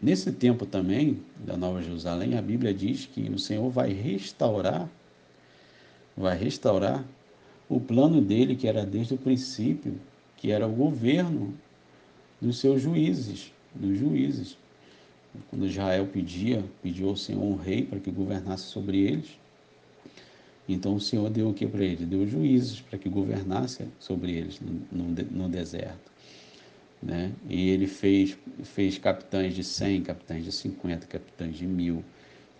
Nesse 0.00 0.32
tempo 0.32 0.64
também, 0.64 1.20
da 1.36 1.56
Nova 1.56 1.82
Jerusalém, 1.82 2.36
a 2.36 2.42
Bíblia 2.42 2.72
diz 2.72 3.06
que 3.06 3.28
o 3.28 3.38
Senhor 3.38 3.68
vai 3.70 3.92
restaurar, 3.92 4.88
vai 6.20 6.36
restaurar 6.36 7.04
o 7.68 7.80
plano 7.80 8.20
dele, 8.20 8.54
que 8.54 8.68
era 8.68 8.84
desde 8.84 9.14
o 9.14 9.18
princípio, 9.18 9.98
que 10.36 10.50
era 10.50 10.66
o 10.66 10.72
governo 10.72 11.54
dos 12.40 12.58
seus 12.58 12.82
juízes, 12.82 13.52
dos 13.74 13.98
juízes. 13.98 14.56
Quando 15.48 15.66
Israel 15.66 16.06
pedia, 16.06 16.64
pediu 16.82 17.08
ao 17.08 17.16
Senhor 17.16 17.42
um 17.42 17.56
rei 17.56 17.84
para 17.84 18.00
que 18.00 18.10
governasse 18.10 18.64
sobre 18.64 18.98
eles, 18.98 19.38
então 20.68 20.94
o 20.94 21.00
Senhor 21.00 21.28
deu 21.30 21.48
o 21.48 21.54
que 21.54 21.66
para 21.66 21.84
eles? 21.84 22.06
Deu 22.06 22.26
juízes 22.26 22.80
para 22.80 22.98
que 22.98 23.08
governasse 23.08 23.86
sobre 23.98 24.32
eles 24.32 24.60
no, 24.60 24.80
no, 24.92 25.24
no 25.30 25.48
deserto. 25.48 26.10
Né? 27.02 27.32
E 27.48 27.70
ele 27.70 27.86
fez, 27.86 28.36
fez 28.62 28.98
capitães 28.98 29.54
de 29.54 29.64
100, 29.64 30.02
capitães 30.02 30.44
de 30.44 30.52
50, 30.52 31.06
capitães 31.06 31.56
de 31.56 31.66
mil. 31.66 32.04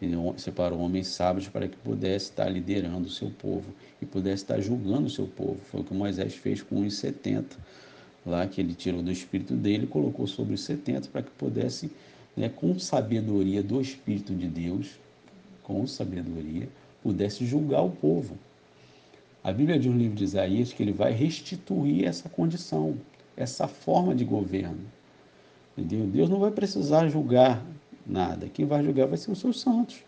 Ele 0.01 0.17
separou 0.39 0.81
homens 0.81 1.09
sábios 1.09 1.49
para 1.49 1.69
que 1.69 1.77
pudesse 1.77 2.27
estar 2.27 2.49
liderando 2.49 3.07
o 3.07 3.11
seu 3.11 3.31
povo 3.31 3.73
e 4.01 4.07
pudesse 4.07 4.43
estar 4.43 4.61
julgando 4.61 5.07
o 5.07 5.11
seu 5.11 5.27
povo. 5.27 5.59
Foi 5.71 5.81
o 5.81 5.85
que 5.85 5.93
Moisés 5.93 6.35
fez 6.35 6.63
com 6.63 6.81
os 6.81 6.95
70, 6.95 7.57
lá 8.25 8.47
que 8.47 8.61
ele 8.61 8.75
tirou 8.75 9.03
do 9.03 9.13
espírito 9.13 9.55
dele 9.55 9.85
e 9.85 9.87
colocou 9.87 10.27
sobre 10.27 10.55
os 10.55 10.63
70 10.63 11.09
para 11.09 11.23
que 11.23 11.31
pudesse, 11.33 11.91
né, 12.37 12.49
com 12.49 12.79
sabedoria 12.79 13.63
do 13.63 13.81
Espírito 13.81 14.35
de 14.35 14.47
Deus, 14.47 14.99
com 15.63 15.87
sabedoria, 15.87 16.69
pudesse 17.03 17.45
julgar 17.45 17.83
o 17.83 17.91
povo. 17.91 18.39
A 19.45 19.53
Bíblia 19.53 19.79
diz 19.79 19.91
no 19.93 19.99
livro 19.99 20.17
de 20.17 20.25
Isaías 20.25 20.73
que 20.73 20.83
ele 20.83 20.93
vai 20.93 21.13
restituir 21.13 22.05
essa 22.05 22.29
condição 22.29 22.97
essa 23.41 23.67
forma 23.67 24.15
de 24.15 24.25
governo. 24.25 24.79
Entendeu? 25.77 26.07
Deus 26.07 26.29
não 26.29 26.39
vai 26.39 26.51
precisar 26.51 27.09
julgar 27.09 27.65
nada. 28.11 28.49
Quem 28.49 28.67
vai 28.67 28.83
julgar 28.83 29.07
vai 29.07 29.17
ser 29.17 29.31
os 29.31 29.39
seus 29.39 29.61
santos. 29.61 29.99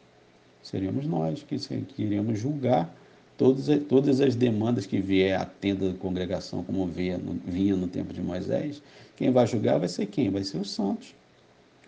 Seremos 0.62 1.06
nós 1.06 1.42
que, 1.42 1.58
que 1.58 2.02
iremos 2.02 2.38
julgar 2.38 2.94
todas, 3.36 3.66
todas 3.88 4.20
as 4.20 4.34
demandas 4.34 4.86
que 4.86 5.00
vier 5.00 5.40
à 5.40 5.44
tenda 5.44 5.90
da 5.90 5.98
congregação, 5.98 6.62
como 6.62 6.86
vinha 6.86 7.18
no, 7.18 7.34
vinha 7.44 7.76
no 7.76 7.88
tempo 7.88 8.12
de 8.12 8.22
Moisés. 8.22 8.82
Quem 9.16 9.30
vai 9.30 9.46
julgar 9.46 9.78
vai 9.78 9.88
ser 9.88 10.06
quem? 10.06 10.30
Vai 10.30 10.44
ser 10.44 10.58
os 10.58 10.70
santos. 10.70 11.14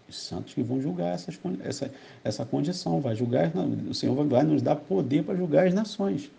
Os 0.09 0.17
santos 0.17 0.53
que 0.53 0.63
vão 0.63 0.81
julgar 0.81 1.15
essas, 1.15 1.39
essa, 1.63 1.93
essa 2.23 2.45
condição. 2.45 3.01
Vai 3.01 3.15
julgar, 3.15 3.53
o 3.89 3.95
Senhor 3.95 4.15
vai 4.27 4.43
nos 4.43 4.61
dar 4.61 4.77
poder 4.77 5.25
para 5.25 5.37
julgar 5.37 5.67
as 5.67 5.75
nações. 5.75 6.31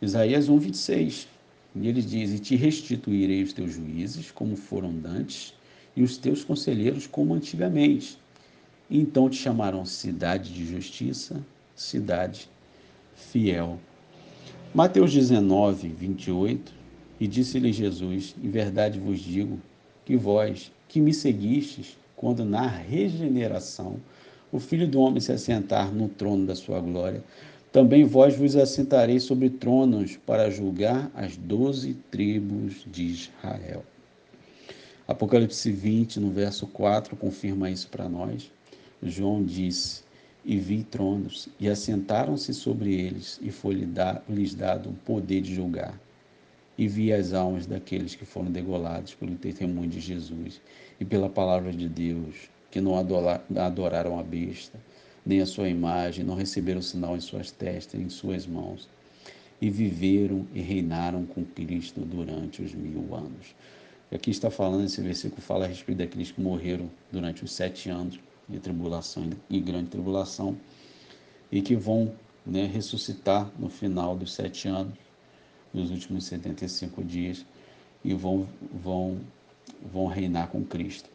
Isaías 0.00 0.48
1, 0.48 0.58
26. 0.58 1.28
E 1.76 1.88
ele 1.88 2.02
diz: 2.02 2.32
E 2.32 2.38
te 2.38 2.56
restituirei 2.56 3.42
os 3.42 3.52
teus 3.52 3.72
juízes, 3.72 4.30
como 4.30 4.56
foram 4.56 4.92
dantes, 4.92 5.54
e 5.96 6.02
os 6.02 6.16
teus 6.16 6.44
conselheiros, 6.44 7.06
como 7.06 7.34
antigamente. 7.34 8.18
Então 8.90 9.28
te 9.28 9.36
chamarão 9.36 9.84
cidade 9.84 10.52
de 10.52 10.66
justiça, 10.66 11.44
cidade 11.74 12.48
fiel. 13.14 13.78
Mateus 14.74 15.12
19, 15.12 15.88
28. 15.88 16.72
E 17.20 17.26
disse-lhe 17.26 17.72
Jesus: 17.72 18.34
Em 18.42 18.50
verdade 18.50 18.98
vos 18.98 19.20
digo 19.20 19.60
que 20.04 20.16
vós, 20.16 20.72
que 20.88 21.00
me 21.00 21.14
seguistes, 21.14 21.96
quando 22.16 22.44
na 22.44 22.66
regeneração 22.66 23.96
o 24.50 24.58
Filho 24.58 24.86
do 24.86 25.00
Homem 25.00 25.20
se 25.20 25.32
assentar 25.32 25.92
no 25.92 26.08
trono 26.08 26.46
da 26.46 26.54
sua 26.54 26.80
glória, 26.80 27.22
também 27.72 28.04
vós 28.04 28.36
vos 28.36 28.54
assentarei 28.54 29.18
sobre 29.18 29.48
tronos 29.48 30.18
para 30.26 30.50
julgar 30.50 31.10
as 31.14 31.36
doze 31.36 31.94
tribos 32.10 32.84
de 32.86 33.04
Israel. 33.04 33.82
Apocalipse 35.06 35.70
20, 35.70 36.20
no 36.20 36.30
verso 36.30 36.66
4, 36.66 37.16
confirma 37.16 37.70
isso 37.70 37.88
para 37.88 38.08
nós. 38.08 38.50
João 39.02 39.44
disse: 39.44 40.02
E 40.44 40.56
vi 40.56 40.84
tronos, 40.84 41.48
e 41.58 41.68
assentaram-se 41.68 42.54
sobre 42.54 42.94
eles, 42.94 43.38
e 43.42 43.50
foi-lhes 43.50 44.54
dado 44.54 44.90
o 44.90 44.94
poder 45.04 45.42
de 45.42 45.54
julgar. 45.54 45.98
E 46.78 46.88
vi 46.88 47.12
as 47.12 47.32
almas 47.32 47.66
daqueles 47.66 48.14
que 48.14 48.24
foram 48.24 48.50
degolados 48.50 49.14
pelo 49.14 49.34
testemunho 49.36 49.90
de 49.90 50.00
Jesus 50.00 50.60
e 50.98 51.04
pela 51.04 51.28
palavra 51.28 51.72
de 51.72 51.88
Deus, 51.88 52.48
que 52.70 52.80
não 52.80 52.96
adoraram 52.96 54.18
a 54.18 54.22
besta 54.22 54.78
nem 55.24 55.40
a 55.40 55.46
sua 55.46 55.68
imagem, 55.68 56.24
não 56.24 56.34
receberam 56.34 56.82
sinal 56.82 57.16
em 57.16 57.20
suas 57.20 57.50
testas, 57.50 58.00
em 58.00 58.08
suas 58.08 58.46
mãos, 58.46 58.88
e 59.60 59.70
viveram 59.70 60.46
e 60.52 60.60
reinaram 60.60 61.24
com 61.24 61.44
Cristo 61.44 62.00
durante 62.00 62.62
os 62.62 62.74
mil 62.74 63.14
anos. 63.14 63.54
Aqui 64.12 64.30
está 64.30 64.50
falando, 64.50 64.84
esse 64.84 65.00
versículo 65.00 65.40
fala 65.40 65.64
a 65.64 65.68
respeito 65.68 65.98
daqueles 65.98 66.30
que 66.30 66.40
morreram 66.40 66.90
durante 67.10 67.42
os 67.44 67.52
sete 67.52 67.88
anos 67.88 68.20
de 68.46 68.58
tribulação 68.58 69.30
e 69.48 69.58
grande 69.58 69.88
tribulação, 69.88 70.54
e 71.50 71.62
que 71.62 71.74
vão 71.74 72.12
né, 72.44 72.66
ressuscitar 72.66 73.50
no 73.58 73.70
final 73.70 74.14
dos 74.14 74.34
sete 74.34 74.68
anos, 74.68 74.92
nos 75.72 75.90
últimos 75.90 76.24
75 76.24 77.02
dias, 77.02 77.46
e 78.04 78.12
vão, 78.12 78.46
vão, 78.82 79.18
vão 79.90 80.06
reinar 80.08 80.48
com 80.48 80.62
Cristo. 80.62 81.08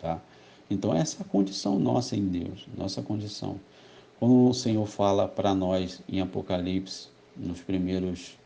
Tá? 0.00 0.20
Então, 0.70 0.94
essa 0.94 1.18
é 1.18 1.22
a 1.22 1.28
condição 1.28 1.76
nossa 1.78 2.14
em 2.14 2.26
Deus, 2.28 2.68
nossa 2.76 3.02
condição. 3.02 3.58
Quando 4.20 4.48
o 4.48 4.54
Senhor 4.54 4.86
fala 4.86 5.26
para 5.26 5.52
nós 5.52 6.00
em 6.08 6.20
Apocalipse, 6.20 7.08
nos 7.36 7.60
primeiros 7.60 8.38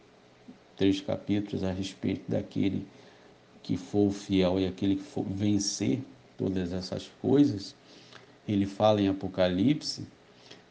três 0.77 1.03
capítulos, 1.03 1.63
a 1.63 1.73
respeito 1.73 2.31
daquele 2.31 2.87
que 3.67 3.77
for 3.77 4.13
fiel 4.13 4.61
e 4.61 4.67
aquele 4.67 4.95
que 4.95 5.03
for 5.03 5.25
vencer 5.25 6.01
todas 6.39 6.73
essas 6.73 7.11
coisas, 7.21 7.75
ele 8.47 8.65
fala 8.65 9.03
em 9.03 9.09
Apocalipse 9.09 10.07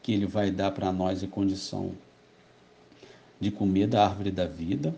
que 0.01 0.13
ele 0.13 0.25
vai 0.25 0.49
dar 0.49 0.71
para 0.71 0.93
nós 0.93 1.21
a 1.21 1.27
condição 1.27 1.91
de 3.37 3.51
comer 3.51 3.87
da 3.87 4.05
árvore 4.05 4.31
da 4.31 4.45
vida, 4.45 4.95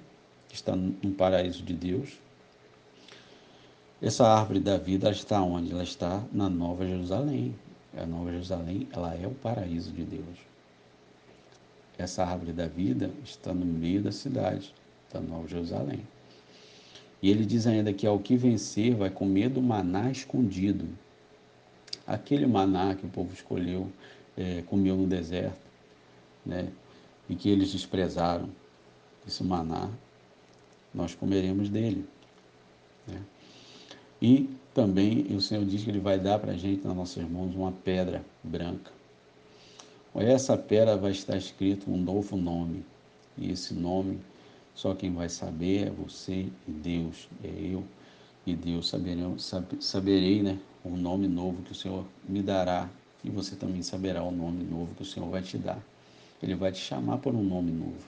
que 0.48 0.54
está 0.54 0.76
no 0.76 1.12
paraíso 1.18 1.64
de 1.64 1.74
Deus. 1.74 2.20
Essa 4.00 4.28
árvore 4.28 4.60
da 4.60 4.78
vida 4.78 5.10
está 5.10 5.42
onde? 5.42 5.72
Ela 5.72 5.82
está 5.82 6.24
na 6.32 6.48
Nova 6.48 6.86
Jerusalém. 6.86 7.56
A 7.98 8.06
Nova 8.06 8.30
Jerusalém, 8.30 8.88
ela 8.94 9.16
é 9.16 9.26
o 9.26 9.32
paraíso 9.32 9.92
de 9.92 10.04
Deus. 10.04 10.38
Essa 11.98 12.24
árvore 12.24 12.54
da 12.54 12.68
vida 12.68 13.10
está 13.24 13.56
no 13.56 13.66
meio 13.66 14.04
da 14.04 14.12
cidade, 14.12 14.72
da 15.12 15.20
Nova 15.20 15.48
Jerusalém. 15.48 16.02
E 17.22 17.30
ele 17.30 17.46
diz 17.46 17.66
ainda 17.66 17.92
que 17.94 18.06
ao 18.06 18.20
que 18.20 18.36
vencer 18.36 18.94
vai 18.96 19.10
comer 19.10 19.50
do 19.50 19.62
maná 19.62 20.12
escondido. 20.12 20.88
Aquele 22.06 22.46
maná 22.46 22.96
que 22.96 23.06
o 23.06 23.10
povo 23.10 23.34
escolheu, 23.34 23.92
é, 24.38 24.62
comeu 24.68 24.96
no 24.96 25.08
deserto, 25.08 25.60
né? 26.46 26.70
E 27.30 27.36
que 27.36 27.50
eles 27.50 27.72
desprezaram. 27.72 28.50
Esse 29.28 29.44
maná, 29.44 29.90
nós 30.94 31.14
comeremos 31.14 31.70
dele. 31.70 32.06
Né? 33.06 33.22
E 34.22 34.50
também 34.74 35.26
o 35.36 35.42
Senhor 35.42 35.66
diz 35.66 35.84
que 35.84 35.90
Ele 35.90 36.00
vai 36.00 36.18
dar 36.18 36.40
para 36.40 36.54
a 36.54 36.58
gente, 36.58 36.86
nas 36.86 36.96
nossas 36.96 37.28
mãos, 37.28 37.54
uma 37.56 37.72
pedra 37.72 38.24
branca. 38.44 38.92
Essa 40.16 40.58
pedra 40.58 40.96
vai 40.96 41.12
estar 41.12 41.36
escrito 41.36 41.92
um 41.92 41.98
novo 41.98 42.38
nome. 42.38 42.84
E 43.38 43.52
esse 43.52 43.74
nome 43.74 44.20
só 44.78 44.94
quem 44.94 45.12
vai 45.12 45.28
saber 45.28 45.88
é 45.88 45.90
você 45.90 46.48
e 46.68 46.72
Deus, 46.72 47.28
é 47.44 47.48
eu 47.48 47.84
e 48.46 48.56
Deus. 48.56 48.88
Saberei, 48.88 49.26
saberei 49.80 50.44
né, 50.44 50.60
o 50.84 50.96
nome 50.96 51.28
novo 51.28 51.64
que 51.64 51.72
o 51.72 51.76
Senhor 51.76 52.06
me 52.30 52.44
dará 52.44 52.88
e 53.24 53.30
você 53.32 53.56
também 53.56 53.82
saberá 53.82 54.22
o 54.22 54.30
nome 54.30 54.64
novo 54.64 54.94
que 54.94 55.02
o 55.02 55.06
Senhor 55.06 55.28
vai 55.32 55.42
te 55.42 55.58
dar. 55.58 55.84
Ele 56.44 56.54
vai 56.54 56.72
te 56.72 56.78
chamar 56.78 57.18
por 57.18 57.34
um 57.34 57.42
nome 57.42 57.72
novo. 57.72 58.06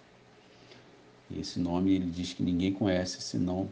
E 1.31 1.39
esse 1.39 1.59
nome 1.59 1.95
ele 1.95 2.11
diz 2.11 2.33
que 2.33 2.43
ninguém 2.43 2.71
conhece 2.71 3.19
senão 3.19 3.67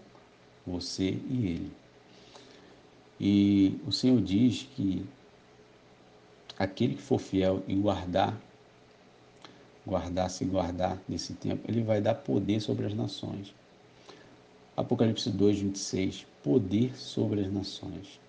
você 0.66 1.20
e 1.30 1.46
ele. 1.46 1.72
E 3.22 3.80
o 3.86 3.92
Senhor 3.92 4.20
diz 4.20 4.68
que 4.76 5.06
aquele 6.58 6.96
que 6.96 7.02
for 7.04 7.20
fiel 7.20 7.64
e 7.68 7.76
guardar 7.76 8.36
guardar, 9.88 10.30
se 10.30 10.44
guardar 10.44 11.02
nesse 11.08 11.34
tempo, 11.34 11.64
ele 11.68 11.82
vai 11.82 12.02
dar 12.02 12.14
poder 12.14 12.60
sobre 12.60 12.86
as 12.86 12.94
nações. 12.94 13.54
Apocalipse 14.76 15.30
2, 15.32 15.62
26, 15.62 16.28
poder 16.44 16.96
sobre 16.96 17.40
as 17.40 17.52
nações. 17.52 18.20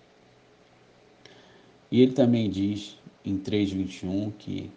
E 1.91 2.01
ele 2.01 2.13
também 2.13 2.49
diz 2.49 2.97
em 3.25 3.37
3, 3.37 3.73
21 3.73 4.31
que 4.31 4.71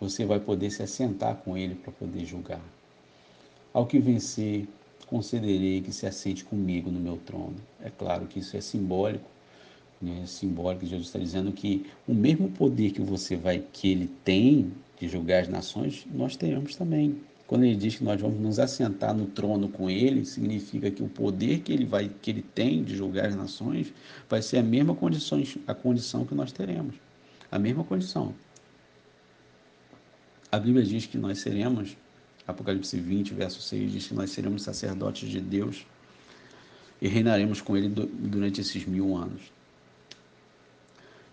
você 0.00 0.24
vai 0.24 0.40
poder 0.40 0.70
se 0.70 0.82
assentar 0.82 1.36
com 1.36 1.56
ele 1.56 1.74
para 1.74 1.92
poder 1.92 2.24
julgar. 2.24 2.62
Ao 3.72 3.86
que 3.86 3.98
vencer, 3.98 4.66
concederei 5.06 5.80
que 5.80 5.92
se 5.92 6.06
assente 6.06 6.44
comigo 6.44 6.90
no 6.90 6.98
meu 6.98 7.18
trono. 7.18 7.56
É 7.80 7.90
claro 7.90 8.26
que 8.26 8.40
isso 8.40 8.56
é 8.56 8.60
simbólico? 8.60 9.30
É 10.04 10.26
simbólico. 10.26 10.86
Jesus 10.86 11.06
está 11.08 11.18
dizendo 11.18 11.52
que 11.52 11.86
o 12.08 12.14
mesmo 12.14 12.48
poder 12.50 12.90
que 12.90 13.00
você 13.00 13.36
vai, 13.36 13.64
que 13.72 13.90
ele 13.90 14.08
tem 14.24 14.72
de 15.02 15.08
julgar 15.08 15.42
as 15.42 15.48
nações, 15.48 16.06
nós 16.14 16.36
teremos 16.36 16.76
também. 16.76 17.20
Quando 17.48 17.64
ele 17.64 17.74
diz 17.74 17.96
que 17.96 18.04
nós 18.04 18.20
vamos 18.20 18.38
nos 18.38 18.60
assentar 18.60 19.12
no 19.12 19.26
trono 19.26 19.68
com 19.68 19.90
ele, 19.90 20.24
significa 20.24 20.92
que 20.92 21.02
o 21.02 21.08
poder 21.08 21.58
que 21.58 21.72
ele 21.72 21.84
vai, 21.84 22.08
que 22.08 22.30
ele 22.30 22.42
tem 22.54 22.84
de 22.84 22.94
julgar 22.94 23.26
as 23.26 23.34
nações, 23.34 23.92
vai 24.28 24.40
ser 24.40 24.58
a 24.58 24.62
mesma 24.62 24.94
condição, 24.94 25.42
a 25.66 25.74
condição 25.74 26.24
que 26.24 26.36
nós 26.36 26.52
teremos, 26.52 26.94
a 27.50 27.58
mesma 27.58 27.82
condição. 27.82 28.32
A 30.52 30.58
Bíblia 30.60 30.84
diz 30.84 31.04
que 31.04 31.18
nós 31.18 31.40
seremos, 31.40 31.96
Apocalipse 32.46 32.96
20, 32.96 33.34
verso 33.34 33.60
6, 33.60 33.90
diz 33.90 34.06
que 34.06 34.14
nós 34.14 34.30
seremos 34.30 34.62
sacerdotes 34.62 35.28
de 35.28 35.40
Deus 35.40 35.84
e 37.00 37.08
reinaremos 37.08 37.60
com 37.60 37.76
ele 37.76 37.88
durante 37.88 38.60
esses 38.60 38.86
mil 38.86 39.16
anos 39.16 39.42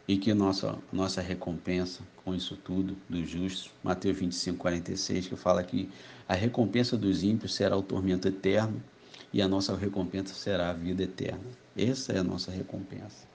e 0.10 0.18
que 0.18 0.34
nossa, 0.34 0.76
nossa 0.91 1.22
recompensa 1.22 2.01
com 2.26 2.34
isso 2.34 2.57
tudo 2.57 2.97
dos 3.07 3.30
justos, 3.30 3.72
Mateus 3.84 4.18
25, 4.18 4.57
46, 4.57 5.28
que 5.28 5.36
fala 5.36 5.64
que 5.64 5.88
a 6.28 6.34
recompensa 6.34 6.97
dos 6.97 7.22
ímpios 7.22 7.53
será 7.53 7.78
o 7.78 7.84
tormento 7.84 8.28
eterno 8.28 8.84
e 9.32 9.39
a 9.39 9.47
nossa 9.47 9.76
recompensa 9.76 10.34
será 10.34 10.72
a 10.72 10.74
vida 10.74 11.03
eterna. 11.03 11.43
Essa 11.78 12.14
é 12.14 12.18
a 12.18 12.24
nossa 12.24 12.49
recompensa. 12.49 13.28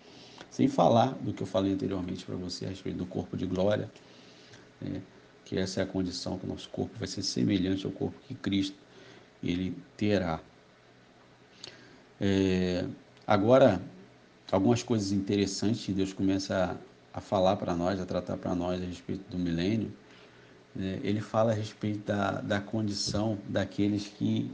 Sem 0.51 0.67
falar 0.67 1.13
do 1.21 1.33
que 1.33 1.45
eu 1.45 1.47
falei 1.47 1.73
anteriormente 1.73 2.25
para 2.25 2.35
você 2.35 2.67
a 2.67 2.71
respeito 2.71 2.99
do 2.99 3.07
corpo 3.07 3.37
de 3.37 3.47
glória, 3.47 3.89
né, 4.81 5.01
que 5.45 5.57
essa 5.57 5.79
é 5.79 5.85
a 5.85 5.87
condição 5.87 6.41
que 6.41 6.45
o 6.45 6.49
nosso 6.49 6.69
corpo 6.71 6.99
vai 6.99 7.07
ser 7.07 7.23
semelhante 7.23 7.87
ao 7.87 7.93
corpo 7.93 8.19
que 8.27 8.35
Cristo 8.35 8.77
ele 9.41 9.77
terá. 9.97 10.41
É, 12.21 12.85
agora, 13.25 13.81
algumas 14.51 14.83
coisas 14.83 15.13
interessantes 15.13 15.85
que 15.85 15.93
Deus 15.93 16.13
começa 16.13 16.79
a, 17.13 17.19
a 17.19 17.21
falar 17.21 17.57
para 17.57 17.75
nós, 17.75 18.01
a 18.01 18.07
tratar 18.07 18.37
para 18.37 18.55
nós 18.55 18.83
a 18.83 18.85
respeito 18.85 19.29
do 19.31 19.39
milênio. 19.39 19.93
Né? 20.75 21.01
Ele 21.03 21.21
fala 21.21 21.53
a 21.53 21.55
respeito 21.55 22.01
da, 22.07 22.41
da 22.41 22.61
condição 22.61 23.39
daqueles 23.49 24.07
que, 24.07 24.51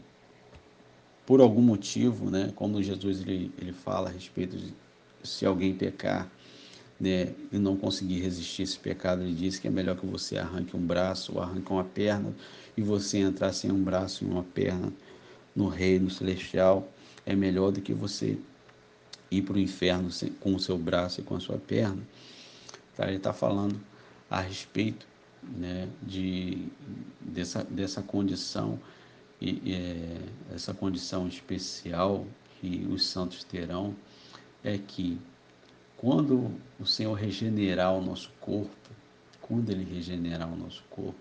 por 1.26 1.40
algum 1.40 1.62
motivo, 1.62 2.30
né? 2.30 2.52
como 2.54 2.82
Jesus 2.82 3.20
ele, 3.20 3.52
ele 3.58 3.72
fala 3.72 4.08
a 4.08 4.12
respeito 4.12 4.56
de 4.56 4.74
se 5.22 5.44
alguém 5.44 5.74
pecar 5.74 6.30
né, 6.98 7.32
e 7.50 7.58
não 7.58 7.76
conseguir 7.76 8.20
resistir 8.20 8.62
esse 8.62 8.78
pecado, 8.78 9.22
ele 9.22 9.34
diz 9.34 9.58
que 9.58 9.66
é 9.66 9.70
melhor 9.70 9.96
que 9.96 10.06
você 10.06 10.36
arranque 10.36 10.76
um 10.76 10.86
braço 10.86 11.34
ou 11.34 11.42
arranque 11.42 11.72
uma 11.72 11.84
perna 11.84 12.34
e 12.76 12.82
você 12.82 13.18
entrar 13.18 13.52
sem 13.52 13.72
um 13.72 13.82
braço 13.82 14.24
e 14.24 14.28
uma 14.28 14.42
perna 14.42 14.92
no 15.56 15.66
reino 15.68 16.10
celestial 16.10 16.92
é 17.24 17.34
melhor 17.34 17.72
do 17.72 17.80
que 17.80 17.94
você 17.94 18.38
ir 19.30 19.42
para 19.42 19.54
o 19.54 19.58
inferno 19.58 20.08
com 20.40 20.54
o 20.54 20.60
seu 20.60 20.76
braço 20.76 21.20
e 21.20 21.24
com 21.24 21.36
a 21.36 21.40
sua 21.40 21.58
perna. 21.58 22.02
Tá? 22.96 23.06
Ele 23.06 23.16
está 23.16 23.32
falando 23.32 23.80
a 24.28 24.40
respeito 24.40 25.06
né, 25.42 25.88
de, 26.02 26.66
dessa, 27.20 27.64
dessa 27.64 28.02
condição, 28.02 28.78
e, 29.40 29.72
é, 29.72 30.54
essa 30.54 30.74
condição 30.74 31.26
especial 31.26 32.26
que 32.60 32.86
os 32.90 33.06
santos 33.06 33.44
terão, 33.44 33.94
é 34.62 34.76
que 34.76 35.18
quando 35.96 36.50
o 36.78 36.86
Senhor 36.86 37.14
regenerar 37.14 37.94
o 37.94 38.02
nosso 38.02 38.30
corpo, 38.40 38.70
quando 39.40 39.70
Ele 39.70 39.84
regenerar 39.84 40.52
o 40.52 40.56
nosso 40.56 40.84
corpo, 40.90 41.18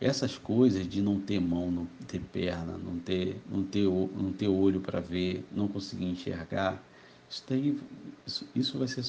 essas 0.00 0.38
coisas 0.38 0.88
de 0.88 1.02
não 1.02 1.20
ter 1.20 1.40
mão, 1.40 1.70
não 1.70 1.86
ter 2.06 2.20
perna, 2.20 2.78
não 2.78 2.98
ter, 2.98 3.40
não 3.50 3.64
ter, 3.64 3.84
não 3.84 4.32
ter 4.32 4.46
olho 4.46 4.80
para 4.80 5.00
ver, 5.00 5.44
não 5.50 5.66
conseguir 5.66 6.04
enxergar, 6.04 6.80
isso, 7.30 7.44
daí, 7.48 7.78
isso, 8.26 8.48
isso 8.54 8.78
vai 8.78 8.88
ser 8.88 9.04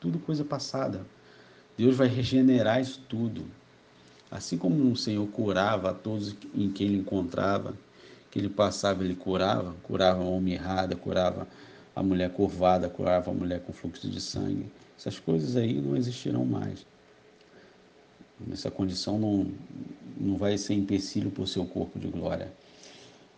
tudo 0.00 0.18
coisa 0.18 0.44
passada. 0.44 1.04
Deus 1.76 1.96
vai 1.96 2.08
regenerar 2.08 2.80
isso 2.80 3.00
tudo. 3.08 3.44
Assim 4.30 4.56
como 4.56 4.90
o 4.90 4.96
Senhor 4.96 5.26
curava 5.28 5.90
a 5.90 5.94
todos 5.94 6.36
em 6.54 6.70
quem 6.70 6.88
ele 6.88 6.98
encontrava, 6.98 7.74
que 8.30 8.38
ele 8.38 8.48
passava, 8.48 9.04
ele 9.04 9.14
curava, 9.14 9.74
curava 9.82 10.22
a 10.22 10.26
homem 10.26 10.54
errada, 10.54 10.96
curava 10.96 11.46
a 11.94 12.02
mulher 12.02 12.30
curvada, 12.30 12.88
curava 12.88 13.30
a 13.30 13.34
mulher 13.34 13.60
com 13.60 13.72
fluxo 13.72 14.08
de 14.08 14.20
sangue. 14.20 14.70
Essas 14.98 15.18
coisas 15.18 15.56
aí 15.56 15.80
não 15.80 15.96
existirão 15.96 16.44
mais. 16.44 16.84
Essa 18.52 18.70
condição 18.70 19.18
não, 19.18 19.46
não 20.18 20.36
vai 20.36 20.58
ser 20.58 20.74
empecilho 20.74 21.30
para 21.30 21.42
o 21.42 21.46
seu 21.46 21.64
corpo 21.64 21.98
de 21.98 22.08
glória. 22.08 22.52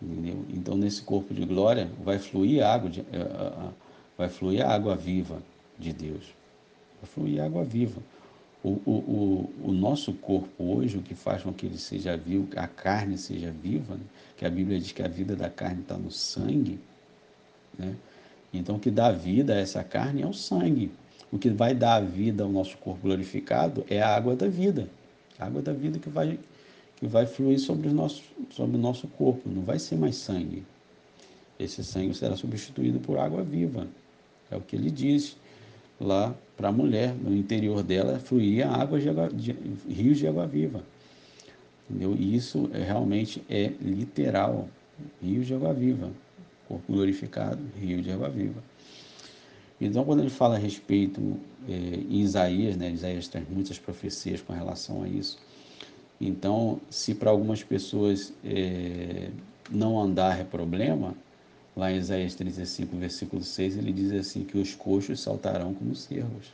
Entendeu? 0.01 0.45
Então, 0.51 0.77
nesse 0.77 1.03
corpo 1.03 1.35
de 1.35 1.45
glória, 1.45 1.91
vai 2.03 2.19
fluir 2.19 2.65
água, 2.65 2.89
de, 2.89 3.01
a, 3.01 3.67
a, 3.67 3.73
vai 4.19 4.29
fluir 4.29 4.67
a 4.67 4.75
água 4.75 4.97
viva 4.97 5.41
de 5.79 5.93
Deus. 5.93 6.25
Vai 7.01 7.09
fluir 7.09 7.41
água 7.41 7.65
viva. 7.65 8.03
O, 8.65 8.71
o, 8.85 8.91
o, 8.91 9.69
o, 9.69 9.73
nosso 9.73 10.13
corpo 10.13 10.65
hoje, 10.65 10.99
o 10.99 11.03
que 11.03 11.15
faz 11.15 11.45
com 11.45 11.53
que 11.53 11.65
ele 11.65 11.79
seja 11.79 12.17
vivo, 12.17 12.49
a 12.57 12.67
carne 12.67 13.17
seja 13.17 13.53
viva, 13.53 13.95
né? 13.95 14.03
que 14.37 14.45
a 14.45 14.51
Bíblia 14.51 14.81
diz 14.81 14.91
que 14.91 15.01
a 15.01 15.07
vida 15.07 15.37
da 15.37 15.49
carne 15.49 15.83
está 15.83 15.97
no 15.97 16.11
sangue, 16.11 16.81
né? 17.79 17.95
então 18.53 18.75
o 18.75 18.81
que 18.81 18.91
dá 18.91 19.13
vida 19.13 19.55
a 19.55 19.59
essa 19.59 19.85
carne 19.85 20.23
é 20.23 20.27
o 20.27 20.33
sangue. 20.33 20.91
O 21.31 21.39
que 21.39 21.51
vai 21.51 21.73
dar 21.73 21.97
a 21.97 22.01
vida 22.01 22.43
ao 22.43 22.51
nosso 22.51 22.77
corpo 22.79 23.03
glorificado 23.03 23.85
é 23.89 24.03
a 24.03 24.17
água 24.17 24.35
da 24.35 24.49
vida. 24.49 24.89
água 25.39 25.63
da 25.63 25.73
vida 25.73 25.99
que 26.01 26.09
vai 26.09 26.39
que 26.97 27.07
vai 27.07 27.27
fluir 27.27 27.61
sobre 27.61 27.89
o 27.89 27.95
nosso 27.95 28.25
sobre 28.51 28.77
o 28.77 28.81
nosso 28.81 29.07
corpo, 29.07 29.49
não 29.49 29.63
vai 29.63 29.79
ser 29.79 29.95
mais 29.97 30.17
sangue. 30.17 30.65
Esse 31.59 31.85
sangue 31.85 32.15
será 32.15 32.37
substituído 32.37 32.99
por 32.99 33.19
água 33.19 33.45
viva. 33.45 33.87
É 34.51 34.57
o 34.57 34.61
que 34.61 34.77
ele 34.77 34.91
diz 34.91 35.37
lá 36.01 36.35
para 36.57 36.69
a 36.69 36.73
mulher, 36.73 37.15
no 37.15 37.37
interior 37.37 37.83
dela 37.83 38.19
fluía 38.19 38.69
água 38.69 39.01
de, 39.01 39.09
água, 39.09 39.29
de 39.29 39.53
rios 39.89 40.19
de 40.19 40.27
água 40.27 40.47
viva. 40.47 40.83
Entendeu? 41.89 42.15
E 42.19 42.35
isso 42.35 42.69
é, 42.73 42.83
realmente 42.83 43.43
é 43.49 43.73
literal, 43.81 44.69
rios 45.23 45.47
de 45.47 45.55
água 45.55 45.73
viva. 45.73 46.11
Corpo 46.67 46.93
glorificado, 46.93 47.63
rio 47.81 48.03
de 48.03 48.11
água 48.11 48.29
viva. 48.29 48.63
Então, 49.81 50.05
quando 50.05 50.21
ele 50.21 50.31
fala 50.31 50.57
a 50.57 50.59
respeito 50.59 51.39
é, 51.69 51.73
em 51.73 52.21
Isaías, 52.21 52.77
né, 52.77 52.91
Isaías 52.91 53.29
traz 53.29 53.49
muitas 53.49 53.79
profecias 53.79 54.43
com 54.43 54.53
relação 54.53 55.03
a 55.03 55.09
isso. 55.09 55.39
Então, 56.21 56.81
se 56.91 57.15
para 57.15 57.31
algumas 57.31 57.63
pessoas 57.63 58.35
é, 58.45 59.31
não 59.71 59.99
andar 60.01 60.41
é 60.41 60.45
problema, 60.45 61.15
lá 61.79 61.93
em 61.93 61.97
Isaías 61.97 62.35
35, 62.35 62.97
versículo 62.97 63.45
6, 63.45 63.77
ele 63.79 63.93
diz 63.93 64.11
assim: 64.13 64.43
que 64.43 64.59
os 64.59 64.75
coxos 64.75 65.21
saltarão 65.21 65.73
como 65.73 65.95
cervos. 65.95 66.53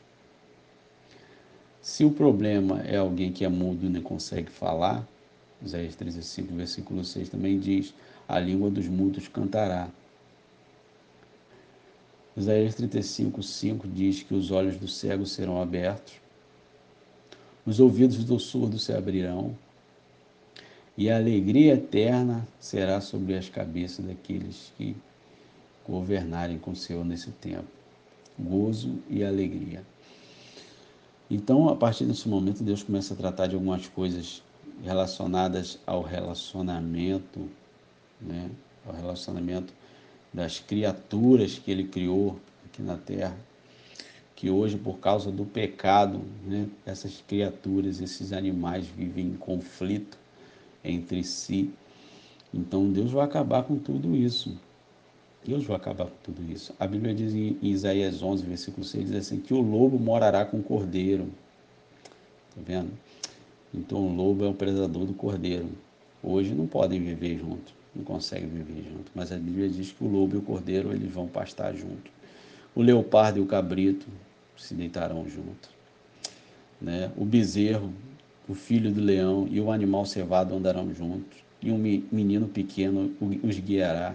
Se 1.80 2.04
o 2.04 2.10
problema 2.10 2.82
é 2.82 2.98
alguém 2.98 3.32
que 3.32 3.42
é 3.42 3.48
mudo 3.48 3.86
e 3.86 3.88
não 3.88 4.02
consegue 4.02 4.50
falar, 4.50 5.06
Isaías 5.64 5.96
35, 5.96 6.54
versículo 6.54 7.02
6 7.02 7.30
também 7.30 7.58
diz: 7.58 7.94
a 8.28 8.38
língua 8.38 8.70
dos 8.70 8.86
mudos 8.86 9.26
cantará. 9.26 9.88
Isaías 12.36 12.74
35, 12.74 13.42
5 13.42 13.88
diz 13.88 14.22
que 14.22 14.34
os 14.34 14.50
olhos 14.50 14.76
do 14.76 14.88
cego 14.88 15.24
serão 15.24 15.62
abertos, 15.62 16.14
os 17.64 17.80
ouvidos 17.80 18.24
do 18.24 18.38
surdo 18.38 18.78
se 18.78 18.92
abrirão, 18.92 19.56
e 20.98 21.08
a 21.08 21.16
alegria 21.16 21.74
eterna 21.74 22.46
será 22.60 23.00
sobre 23.00 23.36
as 23.36 23.48
cabeças 23.48 24.04
daqueles 24.04 24.72
que 24.76 24.94
governarem 25.88 26.58
com 26.58 26.72
o 26.72 26.76
Senhor 26.76 27.04
nesse 27.04 27.30
tempo. 27.30 27.66
Gozo 28.38 28.98
e 29.08 29.22
alegria. 29.22 29.84
Então, 31.30 31.68
a 31.68 31.76
partir 31.76 32.04
desse 32.04 32.28
momento, 32.28 32.62
Deus 32.62 32.82
começa 32.82 33.14
a 33.14 33.16
tratar 33.16 33.46
de 33.46 33.54
algumas 33.54 33.86
coisas 33.88 34.42
relacionadas 34.82 35.78
ao 35.86 36.02
relacionamento, 36.02 37.48
né? 38.20 38.50
ao 38.86 38.94
relacionamento 38.94 39.72
das 40.32 40.58
criaturas 40.58 41.58
que 41.58 41.70
ele 41.70 41.84
criou 41.84 42.38
aqui 42.66 42.82
na 42.82 42.96
terra, 42.96 43.36
que 44.34 44.50
hoje, 44.50 44.76
por 44.76 44.98
causa 44.98 45.30
do 45.30 45.44
pecado, 45.44 46.20
né, 46.44 46.68
essas 46.84 47.22
criaturas, 47.26 48.00
esses 48.00 48.32
animais 48.32 48.86
vivem 48.86 49.28
em 49.28 49.36
conflito 49.36 50.18
entre 50.82 51.22
si. 51.22 51.70
Então 52.52 52.90
Deus 52.90 53.12
vai 53.12 53.24
acabar 53.24 53.62
com 53.62 53.78
tudo 53.78 54.14
isso. 54.14 54.58
Deus 55.44 55.64
vai 55.64 55.76
acabar 55.76 56.06
com 56.06 56.16
tudo 56.22 56.52
isso. 56.52 56.74
A 56.78 56.86
Bíblia 56.86 57.14
diz 57.14 57.34
em 57.34 57.58
Isaías 57.62 58.22
11, 58.22 58.44
versículo 58.44 58.84
6, 58.84 59.08
diz 59.08 59.16
assim, 59.16 59.40
que 59.40 59.52
o 59.52 59.60
lobo 59.60 59.98
morará 59.98 60.44
com 60.44 60.58
o 60.58 60.62
cordeiro. 60.62 61.28
Tá 62.54 62.60
vendo? 62.64 62.90
Então 63.72 63.98
o 63.98 64.14
lobo 64.14 64.44
é 64.44 64.48
o 64.48 64.54
predador 64.54 65.04
do 65.04 65.12
cordeiro. 65.12 65.68
Hoje 66.22 66.54
não 66.54 66.66
podem 66.66 67.00
viver 67.00 67.38
juntos 67.38 67.74
não 67.94 68.04
conseguem 68.04 68.48
viver 68.48 68.82
junto. 68.82 69.10
Mas 69.14 69.30
a 69.30 69.36
Bíblia 69.36 69.68
diz 69.68 69.92
que 69.92 70.02
o 70.02 70.08
lobo 70.08 70.34
e 70.34 70.38
o 70.38 70.42
cordeiro 70.42 70.92
eles 70.92 71.10
vão 71.12 71.28
pastar 71.28 71.74
junto. 71.74 72.10
O 72.74 72.82
leopardo 72.82 73.38
e 73.38 73.42
o 73.42 73.46
cabrito 73.46 74.06
se 74.56 74.74
deitarão 74.74 75.28
junto. 75.28 75.68
Né? 76.80 77.10
O 77.16 77.24
bezerro, 77.24 77.92
o 78.48 78.54
filho 78.54 78.92
do 78.92 79.00
leão 79.00 79.46
e 79.50 79.60
o 79.60 79.70
animal 79.70 80.04
cevado 80.04 80.54
andarão 80.54 80.92
juntos. 80.92 81.38
E 81.62 81.70
um 81.70 81.78
menino 81.78 82.48
pequeno 82.48 83.12
os 83.42 83.58
guiará. 83.58 84.14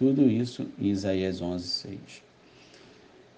Tudo 0.00 0.30
isso 0.30 0.66
em 0.78 0.86
Isaías 0.86 1.42
11, 1.42 1.68
6. 1.68 2.00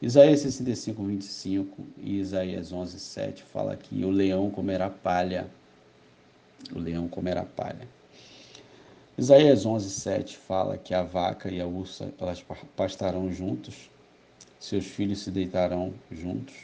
Isaías 0.01 0.41
65, 0.43 1.03
25 1.03 1.83
e 1.99 2.21
Isaías 2.21 2.73
11, 2.73 3.01
7 3.01 3.43
fala 3.43 3.77
que 3.77 4.05
o 4.05 4.11
leão 4.11 4.49
comerá 4.49 4.89
palha. 4.89 5.51
O 6.73 6.79
leão 6.79 7.09
comerá 7.09 7.45
palha. 7.45 7.89
Isaías 9.19 9.67
11, 9.67 9.91
7 9.91 10.37
fala 10.37 10.79
que 10.79 10.95
a 10.95 11.03
vaca 11.03 11.51
e 11.51 11.61
a 11.61 11.67
ursa 11.67 12.15
elas 12.17 12.45
pastarão 12.77 13.33
juntos, 13.33 13.91
seus 14.61 14.87
filhos 14.87 15.19
se 15.19 15.33
deitarão 15.33 15.93
juntos, 16.13 16.55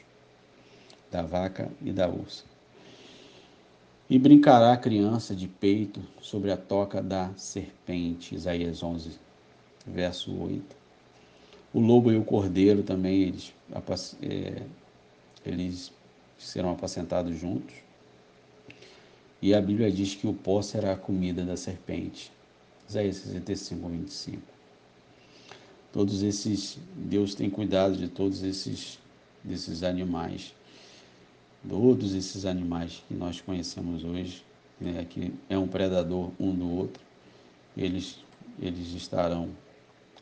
da 1.11 1.23
vaca 1.23 1.69
e 1.83 1.91
da 1.91 2.07
ursa. 2.07 2.45
E 4.09 4.17
brincará 4.17 4.75
a 4.75 4.77
criança 4.77 5.35
de 5.35 5.49
peito 5.49 6.01
sobre 6.21 6.53
a 6.53 6.57
toca 6.57 7.03
da 7.03 7.35
serpente. 7.35 8.37
Isaías 8.37 8.81
11, 8.81 9.27
verso 9.93 10.32
8. 10.32 10.76
O 11.72 11.80
lobo 11.80 12.11
e 12.11 12.16
o 12.16 12.24
cordeiro 12.24 12.82
também, 12.82 13.22
eles, 13.22 13.55
é, 14.22 14.62
eles 15.45 15.93
serão 16.39 16.70
apacentados 16.70 17.39
juntos. 17.39 17.74
E 19.41 19.55
a 19.55 19.61
Bíblia 19.61 19.91
diz 19.91 20.14
que 20.14 20.26
o 20.26 20.32
pó 20.32 20.62
será 20.62 20.93
a 20.93 20.97
comida 20.97 21.45
da 21.45 21.57
serpente. 21.57 22.32
Isaías 22.89 23.16
65, 23.16 23.89
25. 23.89 24.43
Todos 25.93 26.22
esses, 26.22 26.78
Deus 26.95 27.34
tem 27.34 27.49
cuidado 27.49 27.97
de 27.97 28.09
todos 28.09 28.43
esses, 28.43 28.99
desses 29.45 29.82
animais, 29.82 30.55
todos 31.68 32.14
esses 32.14 32.45
animais 32.45 33.03
que 33.07 33.14
nós 33.14 33.41
conhecemos 33.41 34.05
hoje, 34.05 34.43
né, 34.80 35.07
que 35.09 35.32
é 35.49 35.59
um 35.59 35.68
predador 35.68 36.30
um 36.39 36.55
do 36.55 36.70
outro, 36.70 37.03
eles, 37.76 38.18
eles 38.61 38.93
estarão 38.93 39.51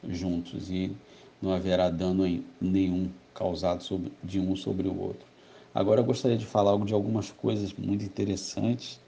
juntos 0.09 0.71
e 0.71 0.95
não 1.41 1.53
haverá 1.53 1.91
dano 1.91 2.25
nenhum 2.61 3.11
causado 3.35 3.83
sobre, 3.83 4.13
de 4.23 4.41
um 4.41 4.57
sobre 4.57 4.89
o 4.89 4.99
outro. 4.99 5.27
Agora 5.75 6.01
eu 6.01 6.05
gostaria 6.05 6.39
de 6.39 6.47
falar 6.47 6.71
algo 6.71 6.87
de 6.87 6.95
algumas 6.95 7.31
coisas 7.31 7.73
muito 7.75 8.05
interessantes 8.05 8.99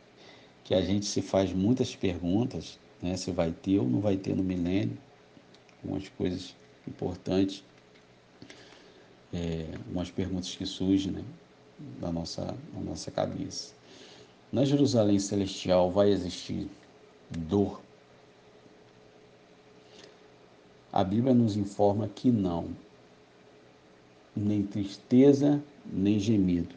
que 0.65 0.75
a 0.75 0.83
gente 0.83 1.07
se 1.07 1.23
faz 1.23 1.53
muitas 1.53 1.97
perguntas 1.97 2.79
né? 3.03 3.17
se 3.17 3.31
vai 3.31 3.53
ter 3.53 3.79
ou 3.79 3.89
não 3.89 4.01
vai 4.01 4.17
ter 4.17 4.35
no 4.35 4.43
milênio, 4.43 4.99
algumas 5.83 6.09
coisas 6.11 6.55
importantes, 6.87 7.65
é, 9.33 9.67
umas 9.91 10.11
perguntas 10.11 10.55
que 10.55 10.67
surgem 10.67 11.13
né? 11.13 11.25
na, 12.01 12.11
nossa, 12.11 12.55
nossa 12.85 13.11
cabeça. 13.11 13.75
Na 14.51 14.65
Jerusalém 14.65 15.19
Celestial 15.19 15.91
vai 15.91 16.11
existir 16.11 16.69
dor? 17.31 17.81
A 20.93 21.05
Bíblia 21.05 21.35
nos 21.35 21.57
informa 21.57 22.09
que 22.09 22.31
não, 22.31 22.69
nem 24.35 24.63
tristeza, 24.63 25.63
nem 25.85 26.19
gemido. 26.19 26.75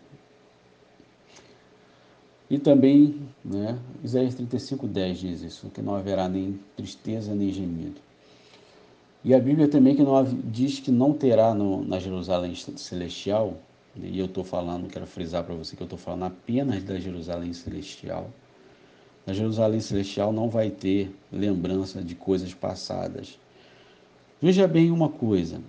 E 2.49 2.59
também, 2.59 3.16
né, 3.45 3.80
Isaías 4.03 4.36
35, 4.36 4.86
10 4.86 5.20
diz 5.20 5.41
isso, 5.41 5.70
que 5.70 5.82
não 5.82 5.95
haverá 5.95 6.28
nem 6.28 6.59
tristeza 6.76 7.34
nem 7.34 7.49
gemido. 7.49 8.01
E 9.24 9.34
a 9.34 9.39
Bíblia 9.39 9.70
também 9.70 9.95
que 9.95 10.03
não, 10.03 10.24
diz 10.24 10.80
que 10.80 10.91
não 10.91 11.14
terá 11.14 11.53
no, 11.53 11.86
na 11.86 11.99
Jerusalém 11.99 12.53
celestial, 12.55 13.57
e 13.95 14.20
eu 14.20 14.26
estou 14.26 14.43
falando, 14.43 14.89
quero 14.89 15.05
frisar 15.05 15.43
para 15.43 15.55
você 15.55 15.76
que 15.76 15.84
eu 15.84 15.86
estou 15.86 15.99
falando 15.99 16.24
apenas 16.24 16.84
da 16.84 16.99
Jerusalém 16.99 17.53
celestial. 17.53 18.30
Na 19.26 19.34
Jerusalém 19.34 19.80
celestial 19.80 20.34
não 20.34 20.49
vai 20.49 20.70
ter 20.70 21.14
lembrança 21.32 22.01
de 22.01 22.16
coisas 22.16 22.53
passadas. 22.53 23.38
Veja 24.44 24.68
bem 24.68 24.89
uma 24.89 25.08
coisa, 25.08 25.62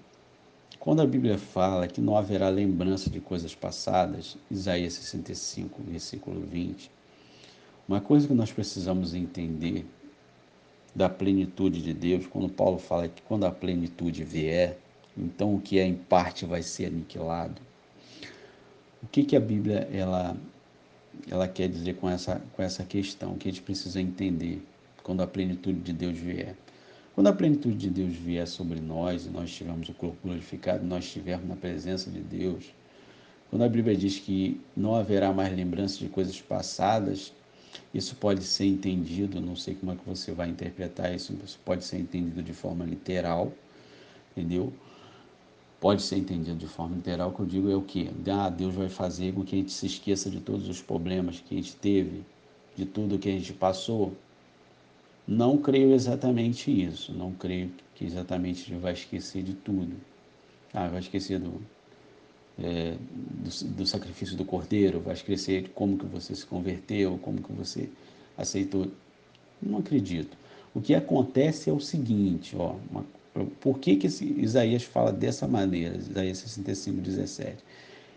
quando 0.81 1.03
a 1.03 1.07
Bíblia 1.07 1.37
fala 1.37 1.87
que 1.87 2.01
não 2.01 2.17
haverá 2.17 2.49
lembrança 2.49 3.11
de 3.11 3.21
coisas 3.21 3.55
passadas, 3.55 4.39
Isaías 4.51 4.95
65, 4.95 5.83
versículo 5.83 6.41
20, 6.41 6.91
uma 7.87 8.01
coisa 8.01 8.27
que 8.27 8.33
nós 8.33 8.51
precisamos 8.51 9.13
entender 9.13 9.85
da 10.95 11.07
plenitude 11.07 11.83
de 11.83 11.93
Deus, 11.93 12.27
quando 12.27 12.49
Paulo 12.49 12.79
fala 12.79 13.09
que 13.09 13.21
quando 13.21 13.45
a 13.45 13.51
plenitude 13.51 14.25
vier, 14.25 14.79
então 15.19 15.55
o 15.55 15.61
que 15.61 15.79
é 15.79 15.85
em 15.85 15.95
parte 15.95 16.47
vai 16.47 16.63
ser 16.63 16.87
aniquilado. 16.87 17.61
O 19.03 19.07
que, 19.07 19.23
que 19.23 19.37
a 19.37 19.41
Bíblia 19.41 19.87
ela, 19.93 20.35
ela 21.31 21.47
quer 21.47 21.69
dizer 21.69 21.97
com 21.97 22.09
essa, 22.09 22.41
com 22.57 22.63
essa 22.63 22.85
questão 22.85 23.37
que 23.37 23.51
a 23.51 23.53
gente 23.53 23.63
precisa 23.63 24.01
entender 24.01 24.67
quando 25.03 25.23
a 25.23 25.27
plenitude 25.27 25.79
de 25.81 25.93
Deus 25.93 26.17
vier? 26.17 26.57
Quando 27.15 27.27
a 27.27 27.33
plenitude 27.33 27.77
de 27.77 27.91
Deus 27.91 28.15
vier 28.15 28.47
sobre 28.47 28.81
nós 28.81 29.27
e 29.27 29.29
nós 29.29 29.53
tivermos 29.53 29.89
o 29.89 29.95
corpo 29.95 30.17
glorificado, 30.23 30.85
nós 30.85 31.05
estivermos 31.05 31.49
na 31.49 31.57
presença 31.57 32.11
de 32.11 32.21
Deus, 32.21 32.73
quando 33.51 33.63
a 33.63 33.69
Bíblia 33.69 33.97
diz 33.97 34.19
que 34.19 34.61
não 34.77 34.95
haverá 34.95 35.33
mais 35.33 35.55
lembrança 35.55 35.99
de 35.99 36.09
coisas 36.09 36.41
passadas, 36.41 37.33
isso 37.93 38.17
pode 38.17 38.43
ser 38.45 38.67
entendido, 38.67 39.41
não 39.41 39.57
sei 39.57 39.75
como 39.75 39.93
é 39.93 39.97
que 39.97 40.09
você 40.09 40.33
vai 40.33 40.49
interpretar 40.49 41.15
isso, 41.15 41.37
isso 41.45 41.61
pode 41.65 41.85
ser 41.85 41.99
entendido 41.99 42.43
de 42.43 42.53
forma 42.53 42.85
literal, 42.85 43.53
entendeu? 44.31 44.73
pode 45.83 46.01
ser 46.01 46.17
entendido 46.17 46.57
de 46.57 46.69
forma 46.69 46.95
literal, 46.95 47.31
o 47.31 47.33
que 47.33 47.41
eu 47.41 47.47
digo 47.47 47.69
é 47.69 47.75
o 47.75 47.83
que? 47.83 48.09
Ah, 48.31 48.49
Deus 48.49 48.73
vai 48.73 48.89
fazer 48.89 49.35
com 49.35 49.43
que 49.43 49.57
a 49.57 49.59
gente 49.59 49.73
se 49.73 49.85
esqueça 49.85 50.31
de 50.31 50.39
todos 50.39 50.69
os 50.69 50.81
problemas 50.81 51.41
que 51.41 51.57
a 51.57 51.59
gente 51.59 51.75
teve, 51.75 52.23
de 52.77 52.87
tudo 52.87 53.19
que 53.19 53.29
a 53.29 53.33
gente 53.33 53.53
passou. 53.53 54.13
Não 55.27 55.57
creio 55.57 55.95
exatamente 55.95 56.71
isso, 56.71 57.13
não 57.13 57.33
creio 57.33 57.71
que 57.95 58.05
exatamente 58.05 58.65
gente 58.65 58.81
vai 58.81 58.93
esquecer 58.93 59.43
de 59.43 59.55
tudo. 59.55 59.95
Ah, 60.75 60.89
vai 60.89 61.01
esquecer 61.01 61.39
do, 61.39 61.61
é, 62.59 62.95
do, 63.11 63.65
do, 63.77 63.87
sacrifício 63.87 64.37
do 64.37 64.45
cordeiro, 64.45 65.01
vai 65.01 65.15
esquecer 65.15 65.63
de 65.63 65.69
como 65.69 65.97
que 65.97 66.07
você 66.07 66.35
se 66.35 66.47
converteu, 66.47 67.19
como 67.23 67.43
que 67.43 67.53
você 67.53 67.89
aceitou. 68.37 68.89
Não 69.61 69.79
acredito. 69.79 70.37
O 70.75 70.81
que 70.81 70.95
acontece 70.95 71.71
é 71.71 71.73
o 71.73 71.81
seguinte, 71.81 72.57
ó, 72.57 72.75
uma, 72.91 73.05
por 73.61 73.79
que, 73.79 73.97
que 73.97 74.07
Isaías 74.07 74.83
fala 74.83 75.13
dessa 75.13 75.47
maneira, 75.47 75.97
Isaías 75.97 76.39
65, 76.39 77.01
17? 77.01 77.57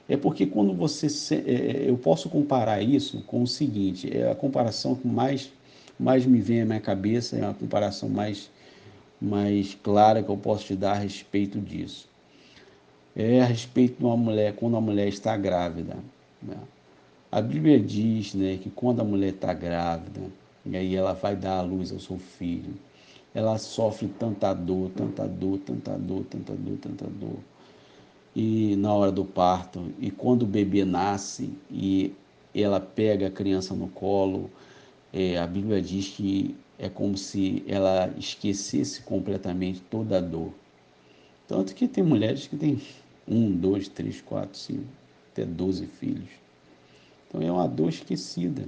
É 0.08 0.18
porque 0.18 0.45
quando 0.45 0.74
você. 0.74 1.08
É, 1.36 1.51
é, 1.86 1.89
eu 1.89 1.97
posso 1.97 2.30
comparar 2.30 2.82
isso 2.82 3.22
com 3.24 3.41
o 3.41 3.47
seguinte: 3.47 4.16
é 4.16 4.30
a 4.30 4.36
comparação 4.36 4.99
mais, 5.03 5.51
mais 5.99 6.25
me 6.25 6.39
vem 6.39 6.61
à 6.61 6.65
minha 6.65 6.79
cabeça, 6.79 7.37
é 7.37 7.41
uma 7.41 7.53
comparação 7.53 8.09
mais, 8.09 8.49
mais 9.21 9.75
clara 9.75 10.21
que 10.21 10.29
eu 10.29 10.37
posso 10.37 10.65
te 10.65 10.75
dar 10.75 10.93
a 10.93 10.99
respeito 10.99 11.59
disso. 11.59 12.07
É 13.15 13.41
a 13.41 13.45
respeito 13.45 13.99
de 13.99 14.05
uma 14.05 14.17
mulher, 14.17 14.55
quando 14.55 14.75
a 14.75 14.81
mulher 14.81 15.07
está 15.07 15.37
grávida. 15.37 15.97
Né? 16.41 16.57
A 17.31 17.41
Bíblia 17.41 17.79
diz 17.79 18.33
né, 18.33 18.57
que 18.61 18.69
quando 18.69 18.99
a 18.99 19.03
mulher 19.03 19.29
está 19.29 19.53
grávida, 19.53 20.21
e 20.65 20.75
aí 20.75 20.95
ela 20.95 21.13
vai 21.13 21.35
dar 21.35 21.59
à 21.59 21.61
luz 21.61 21.91
ao 21.91 21.99
seu 21.99 22.17
filho, 22.17 22.73
ela 23.33 23.57
sofre 23.57 24.07
tanta 24.07 24.53
dor, 24.53 24.89
tanta 24.95 25.27
dor, 25.27 25.59
tanta 25.59 25.97
dor, 25.97 26.23
tanta 26.29 26.53
dor, 26.53 26.77
tanta 26.77 27.05
dor. 27.05 27.37
E 28.35 28.75
na 28.77 28.93
hora 28.93 29.11
do 29.11 29.25
parto, 29.25 29.91
e 29.99 30.09
quando 30.09 30.43
o 30.43 30.47
bebê 30.47 30.83
nasce 30.83 31.49
e 31.69 32.13
ela 32.53 32.79
pega 32.79 33.27
a 33.27 33.31
criança 33.31 33.73
no 33.73 33.87
colo, 33.89 34.49
é, 35.16 35.38
a 35.38 35.47
Bíblia 35.47 35.82
diz 35.82 36.09
que 36.09 36.53
é 36.78 36.89
como 36.89 37.18
se 37.18 37.63
ela 37.66 38.13
esquecesse 38.18 39.01
completamente 39.01 39.80
toda 39.89 40.18
a 40.18 40.22
dor. 40.22 40.51
Tanto 41.47 41.74
que 41.74 41.88
tem 41.88 42.03
mulheres 42.03 42.47
que 42.47 42.57
têm 42.57 42.82
um, 43.26 43.49
dois, 43.49 43.88
três, 43.88 44.20
quatro, 44.20 44.57
cinco, 44.57 44.84
até 45.32 45.45
doze 45.45 45.86
filhos. 45.86 46.28
Então 47.30 47.41
é 47.41 47.49
uma 47.49 47.66
dor 47.66 47.88
esquecida. 47.88 48.68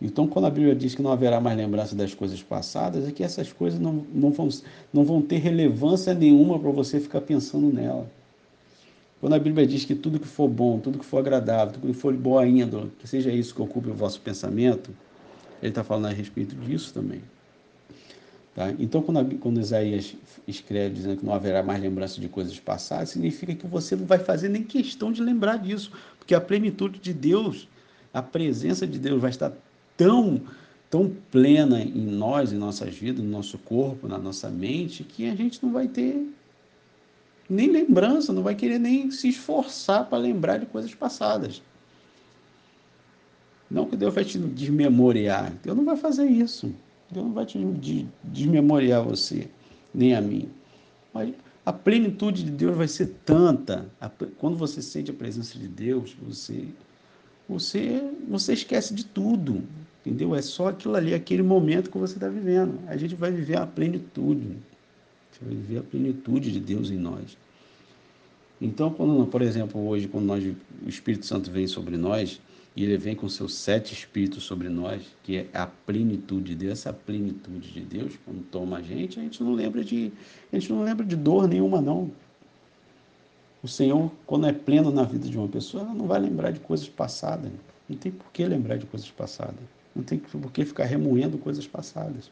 Então, 0.00 0.26
quando 0.26 0.46
a 0.46 0.50
Bíblia 0.50 0.74
diz 0.74 0.94
que 0.94 1.02
não 1.02 1.12
haverá 1.12 1.40
mais 1.40 1.56
lembrança 1.58 1.94
das 1.94 2.14
coisas 2.14 2.42
passadas, 2.42 3.06
é 3.06 3.12
que 3.12 3.22
essas 3.22 3.52
coisas 3.52 3.78
não, 3.78 4.04
não, 4.14 4.30
vão, 4.30 4.48
não 4.92 5.04
vão 5.04 5.20
ter 5.20 5.38
relevância 5.38 6.14
nenhuma 6.14 6.58
para 6.58 6.70
você 6.70 7.00
ficar 7.00 7.20
pensando 7.20 7.70
nela. 7.70 8.10
Quando 9.26 9.34
a 9.34 9.38
Bíblia 9.40 9.66
diz 9.66 9.84
que 9.84 9.96
tudo 9.96 10.20
que 10.20 10.28
for 10.28 10.46
bom, 10.46 10.78
tudo 10.78 11.00
que 11.00 11.04
for 11.04 11.18
agradável, 11.18 11.74
tudo 11.74 11.88
que 11.88 11.98
for 11.98 12.14
boa 12.14 12.46
índole, 12.46 12.92
que 12.96 13.08
seja 13.08 13.28
isso 13.28 13.52
que 13.52 13.60
ocupe 13.60 13.90
o 13.90 13.92
vosso 13.92 14.20
pensamento, 14.20 14.94
ele 15.60 15.70
está 15.70 15.82
falando 15.82 16.06
a 16.06 16.10
respeito 16.10 16.54
disso 16.54 16.94
também. 16.94 17.20
Tá? 18.54 18.72
Então, 18.78 19.02
quando, 19.02 19.18
a, 19.18 19.24
quando 19.40 19.60
Isaías 19.60 20.14
escreve 20.46 20.94
dizendo 20.94 21.16
que 21.16 21.26
não 21.26 21.34
haverá 21.34 21.60
mais 21.60 21.82
lembrança 21.82 22.20
de 22.20 22.28
coisas 22.28 22.56
passadas, 22.60 23.08
significa 23.08 23.52
que 23.52 23.66
você 23.66 23.96
não 23.96 24.06
vai 24.06 24.20
fazer 24.20 24.48
nem 24.48 24.62
questão 24.62 25.10
de 25.10 25.20
lembrar 25.20 25.56
disso, 25.56 25.90
porque 26.20 26.32
a 26.32 26.40
plenitude 26.40 27.00
de 27.00 27.12
Deus, 27.12 27.68
a 28.14 28.22
presença 28.22 28.86
de 28.86 28.96
Deus 28.96 29.20
vai 29.20 29.30
estar 29.30 29.52
tão, 29.96 30.40
tão 30.88 31.12
plena 31.32 31.82
em 31.82 32.06
nós, 32.06 32.52
em 32.52 32.56
nossas 32.56 32.94
vidas, 32.94 33.24
no 33.24 33.30
nosso 33.32 33.58
corpo, 33.58 34.06
na 34.06 34.18
nossa 34.18 34.48
mente, 34.48 35.02
que 35.02 35.28
a 35.28 35.34
gente 35.34 35.60
não 35.64 35.72
vai 35.72 35.88
ter 35.88 36.24
nem 37.48 37.70
lembrança, 37.70 38.32
não 38.32 38.42
vai 38.42 38.54
querer 38.54 38.78
nem 38.78 39.10
se 39.10 39.28
esforçar 39.28 40.06
para 40.08 40.18
lembrar 40.18 40.58
de 40.58 40.66
coisas 40.66 40.94
passadas. 40.94 41.62
Não 43.70 43.86
que 43.86 43.96
Deus 43.96 44.14
vai 44.14 44.24
te 44.24 44.38
desmemoriar, 44.38 45.52
Deus 45.62 45.76
não 45.76 45.84
vai 45.84 45.96
fazer 45.96 46.26
isso. 46.26 46.72
Deus 47.10 47.26
não 47.26 47.32
vai 47.32 47.46
te 47.46 47.58
desmemoriar 48.22 49.02
você, 49.02 49.48
nem 49.94 50.14
a 50.14 50.20
mim. 50.20 50.48
Mas 51.12 51.32
a 51.64 51.72
plenitude 51.72 52.44
de 52.44 52.50
Deus 52.50 52.76
vai 52.76 52.88
ser 52.88 53.14
tanta. 53.24 53.86
Quando 54.38 54.56
você 54.56 54.82
sente 54.82 55.10
a 55.10 55.14
presença 55.14 55.58
de 55.58 55.66
Deus, 55.66 56.16
você, 56.22 56.64
você, 57.48 58.02
você 58.28 58.52
esquece 58.52 58.94
de 58.94 59.04
tudo. 59.04 59.62
Entendeu? 60.04 60.36
É 60.36 60.42
só 60.42 60.68
aquilo 60.68 60.94
ali, 60.94 61.12
aquele 61.12 61.42
momento 61.42 61.90
que 61.90 61.98
você 61.98 62.14
está 62.14 62.28
vivendo. 62.28 62.78
A 62.86 62.96
gente 62.96 63.16
vai 63.16 63.32
viver 63.32 63.58
a 63.58 63.66
plenitude. 63.66 64.56
Vai 65.42 65.54
viver 65.54 65.78
a 65.78 65.82
plenitude 65.82 66.52
de 66.52 66.60
Deus 66.60 66.90
em 66.90 66.96
nós. 66.96 67.36
Então, 68.60 68.90
quando, 68.90 69.26
por 69.26 69.42
exemplo, 69.42 69.86
hoje, 69.86 70.08
quando 70.08 70.24
nós, 70.24 70.42
o 70.44 70.88
Espírito 70.88 71.26
Santo 71.26 71.50
vem 71.50 71.66
sobre 71.66 71.96
nós, 71.96 72.40
e 72.74 72.84
ele 72.84 72.98
vem 72.98 73.14
com 73.14 73.28
seus 73.28 73.54
sete 73.54 73.94
espíritos 73.94 74.44
sobre 74.44 74.68
nós, 74.68 75.02
que 75.22 75.36
é 75.36 75.48
a 75.54 75.66
plenitude 75.66 76.50
de 76.50 76.54
Deus, 76.54 76.72
essa 76.72 76.92
plenitude 76.92 77.72
de 77.72 77.80
Deus, 77.80 78.14
quando 78.24 78.42
toma 78.50 78.78
a 78.78 78.82
gente, 78.82 79.18
a 79.18 79.22
gente 79.22 79.42
não 79.42 79.54
lembra 79.54 79.82
de, 79.82 80.12
a 80.52 80.58
gente 80.58 80.70
não 80.72 80.82
lembra 80.82 81.04
de 81.04 81.16
dor 81.16 81.48
nenhuma, 81.48 81.80
não. 81.80 82.10
O 83.62 83.68
Senhor, 83.68 84.12
quando 84.26 84.46
é 84.46 84.52
pleno 84.52 84.90
na 84.90 85.04
vida 85.04 85.26
de 85.26 85.36
uma 85.36 85.48
pessoa, 85.48 85.82
ela 85.84 85.94
não 85.94 86.06
vai 86.06 86.20
lembrar 86.20 86.50
de 86.50 86.60
coisas 86.60 86.88
passadas. 86.88 87.50
Não 87.88 87.96
tem 87.96 88.12
por 88.12 88.30
que 88.30 88.44
lembrar 88.44 88.76
de 88.76 88.86
coisas 88.86 89.10
passadas. 89.10 89.56
Não 89.94 90.02
tem 90.02 90.18
por 90.18 90.52
que 90.52 90.64
ficar 90.64 90.84
remoendo 90.84 91.38
coisas 91.38 91.66
passadas. 91.66 92.30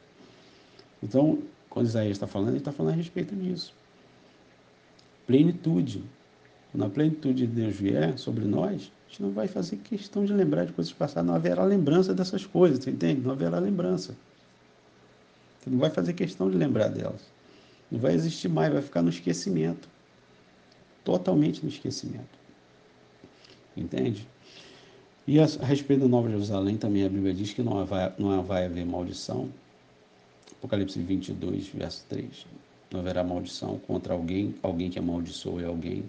Então, 1.03 1.39
quando 1.75 1.87
Isaías 1.87 2.13
está 2.13 2.29
falando, 2.29 2.51
ele 2.51 2.59
está 2.59 2.71
falando 2.71 2.93
a 2.93 2.97
respeito 2.97 3.35
disso. 3.35 3.75
Plenitude. 5.27 6.05
Quando 6.71 6.85
a 6.85 6.89
plenitude 6.89 7.49
de 7.49 7.53
Deus 7.53 7.75
vier 7.75 8.17
sobre 8.17 8.45
nós, 8.45 8.93
a 9.07 9.11
gente 9.11 9.21
não 9.23 9.33
vai 9.33 9.49
fazer 9.49 9.79
questão 9.79 10.25
de 10.25 10.33
lembrar 10.33 10.67
de 10.67 10.73
coisas 10.73 10.93
passadas. 10.93 11.27
Não 11.27 11.35
haverá 11.35 11.65
lembrança 11.65 12.15
dessas 12.15 12.47
coisas, 12.47 12.79
você 12.79 12.91
entende? 12.91 13.23
Não 13.23 13.33
haverá 13.33 13.59
lembrança. 13.59 14.15
Você 15.59 15.69
não 15.69 15.79
vai 15.79 15.91
fazer 15.91 16.13
questão 16.13 16.49
de 16.49 16.57
lembrar 16.57 16.91
delas. 16.91 17.23
Não 17.91 17.99
vai 17.99 18.15
existir 18.15 18.49
mais, 18.49 18.73
vai 18.73 18.83
ficar 18.83 19.03
no 19.03 19.09
esquecimento. 19.09 19.89
Totalmente 21.03 21.61
no 21.61 21.69
esquecimento. 21.69 22.39
Entende? 23.77 24.29
E 25.27 25.41
a, 25.41 25.45
a 25.45 25.65
respeito 25.65 26.03
da 26.03 26.09
Nova 26.09 26.31
Jerusalém, 26.31 26.77
também 26.77 27.05
a 27.05 27.09
Bíblia 27.09 27.35
diz 27.35 27.53
que 27.53 27.65
não 27.65 27.85
vai, 27.85 28.15
não 28.17 28.45
vai 28.45 28.67
haver 28.67 28.87
maldição. 28.87 29.51
Apocalipse 30.65 30.99
22, 30.99 31.69
verso 31.69 32.05
3. 32.09 32.47
Não 32.91 33.01
haverá 33.01 33.23
maldição 33.23 33.79
contra 33.87 34.15
alguém, 34.15 34.55
alguém 34.63 34.89
que 34.89 34.99
amaldiçoe 34.99 35.63
alguém. 35.63 36.05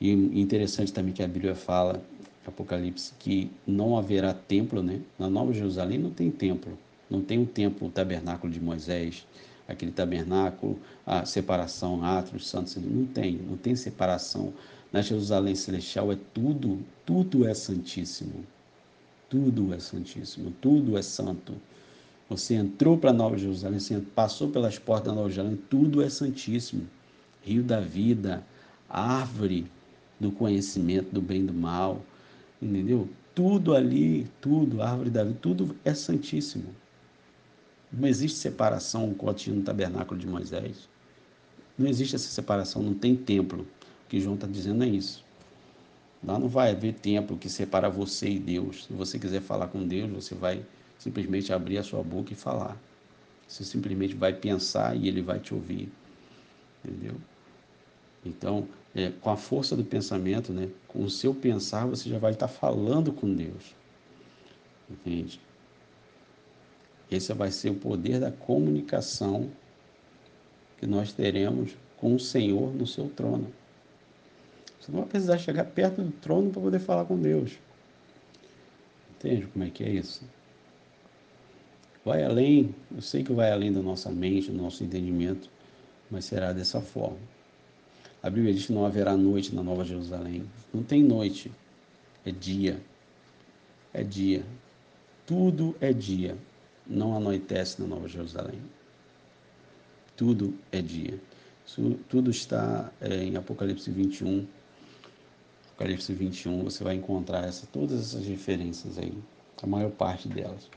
E 0.00 0.12
interessante 0.12 0.92
também 0.92 1.12
que 1.12 1.22
a 1.22 1.26
Bíblia 1.26 1.56
fala, 1.56 2.00
Apocalipse, 2.46 3.12
que 3.18 3.50
não 3.66 3.98
haverá 3.98 4.32
templo, 4.32 4.82
né? 4.82 5.00
Na 5.18 5.28
Nova 5.28 5.52
Jerusalém 5.52 5.98
não 5.98 6.10
tem 6.10 6.30
templo. 6.30 6.78
Não 7.10 7.20
tem 7.20 7.42
o 7.42 7.46
templo, 7.46 7.88
o 7.88 7.90
tabernáculo 7.90 8.52
de 8.52 8.60
Moisés, 8.60 9.26
aquele 9.66 9.90
tabernáculo, 9.90 10.78
a 11.04 11.24
separação, 11.24 12.04
átrios, 12.04 12.48
santos, 12.48 12.76
não 12.76 13.04
tem, 13.06 13.32
não 13.32 13.56
tem 13.56 13.74
separação 13.74 14.52
na 14.92 15.02
Jerusalém 15.02 15.54
Celestial 15.54 16.12
é 16.12 16.16
tudo, 16.32 16.78
tudo 17.04 17.46
é 17.46 17.52
santíssimo. 17.52 18.46
Tudo 19.28 19.74
é 19.74 19.80
santíssimo, 19.80 20.52
tudo 20.60 20.96
é 20.96 21.02
santo. 21.02 21.52
Você 22.28 22.54
entrou 22.54 22.98
para 22.98 23.12
Nova 23.12 23.38
Jerusalém, 23.38 23.78
você 23.78 24.00
passou 24.00 24.50
pelas 24.50 24.78
portas 24.78 25.08
da 25.08 25.14
Nova 25.14 25.30
Jerusalém, 25.30 25.60
tudo 25.70 26.02
é 26.02 26.08
santíssimo. 26.08 26.88
Rio 27.42 27.62
da 27.62 27.80
vida, 27.80 28.44
árvore 28.88 29.70
do 30.18 30.32
conhecimento 30.32 31.12
do 31.12 31.22
bem 31.22 31.42
e 31.42 31.44
do 31.44 31.54
mal, 31.54 32.02
entendeu? 32.60 33.08
Tudo 33.34 33.74
ali, 33.74 34.26
tudo, 34.40 34.82
árvore 34.82 35.10
da 35.10 35.22
vida, 35.22 35.38
tudo 35.40 35.76
é 35.84 35.94
santíssimo. 35.94 36.74
Não 37.92 38.08
existe 38.08 38.38
separação 38.38 39.14
com 39.14 39.26
o 39.26 39.54
no 39.54 39.62
tabernáculo 39.62 40.18
de 40.18 40.26
Moisés. 40.26 40.88
Não 41.78 41.86
existe 41.86 42.16
essa 42.16 42.28
separação, 42.28 42.82
não 42.82 42.94
tem 42.94 43.14
templo. 43.14 43.62
O 44.04 44.08
que 44.08 44.20
João 44.20 44.34
está 44.34 44.46
dizendo 44.46 44.82
é 44.82 44.88
isso. 44.88 45.24
Lá 46.24 46.38
não 46.38 46.48
vai 46.48 46.72
haver 46.72 46.94
templo 46.94 47.36
que 47.36 47.48
separa 47.48 47.88
você 47.88 48.28
e 48.30 48.38
Deus. 48.38 48.86
Se 48.86 48.92
você 48.92 49.18
quiser 49.18 49.42
falar 49.42 49.68
com 49.68 49.86
Deus, 49.86 50.10
você 50.10 50.34
vai 50.34 50.64
simplesmente 50.98 51.52
abrir 51.52 51.78
a 51.78 51.82
sua 51.82 52.02
boca 52.02 52.32
e 52.32 52.36
falar. 52.36 52.76
Você 53.46 53.64
simplesmente 53.64 54.14
vai 54.14 54.32
pensar 54.32 54.96
e 54.96 55.08
ele 55.08 55.22
vai 55.22 55.38
te 55.38 55.54
ouvir. 55.54 55.88
Entendeu? 56.84 57.14
Então, 58.24 58.68
é, 58.94 59.10
com 59.20 59.30
a 59.30 59.36
força 59.36 59.76
do 59.76 59.84
pensamento, 59.84 60.52
né, 60.52 60.68
com 60.88 61.04
o 61.04 61.10
seu 61.10 61.34
pensar, 61.34 61.86
você 61.86 62.08
já 62.08 62.18
vai 62.18 62.32
estar 62.32 62.48
falando 62.48 63.12
com 63.12 63.32
Deus. 63.32 63.74
Entende? 64.90 65.40
Esse 67.10 67.32
vai 67.32 67.50
ser 67.50 67.70
o 67.70 67.74
poder 67.74 68.18
da 68.18 68.32
comunicação 68.32 69.50
que 70.78 70.86
nós 70.86 71.12
teremos 71.12 71.76
com 71.96 72.14
o 72.14 72.20
Senhor 72.20 72.74
no 72.74 72.86
seu 72.86 73.08
trono. 73.08 73.52
Você 74.80 74.92
não 74.92 75.00
vai 75.00 75.08
precisar 75.08 75.38
chegar 75.38 75.64
perto 75.64 76.02
do 76.02 76.12
trono 76.12 76.50
para 76.50 76.60
poder 76.60 76.78
falar 76.78 77.04
com 77.04 77.18
Deus. 77.18 77.58
Entende 79.10 79.46
como 79.46 79.64
é 79.64 79.70
que 79.70 79.84
é 79.84 79.90
isso? 79.90 80.24
Vai 82.06 82.22
além, 82.22 82.72
eu 82.94 83.02
sei 83.02 83.24
que 83.24 83.32
vai 83.32 83.50
além 83.50 83.72
da 83.72 83.82
nossa 83.82 84.12
mente, 84.12 84.52
do 84.52 84.56
nosso 84.56 84.84
entendimento, 84.84 85.50
mas 86.08 86.24
será 86.24 86.52
dessa 86.52 86.80
forma. 86.80 87.18
A 88.22 88.30
Bíblia 88.30 88.54
diz 88.54 88.66
que 88.66 88.72
não 88.72 88.86
haverá 88.86 89.16
noite 89.16 89.52
na 89.52 89.60
Nova 89.60 89.84
Jerusalém. 89.84 90.48
Não 90.72 90.84
tem 90.84 91.02
noite, 91.02 91.50
é 92.24 92.30
dia. 92.30 92.80
É 93.92 94.04
dia. 94.04 94.44
Tudo 95.26 95.74
é 95.80 95.92
dia. 95.92 96.38
Não 96.86 97.16
anoitece 97.16 97.82
na 97.82 97.88
Nova 97.88 98.06
Jerusalém. 98.06 98.60
Tudo 100.16 100.54
é 100.70 100.80
dia. 100.80 101.20
Isso, 101.66 101.98
tudo 102.08 102.30
está 102.30 102.88
é, 103.00 103.24
em 103.24 103.36
Apocalipse 103.36 103.90
21. 103.90 104.46
Apocalipse 105.72 106.14
21, 106.14 106.62
você 106.62 106.84
vai 106.84 106.94
encontrar 106.94 107.48
essa, 107.48 107.66
todas 107.66 107.98
essas 107.98 108.24
referências 108.24 108.96
aí, 108.96 109.12
a 109.60 109.66
maior 109.66 109.90
parte 109.90 110.28
delas. 110.28 110.70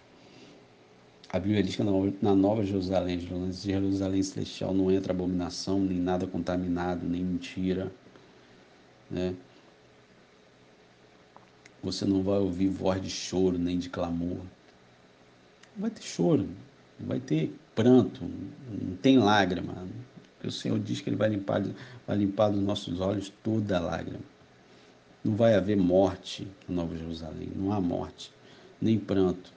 A 1.31 1.37
Bíblia 1.37 1.61
diz 1.61 1.75
que 1.75 1.83
na 1.83 2.33
Nova 2.33 2.65
Jerusalém, 2.65 3.19
Jerusalém 3.19 4.23
Celestial, 4.23 4.73
não 4.73 4.89
entra 4.89 5.13
abominação, 5.13 5.79
nem 5.79 5.99
nada 5.99 6.25
contaminado, 6.25 7.07
nem 7.07 7.23
mentira. 7.23 7.91
Né? 9.11 9.35
Você 11.83 12.03
não 12.03 12.23
vai 12.23 12.39
ouvir 12.39 12.67
voz 12.67 12.99
de 12.99 13.11
choro, 13.11 13.59
nem 13.59 13.77
de 13.77 13.89
clamor. 13.89 14.39
Vai 15.77 15.91
ter 15.91 16.01
choro, 16.01 16.49
vai 16.99 17.19
ter 17.19 17.55
pranto, 17.75 18.25
não 18.25 18.95
tem 18.97 19.19
lágrima. 19.19 19.87
O 20.43 20.49
Senhor 20.49 20.79
diz 20.79 20.99
que 20.99 21.09
Ele 21.09 21.15
vai 21.15 21.29
limpar, 21.29 21.63
vai 22.07 22.17
limpar 22.17 22.49
dos 22.49 22.61
nossos 22.61 22.99
olhos 22.99 23.31
toda 23.43 23.77
a 23.77 23.79
lágrima. 23.79 24.19
Não 25.23 25.35
vai 25.35 25.53
haver 25.53 25.77
morte 25.77 26.47
na 26.67 26.77
Nova 26.77 26.97
Jerusalém, 26.97 27.51
não 27.55 27.71
há 27.71 27.79
morte, 27.79 28.33
nem 28.81 28.97
pranto, 28.97 29.53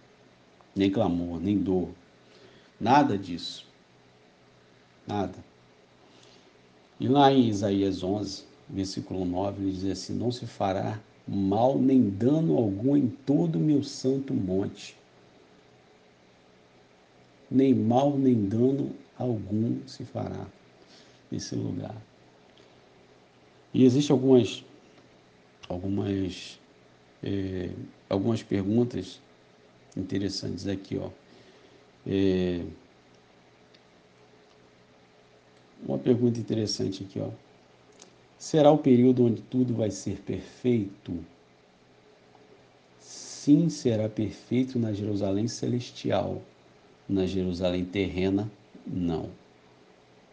nem 0.75 0.91
clamor, 0.91 1.41
nem 1.41 1.59
dor. 1.59 1.89
Nada 2.81 3.17
disso. 3.17 3.67
Nada. 5.07 5.35
E 6.99 7.09
lá 7.09 7.33
em 7.33 7.49
Isaías 7.49 8.03
11, 8.03 8.45
versículo 8.69 9.25
9, 9.25 9.63
ele 9.63 9.73
diz 9.73 9.85
assim: 9.85 10.15
Não 10.15 10.31
se 10.31 10.47
fará 10.47 11.01
mal 11.27 11.79
nem 11.79 12.09
dano 12.09 12.57
algum 12.57 12.97
em 12.97 13.09
todo 13.09 13.57
o 13.57 13.61
meu 13.61 13.83
santo 13.83 14.33
monte. 14.33 14.97
Nem 17.51 17.75
mal 17.75 18.17
nem 18.17 18.47
dano 18.47 18.95
algum 19.19 19.87
se 19.87 20.05
fará 20.05 20.47
nesse 21.31 21.55
lugar. 21.55 21.97
E 23.75 23.85
existem 23.85 24.15
algumas, 24.15 24.65
algumas, 25.69 26.59
é, 27.23 27.71
algumas 28.09 28.43
perguntas 28.43 29.21
interessantes 29.97 30.67
aqui, 30.67 30.99
ó. 30.99 31.11
É, 32.07 32.65
uma 35.87 35.99
pergunta 35.99 36.39
interessante 36.39 37.05
aqui, 37.05 37.21
ó. 37.21 37.31
Será 38.39 38.71
o 38.73 38.79
período 38.79 39.25
onde 39.25 39.43
tudo 39.43 39.75
vai 39.75 39.91
ser 39.91 40.21
perfeito? 40.21 41.25
Sim, 42.99 43.69
será 43.69 44.09
perfeito 44.09 44.79
na 44.79 44.93
Jerusalém 44.93 45.47
celestial. 45.47 46.43
Na 47.09 47.27
Jerusalém 47.27 47.85
terrena, 47.85 48.51
não. 48.87 49.29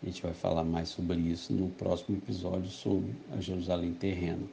A 0.02 0.06
gente 0.06 0.22
vai 0.22 0.34
falar 0.34 0.64
mais 0.64 0.90
sobre 0.90 1.18
isso 1.20 1.52
no 1.52 1.70
próximo 1.70 2.18
episódio 2.18 2.70
sobre 2.70 3.14
a 3.32 3.42
Jerusalém 3.42 3.94
terrena, 3.94 4.48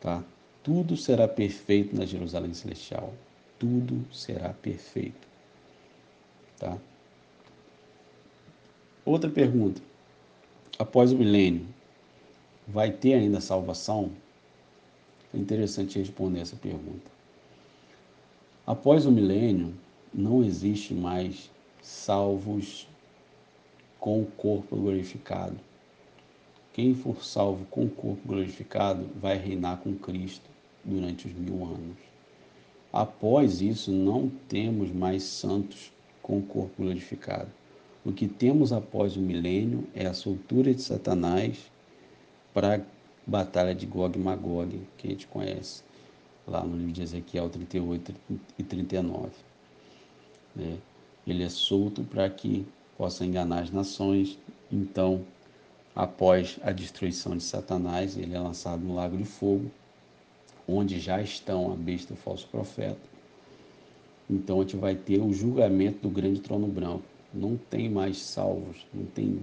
tá? 0.00 0.24
Tudo 0.62 0.96
será 0.96 1.28
perfeito 1.28 1.94
na 1.94 2.06
Jerusalém 2.06 2.54
celestial 2.54 3.12
tudo 3.58 4.04
será 4.12 4.52
perfeito. 4.52 5.26
Tá? 6.58 6.78
Outra 9.04 9.30
pergunta. 9.30 9.80
Após 10.78 11.12
o 11.12 11.16
milênio, 11.16 11.66
vai 12.66 12.90
ter 12.90 13.14
ainda 13.14 13.40
salvação? 13.40 14.10
É 15.32 15.38
interessante 15.38 15.98
responder 15.98 16.40
essa 16.40 16.56
pergunta. 16.56 17.10
Após 18.66 19.06
o 19.06 19.12
milênio, 19.12 19.74
não 20.12 20.42
existe 20.42 20.92
mais 20.92 21.50
salvos 21.82 22.88
com 24.00 24.22
o 24.22 24.26
corpo 24.26 24.76
glorificado. 24.76 25.56
Quem 26.72 26.94
for 26.94 27.24
salvo 27.24 27.64
com 27.66 27.84
o 27.84 27.90
corpo 27.90 28.20
glorificado 28.26 29.08
vai 29.16 29.38
reinar 29.38 29.78
com 29.78 29.94
Cristo 29.94 30.50
durante 30.84 31.26
os 31.26 31.32
mil 31.32 31.64
anos. 31.64 31.96
Após 32.96 33.60
isso, 33.60 33.92
não 33.92 34.30
temos 34.48 34.90
mais 34.90 35.22
santos 35.22 35.92
com 36.22 36.38
o 36.38 36.42
corpo 36.42 36.82
glorificado. 36.82 37.50
O 38.02 38.10
que 38.10 38.26
temos 38.26 38.72
após 38.72 39.18
o 39.18 39.20
milênio 39.20 39.86
é 39.94 40.06
a 40.06 40.14
soltura 40.14 40.72
de 40.72 40.80
Satanás 40.80 41.70
para 42.54 42.76
a 42.76 42.80
batalha 43.26 43.74
de 43.74 43.84
Gog 43.84 44.18
e 44.18 44.22
Magog, 44.22 44.80
que 44.96 45.08
a 45.08 45.10
gente 45.10 45.26
conhece 45.26 45.82
lá 46.46 46.64
no 46.64 46.74
livro 46.74 46.92
de 46.92 47.02
Ezequiel 47.02 47.50
38 47.50 48.14
e 48.58 48.62
39. 48.62 49.28
Né? 50.54 50.78
Ele 51.26 51.42
é 51.42 51.50
solto 51.50 52.02
para 52.02 52.30
que 52.30 52.64
possa 52.96 53.26
enganar 53.26 53.64
as 53.64 53.70
nações. 53.70 54.38
Então, 54.72 55.20
após 55.94 56.58
a 56.62 56.72
destruição 56.72 57.36
de 57.36 57.42
Satanás, 57.42 58.16
ele 58.16 58.34
é 58.34 58.40
lançado 58.40 58.82
no 58.82 58.94
lago 58.94 59.18
de 59.18 59.26
fogo 59.26 59.70
onde 60.68 60.98
já 60.98 61.20
estão 61.20 61.72
a 61.72 61.76
besta 61.76 62.12
e 62.12 62.16
o 62.16 62.18
falso 62.18 62.48
profeta. 62.48 62.98
Então 64.28 64.60
a 64.60 64.62
gente 64.62 64.76
vai 64.76 64.94
ter 64.94 65.20
o 65.20 65.32
julgamento 65.32 66.00
do 66.00 66.10
grande 66.10 66.40
trono 66.40 66.66
branco. 66.66 67.04
Não 67.32 67.56
tem 67.56 67.88
mais 67.88 68.18
salvos, 68.18 68.84
não 68.92 69.04
tem. 69.04 69.40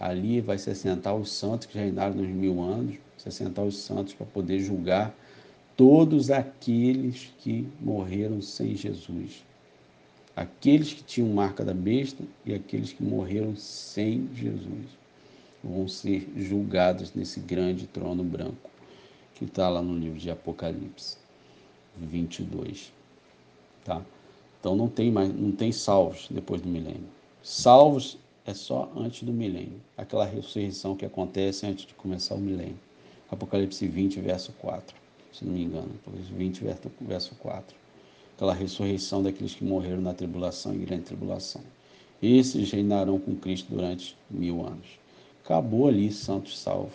Ali 0.00 0.40
vai 0.40 0.58
se 0.58 0.70
assentar 0.70 1.14
os 1.14 1.30
santos 1.30 1.66
que 1.66 1.74
já 1.74 1.80
reinaram 1.80 2.14
nos 2.14 2.28
mil 2.28 2.60
anos, 2.60 2.96
se 3.16 3.28
assentar 3.28 3.64
os 3.64 3.76
santos 3.76 4.14
para 4.14 4.26
poder 4.26 4.58
julgar 4.58 5.14
todos 5.76 6.30
aqueles 6.30 7.32
que 7.38 7.68
morreram 7.80 8.42
sem 8.42 8.74
Jesus. 8.74 9.44
Aqueles 10.34 10.92
que 10.92 11.04
tinham 11.04 11.28
marca 11.28 11.64
da 11.64 11.74
besta 11.74 12.24
e 12.44 12.54
aqueles 12.54 12.92
que 12.92 13.04
morreram 13.04 13.54
sem 13.54 14.28
Jesus 14.34 14.86
vão 15.62 15.86
ser 15.86 16.28
julgados 16.36 17.14
nesse 17.14 17.38
grande 17.38 17.86
trono 17.86 18.24
branco 18.24 18.71
que 19.42 19.50
está 19.50 19.68
lá 19.68 19.82
no 19.82 19.98
livro 19.98 20.18
de 20.18 20.30
Apocalipse 20.30 21.16
22, 21.96 22.92
tá? 23.84 24.00
Então 24.60 24.76
não 24.76 24.88
tem 24.88 25.10
mais, 25.10 25.34
não 25.34 25.50
tem 25.50 25.72
salvos 25.72 26.28
depois 26.30 26.60
do 26.60 26.68
milênio. 26.68 27.08
Salvos 27.42 28.16
é 28.46 28.54
só 28.54 28.90
antes 28.96 29.24
do 29.24 29.32
milênio, 29.32 29.80
aquela 29.96 30.24
ressurreição 30.24 30.94
que 30.94 31.04
acontece 31.04 31.66
antes 31.66 31.86
de 31.86 31.94
começar 31.94 32.36
o 32.36 32.38
milênio. 32.38 32.78
Apocalipse 33.30 33.86
20, 33.86 34.20
verso 34.20 34.52
4, 34.60 34.94
se 35.32 35.44
não 35.44 35.54
me 35.54 35.64
engano, 35.64 35.90
Apocalipse 36.02 36.32
20, 36.32 36.64
verso 37.00 37.34
4. 37.36 37.76
Aquela 38.36 38.54
ressurreição 38.54 39.22
daqueles 39.22 39.54
que 39.54 39.64
morreram 39.64 40.00
na 40.00 40.14
tribulação 40.14 40.74
e 40.74 40.78
grande 40.78 41.02
tribulação. 41.02 41.62
Esses 42.22 42.70
reinarão 42.70 43.18
com 43.18 43.34
Cristo 43.34 43.74
durante 43.74 44.16
mil 44.30 44.64
anos. 44.64 44.86
Acabou 45.44 45.88
ali, 45.88 46.12
santos 46.12 46.56
salvo. 46.58 46.92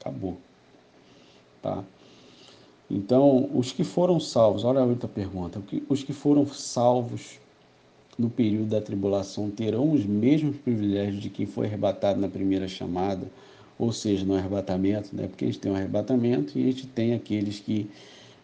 Acabou. 0.00 0.38
Tá? 1.62 1.84
Então, 2.90 3.48
os 3.54 3.70
que 3.70 3.84
foram 3.84 4.18
salvos, 4.18 4.64
olha 4.64 4.80
a 4.80 4.84
outra 4.84 5.08
pergunta, 5.08 5.62
os 5.88 6.02
que 6.02 6.12
foram 6.12 6.46
salvos 6.46 7.38
no 8.18 8.28
período 8.28 8.66
da 8.66 8.80
tribulação 8.80 9.48
terão 9.50 9.92
os 9.92 10.04
mesmos 10.04 10.56
privilégios 10.56 11.22
de 11.22 11.30
quem 11.30 11.46
foi 11.46 11.66
arrebatado 11.66 12.20
na 12.20 12.28
primeira 12.28 12.66
chamada, 12.66 13.30
ou 13.78 13.92
seja, 13.92 14.26
no 14.26 14.34
arrebatamento, 14.34 15.14
né? 15.14 15.26
porque 15.26 15.44
a 15.44 15.48
gente 15.48 15.60
tem 15.60 15.72
um 15.72 15.76
arrebatamento 15.76 16.58
e 16.58 16.62
a 16.62 16.66
gente 16.66 16.86
tem 16.88 17.14
aqueles 17.14 17.60
que 17.60 17.88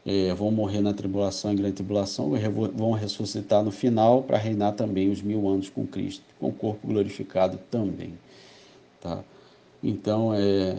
é, 0.07 0.33
vão 0.33 0.53
morrer 0.53 0.81
na 0.81 0.95
tribulação 0.95 1.53
e 1.53 1.57
grande 1.57 1.75
tribulação, 1.75 2.33
vão 2.75 2.93
ressuscitar 2.93 3.63
no 3.65 3.73
final 3.73 4.23
para 4.23 4.39
reinar 4.39 4.73
também 4.75 5.11
os 5.11 5.21
mil 5.21 5.47
anos 5.49 5.69
com 5.69 5.85
Cristo, 5.85 6.25
com 6.39 6.49
o 6.49 6.53
corpo 6.53 6.87
glorificado 6.87 7.59
também. 7.71 8.15
Tá? 9.01 9.23
Então, 9.83 10.33
é, 10.33 10.79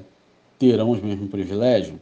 terão 0.57 0.91
os 0.91 1.01
mesmos 1.01 1.29
privilégios? 1.29 1.99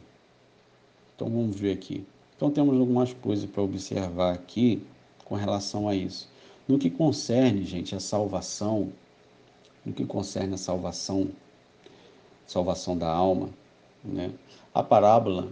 Então 1.16 1.30
vamos 1.30 1.58
ver 1.58 1.72
aqui. 1.72 2.06
Então 2.36 2.50
temos 2.50 2.78
algumas 2.78 3.14
coisas 3.14 3.48
para 3.48 3.62
observar 3.62 4.34
aqui 4.34 4.82
com 5.24 5.34
relação 5.34 5.88
a 5.88 5.94
isso. 5.94 6.28
No 6.68 6.78
que 6.78 6.90
concerne, 6.90 7.64
gente, 7.64 7.96
a 7.96 8.00
salvação, 8.00 8.92
no 9.84 9.94
que 9.94 10.04
concerne 10.04 10.54
a 10.54 10.58
salvação, 10.58 11.30
salvação 12.46 12.96
da 12.98 13.08
alma, 13.08 13.48
né? 14.04 14.30
A 14.74 14.82
parábola, 14.82 15.48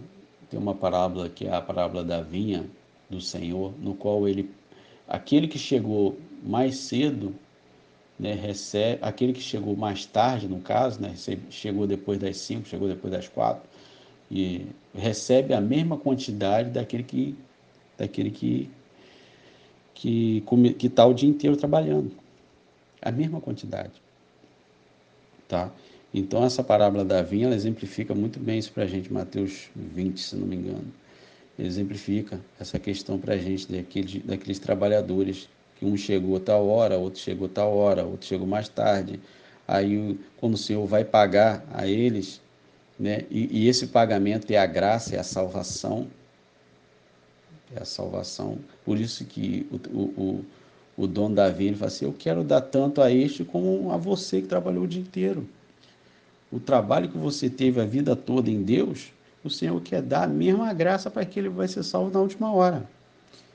tem 0.49 0.59
uma 0.59 0.75
parábola 0.75 1.29
que 1.29 1.47
é 1.47 1.53
a 1.53 1.61
parábola 1.61 2.03
da 2.03 2.21
vinha 2.21 2.69
do 3.09 3.19
Senhor, 3.19 3.73
no 3.79 3.95
qual 3.95 4.27
ele, 4.27 4.51
aquele 5.07 5.47
que 5.47 5.57
chegou 5.57 6.15
mais 6.43 6.77
cedo, 6.77 7.33
né, 8.19 8.33
recebe, 8.33 8.99
aquele 9.01 9.33
que 9.33 9.41
chegou 9.41 9.75
mais 9.75 10.05
tarde, 10.05 10.47
no 10.47 10.61
caso, 10.61 11.01
né, 11.01 11.15
chegou 11.49 11.87
depois 11.87 12.19
das 12.19 12.37
cinco, 12.37 12.67
chegou 12.67 12.87
depois 12.87 13.11
das 13.11 13.27
quatro, 13.27 13.67
e 14.29 14.67
recebe 14.93 15.53
a 15.53 15.61
mesma 15.61 15.97
quantidade 15.97 16.69
daquele 16.69 17.03
que 17.03 17.35
daquele 17.97 18.31
que 18.31 18.69
que 19.93 20.43
que 20.77 20.87
está 20.87 21.05
o 21.05 21.13
dia 21.13 21.29
inteiro 21.29 21.55
trabalhando, 21.55 22.11
a 23.01 23.11
mesma 23.11 23.39
quantidade, 23.39 24.01
tá? 25.47 25.71
Então, 26.17 26.45
essa 26.45 26.63
parábola 26.63 27.03
da 27.03 27.21
vinha, 27.21 27.45
ela 27.45 27.55
exemplifica 27.55 28.15
muito 28.15 28.39
bem 28.39 28.57
isso 28.57 28.71
para 28.71 28.83
a 28.83 28.87
gente, 28.87 29.11
Mateus 29.11 29.69
20, 29.75 30.17
se 30.17 30.35
não 30.37 30.47
me 30.47 30.55
engano. 30.55 30.85
Exemplifica 31.59 32.39
essa 32.57 32.79
questão 32.79 33.19
para 33.19 33.33
a 33.33 33.37
gente 33.37 33.69
daqueles, 33.69 34.23
daqueles 34.23 34.57
trabalhadores, 34.57 35.49
que 35.77 35.85
um 35.85 35.97
chegou 35.97 36.37
a 36.37 36.39
tal 36.39 36.69
hora, 36.69 36.97
outro 36.97 37.19
chegou 37.19 37.47
a 37.47 37.49
tal 37.49 37.75
hora, 37.75 38.05
outro 38.05 38.25
chegou 38.25 38.47
mais 38.47 38.69
tarde. 38.69 39.19
Aí, 39.67 40.17
quando 40.37 40.53
o 40.53 40.57
Senhor 40.57 40.85
vai 40.85 41.03
pagar 41.03 41.65
a 41.73 41.85
eles, 41.85 42.41
né, 42.97 43.25
e, 43.29 43.63
e 43.63 43.67
esse 43.67 43.87
pagamento 43.87 44.49
é 44.51 44.57
a 44.57 44.65
graça, 44.65 45.15
é 45.15 45.19
a 45.19 45.23
salvação, 45.23 46.07
é 47.75 47.81
a 47.81 47.85
salvação. 47.85 48.57
Por 48.85 48.97
isso 48.97 49.25
que 49.25 49.67
o, 49.91 49.99
o, 49.99 50.45
o 50.97 51.07
dono 51.07 51.35
da 51.35 51.51
fala 51.51 51.87
assim: 51.87 52.05
Eu 52.05 52.13
quero 52.13 52.43
dar 52.43 52.61
tanto 52.61 53.01
a 53.01 53.11
este 53.11 53.43
como 53.43 53.91
a 53.91 53.97
você 53.97 54.41
que 54.41 54.47
trabalhou 54.47 54.85
o 54.85 54.87
dia 54.87 55.01
inteiro. 55.01 55.47
O 56.51 56.59
trabalho 56.59 57.09
que 57.09 57.17
você 57.17 57.49
teve 57.49 57.81
a 57.81 57.85
vida 57.85 58.15
toda 58.15 58.49
em 58.49 58.63
Deus, 58.63 59.11
o 59.43 59.49
Senhor 59.49 59.79
quer 59.81 60.01
dar 60.01 60.23
a 60.23 60.27
mesma 60.27 60.71
graça 60.73 61.09
para 61.09 61.25
que 61.25 61.37
ele 61.37 61.49
vai 61.49 61.67
ser 61.67 61.83
salvo 61.83 62.11
na 62.11 62.21
última 62.21 62.53
hora. 62.53 62.89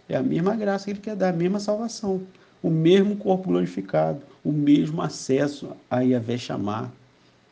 É 0.08 0.16
a 0.16 0.22
mesma 0.22 0.54
graça 0.54 0.84
que 0.84 0.90
ele 0.90 1.00
quer 1.00 1.16
dar, 1.16 1.30
a 1.30 1.36
mesma 1.36 1.60
salvação. 1.60 2.20
O 2.62 2.68
mesmo 2.68 3.16
corpo 3.16 3.48
glorificado, 3.48 4.20
o 4.44 4.52
mesmo 4.52 5.00
acesso 5.00 5.74
a 5.90 6.00
Yahvé 6.00 6.36
chamar, 6.36 6.92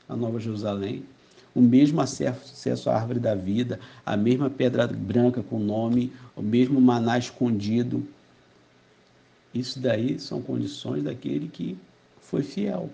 a 0.07 0.14
Nova 0.14 0.39
Jerusalém 0.39 1.05
o 1.55 1.61
mesmo 1.61 2.01
acesso 2.01 2.90
à 2.90 2.94
árvore 2.94 3.18
da 3.18 3.34
vida, 3.34 3.80
a 4.05 4.16
mesma 4.16 4.49
pedra 4.49 4.86
branca 4.86 5.42
com 5.42 5.59
nome, 5.59 6.12
o 6.36 6.42
mesmo 6.42 6.80
maná 6.80 7.18
escondido. 7.18 8.07
Isso 9.53 9.80
daí 9.80 10.18
são 10.18 10.40
condições 10.40 11.03
daquele 11.03 11.49
que 11.49 11.76
foi 12.20 12.42
fiel, 12.42 12.90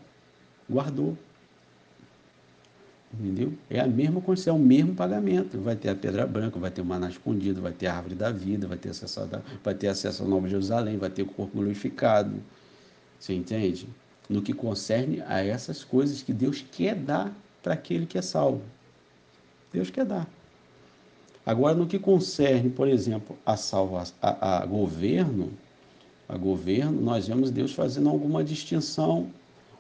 guardou. 0.71 1.17
Entendeu? 3.13 3.53
É 3.71 3.81
a 3.81 3.87
mesma 3.87 4.21
condição, 4.21 4.57
é 4.57 4.59
o 4.59 4.63
mesmo 4.63 4.95
pagamento. 4.95 5.59
Vai 5.61 5.77
ter 5.77 5.89
a 5.89 5.95
pedra 5.95 6.27
branca, 6.27 6.59
vai 6.59 6.71
ter 6.71 6.81
o 6.81 6.85
maná 6.85 7.09
escondido, 7.09 7.61
vai 7.63 7.73
ter 7.73 7.87
a 7.87 7.97
árvore 7.97 8.15
da 8.15 8.31
vida, 8.31 8.67
vai 8.67 8.77
ter 8.77 8.91
acesso 8.91 9.21
a, 9.21 9.43
vai 9.63 9.75
ter 9.75 9.89
acesso 9.89 10.25
à 10.25 10.27
Nova 10.27 10.49
Jerusalém, 10.49 10.97
vai 10.97 11.11
ter 11.11 11.23
o 11.23 11.27
corpo 11.27 11.59
glorificado. 11.59 12.43
Você 13.19 13.33
entende? 13.35 13.89
No 14.29 14.43
que 14.43 14.53
concerne 14.53 15.23
a 15.27 15.45
essas 15.45 15.85
coisas 15.85 16.23
que 16.23 16.33
Deus 16.33 16.65
quer 16.73 16.97
dar 16.97 17.33
para 17.65 17.73
aquele 17.73 18.05
que 18.05 18.19
é 18.19 18.23
salvo. 18.23 18.61
Deus 19.73 19.91
quer 19.91 20.05
dar. 20.05 20.29
Agora, 21.47 21.75
no 21.75 21.87
que 21.87 21.99
concerne, 21.99 22.69
por 22.69 22.87
exemplo, 22.87 23.37
a, 23.45 23.57
salva, 23.57 24.05
a, 24.21 24.63
a 24.63 24.67
governo, 24.67 25.51
a 26.29 26.37
governo, 26.37 27.01
nós 27.01 27.27
vemos 27.27 27.51
Deus 27.51 27.73
fazendo 27.73 28.11
alguma 28.11 28.45
distinção, 28.45 29.31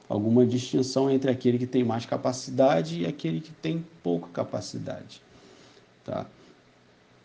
alguma 0.08 0.46
distinção 0.46 1.10
entre 1.10 1.30
aquele 1.30 1.58
que 1.58 1.66
tem 1.66 1.84
mais 1.84 2.06
capacidade 2.06 3.02
e 3.02 3.06
aquele 3.06 3.40
que 3.40 3.52
tem 3.52 3.84
pouca 4.02 4.28
capacidade, 4.32 5.20
tá? 6.04 6.26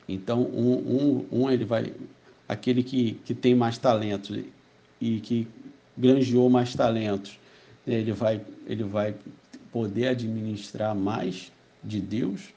Então, 0.07 0.41
um, 0.41 1.25
um, 1.31 1.43
um 1.43 1.51
ele 1.51 1.63
vai, 1.63 1.93
aquele 2.47 2.83
que, 2.83 3.13
que 3.25 3.33
tem 3.33 3.55
mais 3.55 3.77
talentos 3.77 4.37
e 4.99 5.19
que 5.19 5.47
granjeou 5.97 6.49
mais 6.49 6.75
talentos, 6.75 7.39
ele 7.85 8.11
vai, 8.11 8.41
ele 8.67 8.83
vai 8.83 9.15
poder 9.71 10.07
administrar 10.07 10.95
mais 10.95 11.51
de 11.83 11.99
Deus. 11.99 12.49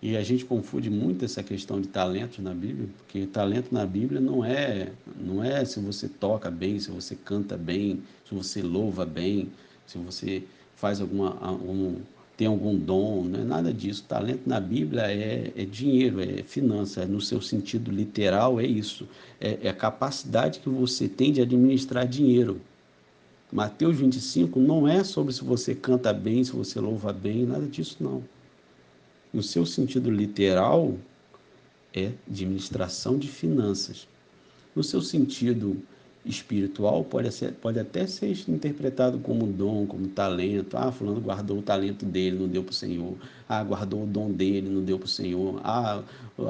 E 0.00 0.16
a 0.16 0.22
gente 0.22 0.44
confunde 0.44 0.90
muito 0.90 1.24
essa 1.24 1.42
questão 1.42 1.80
de 1.80 1.88
talento 1.88 2.40
na 2.42 2.54
Bíblia, 2.54 2.88
porque 2.96 3.26
talento 3.26 3.72
na 3.72 3.86
Bíblia 3.86 4.20
não 4.20 4.44
é, 4.44 4.92
não 5.18 5.42
é 5.42 5.64
se 5.64 5.80
você 5.80 6.08
toca 6.08 6.50
bem, 6.50 6.78
se 6.78 6.90
você 6.90 7.16
canta 7.16 7.56
bem, 7.56 8.02
se 8.28 8.34
você 8.34 8.62
louva 8.62 9.06
bem, 9.06 9.50
se 9.86 9.98
você 9.98 10.44
faz 10.76 11.00
alguma 11.00 11.34
um, 11.52 11.96
tem 12.36 12.46
algum 12.46 12.76
dom, 12.76 13.24
não 13.24 13.40
é 13.40 13.44
nada 13.44 13.72
disso. 13.72 14.04
Talento 14.06 14.42
na 14.46 14.60
Bíblia 14.60 15.10
é, 15.10 15.50
é 15.56 15.64
dinheiro, 15.64 16.20
é 16.20 16.42
finança, 16.42 17.02
é 17.02 17.06
no 17.06 17.20
seu 17.20 17.40
sentido 17.40 17.90
literal 17.90 18.60
é 18.60 18.66
isso, 18.66 19.08
é, 19.40 19.58
é 19.62 19.68
a 19.70 19.74
capacidade 19.74 20.60
que 20.60 20.68
você 20.68 21.08
tem 21.08 21.32
de 21.32 21.40
administrar 21.40 22.06
dinheiro. 22.06 22.60
Mateus 23.52 23.96
25 23.96 24.58
não 24.58 24.88
é 24.88 25.04
sobre 25.04 25.32
se 25.32 25.44
você 25.44 25.74
canta 25.74 26.12
bem, 26.12 26.42
se 26.42 26.52
você 26.52 26.80
louva 26.80 27.12
bem, 27.12 27.46
nada 27.46 27.66
disso 27.66 27.96
não. 28.00 28.22
No 29.32 29.42
seu 29.42 29.64
sentido 29.64 30.10
literal, 30.10 30.96
é 31.94 32.12
administração 32.28 33.18
de 33.18 33.28
finanças. 33.28 34.08
No 34.74 34.82
seu 34.82 35.00
sentido 35.00 35.80
espiritual, 36.24 37.04
pode, 37.04 37.30
ser, 37.32 37.52
pode 37.52 37.78
até 37.78 38.06
ser 38.06 38.36
interpretado 38.48 39.18
como 39.20 39.46
dom, 39.46 39.86
como 39.86 40.08
talento. 40.08 40.76
Ah, 40.76 40.90
fulano 40.90 41.20
guardou 41.20 41.58
o 41.58 41.62
talento 41.62 42.04
dele, 42.04 42.36
não 42.38 42.48
deu 42.48 42.64
para 42.64 42.72
o 42.72 42.74
Senhor. 42.74 43.14
Ah, 43.48 43.62
guardou 43.62 44.02
o 44.02 44.06
dom 44.06 44.32
dele, 44.32 44.68
não 44.68 44.82
deu 44.82 44.98
para 44.98 45.06
o 45.06 45.08
Senhor. 45.08 45.60
Ah, 45.62 46.02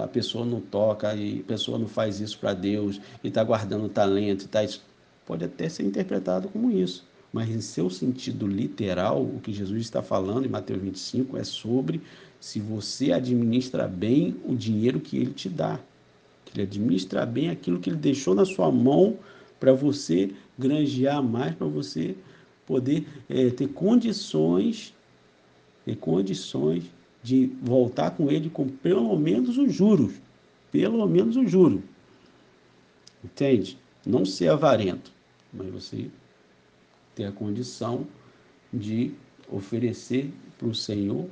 a 0.03 0.09
pessoa 0.09 0.47
não 0.47 0.61
toca 0.61 1.14
e 1.14 1.40
a 1.40 1.42
pessoa 1.44 1.78
não 1.78 1.86
faz 1.86 2.20
isso 2.20 2.38
para 2.38 2.55
Deus 2.55 3.01
e 3.22 3.28
está 3.28 3.44
guardando 3.44 3.84
o 3.84 3.88
talento. 3.88 4.47
Está 4.47 4.64
pode 5.27 5.45
até 5.45 5.68
ser 5.68 5.83
interpretado 5.83 6.49
como 6.49 6.70
isso, 6.70 7.05
mas 7.33 7.51
em 7.51 7.61
seu 7.61 7.91
sentido 7.91 8.47
literal, 8.47 9.20
o 9.20 9.41
que 9.43 9.53
Jesus 9.53 9.83
está 9.83 10.01
falando 10.03 10.47
em 10.47 10.49
Mateus 10.49 10.81
25 10.81 11.37
é 11.37 11.43
sobre 11.45 12.01
se 12.41 12.61
você 12.61 13.12
administra 13.12 13.89
bem 13.89 14.37
o 14.45 14.55
dinheiro 14.55 15.01
que 15.01 15.16
ele 15.16 15.33
te 15.33 15.49
dá, 15.49 15.81
que 16.45 16.55
ele 16.55 16.62
administra 16.62 17.27
bem 17.27 17.51
aquilo 17.51 17.81
que 17.81 17.91
ele 17.91 17.97
deixou 17.97 18.35
na 18.35 18.45
sua 18.45 18.70
mão 18.70 19.18
para 19.59 19.72
você 19.72 20.33
granjear 20.57 21.22
mais, 21.22 21.55
para 21.55 21.66
você 21.66 22.14
poder 22.64 23.07
é, 23.29 23.51
ter 23.51 23.68
condições, 23.68 24.95
ter 25.85 25.97
condições 25.97 26.85
de 27.22 27.51
voltar 27.61 28.12
com 28.12 28.31
ele 28.31 28.49
com 28.49 28.68
pelo 28.68 29.16
menos 29.18 29.59
os 29.59 29.74
juros, 29.74 30.14
pelo 30.70 31.05
menos 31.09 31.37
os 31.37 31.51
juros, 31.51 31.81
entende? 33.24 33.77
Não 34.07 34.24
ser 34.24 34.49
avarento 34.49 35.16
mas 35.57 35.71
você 35.71 36.11
ter 37.15 37.25
a 37.25 37.33
condição 37.33 38.07
de 38.73 39.13
oferecer 39.51 40.31
para 40.59 40.69
o 40.69 40.75
Senhor 40.75 41.27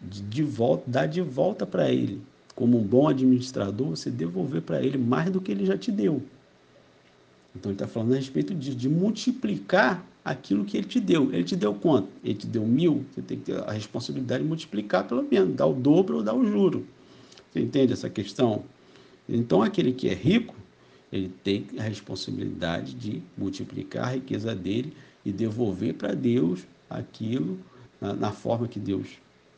de, 0.00 0.22
de 0.22 0.42
volta, 0.42 0.84
dar 0.86 1.06
de 1.06 1.20
volta 1.20 1.66
para 1.66 1.90
Ele. 1.90 2.20
Como 2.54 2.78
um 2.78 2.82
bom 2.82 3.08
administrador, 3.08 3.90
você 3.90 4.10
devolver 4.10 4.62
para 4.62 4.82
Ele 4.82 4.98
mais 4.98 5.30
do 5.30 5.40
que 5.40 5.52
Ele 5.52 5.64
já 5.64 5.76
te 5.76 5.92
deu. 5.92 6.22
Então 7.54 7.70
ele 7.70 7.76
está 7.76 7.88
falando 7.88 8.12
a 8.12 8.16
respeito 8.16 8.54
disso, 8.54 8.76
de 8.76 8.88
multiplicar 8.88 10.04
aquilo 10.24 10.64
que 10.64 10.76
ele 10.76 10.86
te 10.86 11.00
deu. 11.00 11.32
Ele 11.32 11.42
te 11.42 11.56
deu 11.56 11.74
quanto? 11.74 12.08
Ele 12.22 12.34
te 12.34 12.46
deu 12.46 12.64
mil, 12.64 13.04
você 13.10 13.22
tem 13.22 13.38
que 13.38 13.44
ter 13.46 13.58
a 13.60 13.72
responsabilidade 13.72 14.42
de 14.42 14.48
multiplicar 14.48 15.06
pelo 15.06 15.22
menos, 15.22 15.56
dar 15.56 15.66
o 15.66 15.72
dobro 15.72 16.18
ou 16.18 16.22
dar 16.22 16.34
o 16.34 16.46
juro. 16.46 16.86
Você 17.50 17.60
entende 17.60 17.92
essa 17.92 18.08
questão? 18.08 18.62
Então 19.28 19.62
aquele 19.62 19.92
que 19.92 20.08
é 20.08 20.14
rico, 20.14 20.54
ele 21.12 21.28
tem 21.42 21.66
a 21.78 21.82
responsabilidade 21.82 22.94
de 22.94 23.22
multiplicar 23.36 24.08
a 24.08 24.10
riqueza 24.12 24.54
dele 24.54 24.92
e 25.24 25.32
devolver 25.32 25.94
para 25.94 26.14
Deus 26.14 26.60
aquilo 26.88 27.58
na, 28.00 28.12
na, 28.12 28.32
forma 28.32 28.68
que 28.68 28.78
Deus 28.78 29.08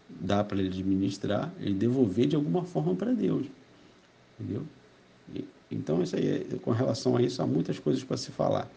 dá 0.09 0.43
para 0.43 0.59
ele 0.59 0.69
administrar, 0.69 1.53
ele 1.61 1.75
devolver 1.75 2.27
de 2.27 2.37
alguma 2.37 2.65
forma 2.65 2.95
para 2.95 3.13
Deus. 3.13 3.47
Entendeu? 4.39 4.63
E, 5.35 5.45
então, 5.71 6.03
isso 6.03 6.17
aí, 6.17 6.29
é, 6.29 6.57
com 6.63 6.71
relação 6.71 7.17
a 7.17 7.23
isso, 7.23 7.43
há 7.43 7.47
muitas 7.47 7.79
coisas 7.79 8.03
para 8.03 8.17
se 8.17 8.31
falar. 8.31 8.69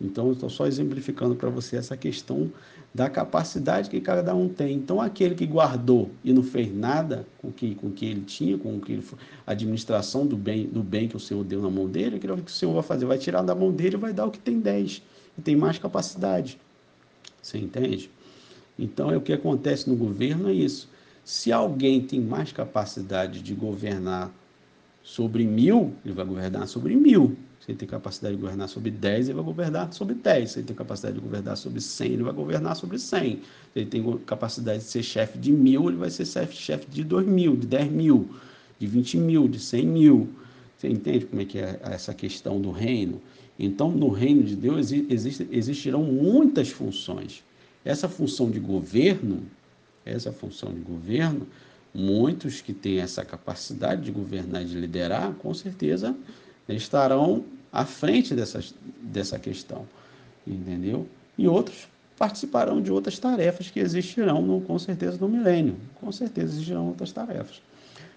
Então, 0.00 0.28
eu 0.28 0.32
estou 0.32 0.48
só 0.48 0.66
exemplificando 0.66 1.34
para 1.34 1.50
você 1.50 1.76
essa 1.76 1.96
questão 1.96 2.50
da 2.94 3.10
capacidade 3.10 3.90
que 3.90 4.00
cada 4.00 4.34
um 4.34 4.48
tem. 4.48 4.76
Então, 4.76 5.00
aquele 5.00 5.34
que 5.34 5.44
guardou 5.44 6.10
e 6.24 6.32
não 6.32 6.42
fez 6.42 6.72
nada 6.74 7.26
com 7.38 7.50
que, 7.50 7.74
com 7.74 7.90
que 7.90 8.06
ele 8.06 8.22
tinha, 8.22 8.56
com 8.56 8.80
que 8.80 8.92
ele, 8.92 9.04
a 9.46 9.52
administração 9.52 10.26
do 10.26 10.36
bem, 10.36 10.66
do 10.66 10.82
bem 10.82 11.08
que 11.08 11.16
o 11.16 11.20
Senhor 11.20 11.44
deu 11.44 11.60
na 11.60 11.68
mão 11.68 11.86
dele, 11.86 12.16
aquilo 12.16 12.36
que 12.38 12.50
o 12.50 12.54
Senhor 12.54 12.72
vai 12.72 12.82
fazer, 12.82 13.06
vai 13.06 13.18
tirar 13.18 13.42
da 13.42 13.54
mão 13.54 13.72
dele 13.72 13.96
e 13.96 13.98
vai 13.98 14.12
dar 14.12 14.26
o 14.26 14.30
que 14.30 14.38
tem 14.38 14.60
10, 14.60 15.02
e 15.36 15.42
tem 15.42 15.56
mais 15.56 15.78
capacidade. 15.78 16.58
Você 17.42 17.58
entende? 17.58 18.10
Então, 18.78 19.10
é 19.10 19.16
o 19.16 19.20
que 19.20 19.32
acontece 19.32 19.88
no 19.88 19.96
governo 19.96 20.48
é 20.48 20.52
isso. 20.52 20.88
Se 21.24 21.52
alguém 21.52 22.00
tem 22.00 22.20
mais 22.20 22.52
capacidade 22.52 23.42
de 23.42 23.54
governar 23.54 24.32
sobre 25.02 25.44
mil, 25.44 25.94
ele 26.04 26.14
vai 26.14 26.24
governar 26.24 26.66
sobre 26.68 26.94
mil. 26.94 27.36
Se 27.68 27.72
ele 27.72 27.78
tem 27.80 27.86
capacidade 27.86 28.34
de 28.34 28.40
governar 28.40 28.66
sobre 28.66 28.90
10, 28.90 29.28
ele 29.28 29.34
vai 29.34 29.44
governar 29.44 29.92
sobre 29.92 30.14
10. 30.14 30.50
Se 30.50 30.58
ele 30.60 30.66
tem 30.68 30.74
capacidade 30.74 31.16
de 31.16 31.20
governar 31.20 31.54
sobre 31.54 31.82
100, 31.82 32.12
ele 32.12 32.22
vai 32.22 32.32
governar 32.32 32.74
sobre 32.74 32.98
100. 32.98 33.36
Se 33.36 33.42
ele 33.76 33.84
tem 33.84 34.18
capacidade 34.20 34.78
de 34.78 34.84
ser 34.84 35.02
chefe 35.02 35.36
de 35.36 35.52
mil, 35.52 35.86
ele 35.86 35.98
vai 35.98 36.08
ser 36.08 36.24
chefe 36.24 36.86
de 36.90 37.04
2 37.04 37.26
mil, 37.26 37.54
de 37.56 37.66
10 37.66 37.92
mil, 37.92 38.30
de 38.78 38.86
20 38.86 39.18
mil, 39.18 39.46
de 39.46 39.60
100 39.60 39.86
mil. 39.86 40.30
Você 40.78 40.88
entende 40.88 41.26
como 41.26 41.42
é 41.42 41.44
que 41.44 41.58
é 41.58 41.78
essa 41.82 42.14
questão 42.14 42.58
do 42.58 42.70
reino? 42.70 43.20
Então, 43.58 43.90
no 43.90 44.08
reino 44.08 44.44
de 44.44 44.56
Deus 44.56 44.90
existe, 44.90 45.46
existirão 45.50 46.02
muitas 46.04 46.70
funções. 46.70 47.44
Essa 47.84 48.08
função 48.08 48.50
de 48.50 48.60
governo, 48.60 49.42
essa 50.06 50.32
função 50.32 50.72
de 50.72 50.80
governo, 50.80 51.46
muitos 51.92 52.62
que 52.62 52.72
têm 52.72 53.00
essa 53.00 53.26
capacidade 53.26 54.04
de 54.04 54.10
governar 54.10 54.62
e 54.62 54.64
de 54.64 54.74
liderar, 54.74 55.34
com 55.34 55.52
certeza 55.52 56.16
estarão 56.74 57.44
à 57.72 57.84
frente 57.84 58.34
dessa, 58.34 58.60
dessa 59.02 59.38
questão, 59.38 59.86
entendeu? 60.46 61.06
E 61.36 61.46
outros 61.46 61.88
participarão 62.18 62.82
de 62.82 62.90
outras 62.90 63.18
tarefas 63.18 63.70
que 63.70 63.78
existirão, 63.78 64.42
no, 64.42 64.60
com 64.60 64.78
certeza, 64.78 65.16
no 65.20 65.28
milênio. 65.28 65.76
Com 65.94 66.10
certeza 66.10 66.52
existirão 66.54 66.88
outras 66.88 67.12
tarefas. 67.12 67.62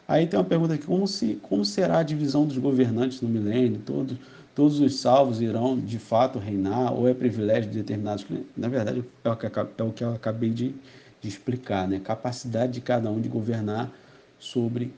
Aí 0.08 0.26
tem 0.28 0.38
uma 0.40 0.46
pergunta 0.46 0.74
aqui: 0.74 0.86
como, 0.86 1.08
se, 1.08 1.40
como 1.44 1.64
será 1.64 2.00
a 2.00 2.04
divisão 2.04 2.46
dos 2.46 2.58
governantes 2.58 3.22
no 3.22 3.30
milênio? 3.30 3.80
Todos, 3.86 4.18
todos 4.56 4.80
os 4.80 5.00
salvos 5.00 5.40
irão 5.40 5.80
de 5.80 6.00
fato 6.00 6.40
reinar? 6.40 6.94
Ou 6.94 7.08
é 7.08 7.14
privilégio 7.14 7.70
de 7.70 7.78
determinados 7.78 8.26
Na 8.58 8.68
verdade, 8.68 9.04
é 9.24 9.30
o 9.30 9.36
que, 9.36 9.46
é 9.46 9.84
o 9.84 9.92
que 9.92 10.04
eu 10.04 10.14
acabei 10.14 10.50
de, 10.50 10.74
de 11.22 11.30
explicar, 11.30 11.88
né? 11.88 12.02
Capacidade 12.04 12.74
de 12.74 12.82
cada 12.82 13.10
um 13.10 13.22
de 13.22 13.30
governar 13.30 13.92
sobre, 14.40 14.92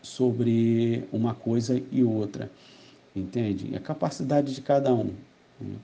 sobre 0.00 1.04
uma 1.12 1.34
coisa 1.34 1.82
e 1.90 2.04
outra. 2.04 2.50
Entende? 3.14 3.74
É 3.74 3.76
a 3.76 3.80
capacidade 3.80 4.54
de 4.54 4.60
cada 4.60 4.92
um. 4.92 5.12
Né? 5.60 5.76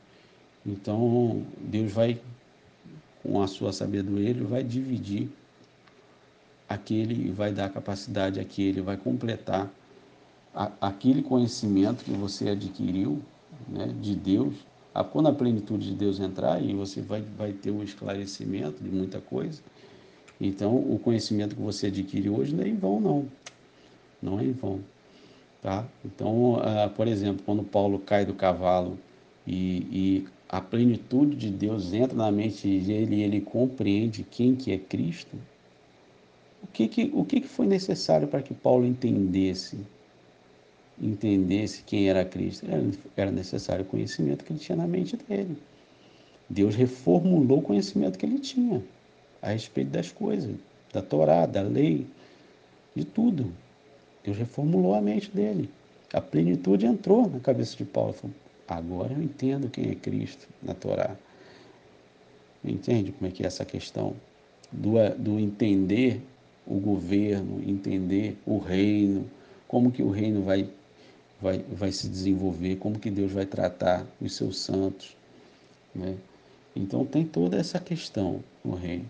Então, 0.66 1.42
Deus 1.60 1.92
vai, 1.92 2.20
com 3.22 3.42
a 3.42 3.46
sua 3.46 3.72
sabedoria, 3.72 4.30
ele 4.30 4.44
vai 4.44 4.62
dividir 4.62 5.28
aquele 6.68 7.28
e 7.28 7.30
vai 7.30 7.52
dar 7.52 7.70
capacidade 7.70 8.38
àquele, 8.38 8.80
vai 8.80 8.96
completar 8.96 9.70
a, 10.54 10.70
aquele 10.80 11.22
conhecimento 11.22 12.04
que 12.04 12.10
você 12.12 12.50
adquiriu 12.50 13.22
né, 13.68 13.86
de 14.00 14.14
Deus. 14.14 14.54
Quando 15.12 15.28
a 15.28 15.32
plenitude 15.32 15.90
de 15.90 15.94
Deus 15.94 16.18
entrar, 16.18 16.60
e 16.60 16.74
você 16.74 17.00
vai, 17.00 17.22
vai 17.22 17.52
ter 17.52 17.70
um 17.70 17.84
esclarecimento 17.84 18.82
de 18.82 18.90
muita 18.90 19.20
coisa. 19.20 19.62
Então, 20.40 20.74
o 20.74 20.98
conhecimento 20.98 21.54
que 21.54 21.62
você 21.62 21.86
adquire 21.86 22.28
hoje 22.28 22.52
não 22.52 22.64
é 22.64 22.68
em 22.68 22.76
vão, 22.76 23.00
não. 23.00 23.28
Não 24.20 24.40
é 24.40 24.44
em 24.44 24.52
vão. 24.52 24.80
Tá? 25.62 25.84
Então, 26.04 26.54
uh, 26.54 26.90
por 26.94 27.08
exemplo, 27.08 27.42
quando 27.44 27.64
Paulo 27.64 27.98
cai 27.98 28.24
do 28.24 28.32
cavalo 28.32 28.98
e, 29.46 29.86
e 29.90 30.28
a 30.48 30.60
plenitude 30.60 31.36
de 31.36 31.50
Deus 31.50 31.92
entra 31.92 32.16
na 32.16 32.30
mente 32.30 32.78
dele 32.80 33.16
e 33.16 33.22
ele 33.22 33.40
compreende 33.40 34.22
quem 34.22 34.54
que 34.54 34.72
é 34.72 34.78
Cristo, 34.78 35.36
o 36.62 36.66
que 36.68 36.86
que, 36.88 37.10
o 37.12 37.24
que, 37.24 37.40
que 37.40 37.48
foi 37.48 37.66
necessário 37.66 38.28
para 38.28 38.42
que 38.42 38.54
Paulo 38.54 38.86
entendesse 38.86 39.78
entendesse 41.00 41.82
quem 41.84 42.08
era 42.08 42.24
Cristo? 42.24 42.66
Era, 43.16 43.30
necessário 43.30 43.84
o 43.84 43.88
conhecimento 43.88 44.44
que 44.44 44.52
ele 44.52 44.58
tinha 44.58 44.76
na 44.76 44.86
mente 44.86 45.16
dele. 45.16 45.56
Deus 46.48 46.74
reformulou 46.74 47.58
o 47.58 47.62
conhecimento 47.62 48.18
que 48.18 48.26
ele 48.26 48.38
tinha 48.38 48.82
a 49.40 49.50
respeito 49.50 49.90
das 49.90 50.10
coisas, 50.10 50.56
da 50.92 51.02
Torá, 51.02 51.46
da 51.46 51.62
lei, 51.62 52.06
de 52.96 53.04
tudo. 53.04 53.52
Deus 54.24 54.36
reformulou 54.36 54.94
a 54.94 55.00
mente 55.00 55.30
dele. 55.30 55.70
A 56.12 56.20
plenitude 56.20 56.86
entrou 56.86 57.28
na 57.28 57.40
cabeça 57.40 57.76
de 57.76 57.84
Paulo. 57.84 58.12
Falou, 58.12 58.34
Agora 58.68 59.14
eu 59.14 59.22
entendo 59.22 59.70
quem 59.70 59.90
é 59.90 59.94
Cristo 59.94 60.46
na 60.62 60.74
Torá. 60.74 61.16
Entende 62.62 63.12
como 63.12 63.30
é 63.30 63.32
que 63.32 63.42
é 63.42 63.46
essa 63.46 63.64
questão 63.64 64.14
do, 64.70 64.92
do 65.16 65.38
entender 65.38 66.20
o 66.66 66.78
governo, 66.78 67.62
entender 67.66 68.36
o 68.44 68.58
reino, 68.58 69.24
como 69.66 69.90
que 69.90 70.02
o 70.02 70.10
reino 70.10 70.42
vai, 70.42 70.68
vai, 71.40 71.64
vai 71.72 71.90
se 71.90 72.08
desenvolver, 72.08 72.76
como 72.76 72.98
que 72.98 73.10
Deus 73.10 73.32
vai 73.32 73.46
tratar 73.46 74.06
os 74.20 74.36
seus 74.36 74.58
santos. 74.58 75.16
Né? 75.94 76.16
Então 76.76 77.06
tem 77.06 77.24
toda 77.24 77.56
essa 77.56 77.80
questão 77.80 78.44
no 78.62 78.74
reino. 78.74 79.06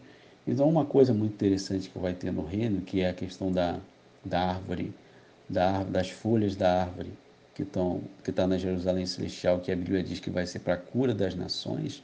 Então 0.47 0.69
uma 0.69 0.85
coisa 0.85 1.13
muito 1.13 1.33
interessante 1.33 1.91
que 1.91 1.99
vai 1.99 2.15
ter 2.15 2.33
no 2.33 2.45
reino, 2.45 2.81
que 2.81 3.01
é 3.01 3.11
a 3.11 3.15
questão 3.15 3.51
da, 3.51 3.81
da 4.29 4.41
árvore, 4.41 4.93
da, 5.49 5.83
das 5.83 6.11
folhas 6.11 6.55
da 6.55 6.83
árvore 6.83 7.13
que 7.55 7.63
estão 7.63 8.03
que 8.23 8.31
está 8.31 8.47
na 8.47 8.57
Jerusalém 8.57 9.05
celestial, 9.05 9.59
que 9.59 9.73
a 9.73 9.77
Bíblia 9.77 10.03
diz 10.03 10.21
que 10.21 10.31
vai 10.31 10.47
ser 10.47 10.61
para 10.61 10.75
a 10.75 10.77
cura 10.77 11.13
das 11.13 11.35
nações. 11.35 12.03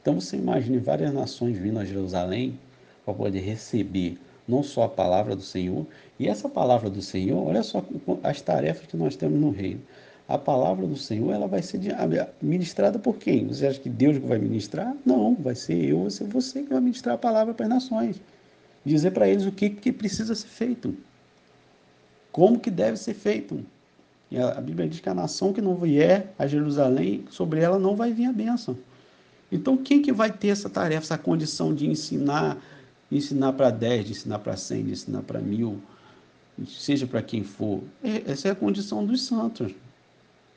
Então 0.00 0.20
você 0.20 0.36
imagine 0.36 0.78
várias 0.78 1.12
nações 1.12 1.58
vindo 1.58 1.80
a 1.80 1.84
Jerusalém 1.84 2.56
para 3.04 3.12
poder 3.12 3.40
receber 3.40 4.18
não 4.46 4.62
só 4.62 4.84
a 4.84 4.88
palavra 4.88 5.34
do 5.34 5.42
Senhor, 5.42 5.84
e 6.18 6.28
essa 6.28 6.48
palavra 6.48 6.88
do 6.88 7.02
Senhor, 7.02 7.44
olha 7.44 7.62
só 7.62 7.84
as 8.22 8.40
tarefas 8.40 8.86
que 8.86 8.96
nós 8.96 9.16
temos 9.16 9.40
no 9.40 9.50
reino. 9.50 9.80
A 10.28 10.38
palavra 10.38 10.86
do 10.86 10.96
Senhor, 10.96 11.32
ela 11.32 11.46
vai 11.46 11.62
ser 11.62 11.80
ministrada 12.40 12.98
por 12.98 13.16
quem? 13.16 13.46
Você 13.46 13.66
acha 13.66 13.80
que 13.80 13.88
Deus 13.88 14.16
vai 14.18 14.38
ministrar? 14.38 14.94
Não, 15.04 15.34
vai 15.34 15.54
ser 15.54 15.84
eu, 15.84 16.02
vai 16.02 16.10
ser 16.10 16.24
você 16.24 16.62
que 16.62 16.70
vai 16.70 16.80
ministrar 16.80 17.14
a 17.14 17.18
palavra 17.18 17.54
para 17.54 17.66
as 17.66 17.70
nações. 17.70 18.20
Dizer 18.84 19.10
para 19.12 19.28
eles 19.28 19.46
o 19.46 19.52
que, 19.52 19.70
que 19.70 19.92
precisa 19.92 20.34
ser 20.34 20.48
feito. 20.48 20.96
Como 22.36 22.60
que 22.60 22.70
deve 22.70 22.98
ser 22.98 23.14
feito. 23.14 23.64
E 24.30 24.38
a, 24.38 24.60
Bíblia 24.60 24.86
diz 24.86 25.00
que 25.00 25.08
a 25.08 25.14
nação 25.14 25.54
que 25.54 25.62
não 25.62 25.74
vier 25.74 26.34
a 26.38 26.46
Jerusalém, 26.46 27.24
sobre 27.30 27.60
ela 27.60 27.78
não 27.78 27.96
vai 27.96 28.12
vir 28.12 28.26
a 28.26 28.32
bênção. 28.32 28.76
Então, 29.50 29.74
quem 29.74 30.02
que 30.02 30.12
vai 30.12 30.30
ter 30.30 30.48
essa 30.48 30.68
tarefa, 30.68 31.06
essa 31.06 31.16
condição 31.16 31.74
de 31.74 31.86
ensinar, 31.86 32.58
ensinar 33.10 33.54
para 33.54 33.70
10, 33.70 34.04
de 34.04 34.12
ensinar 34.12 34.40
para 34.40 34.54
100, 34.54 34.84
de 34.84 34.92
ensinar 34.92 35.22
para 35.22 35.40
mil, 35.40 35.80
seja 36.68 37.06
para 37.06 37.22
quem 37.22 37.42
for? 37.42 37.80
É, 38.04 38.30
essa 38.30 38.48
é 38.48 38.50
a 38.50 38.54
condição 38.54 39.02
dos 39.02 39.22
santos. 39.22 39.72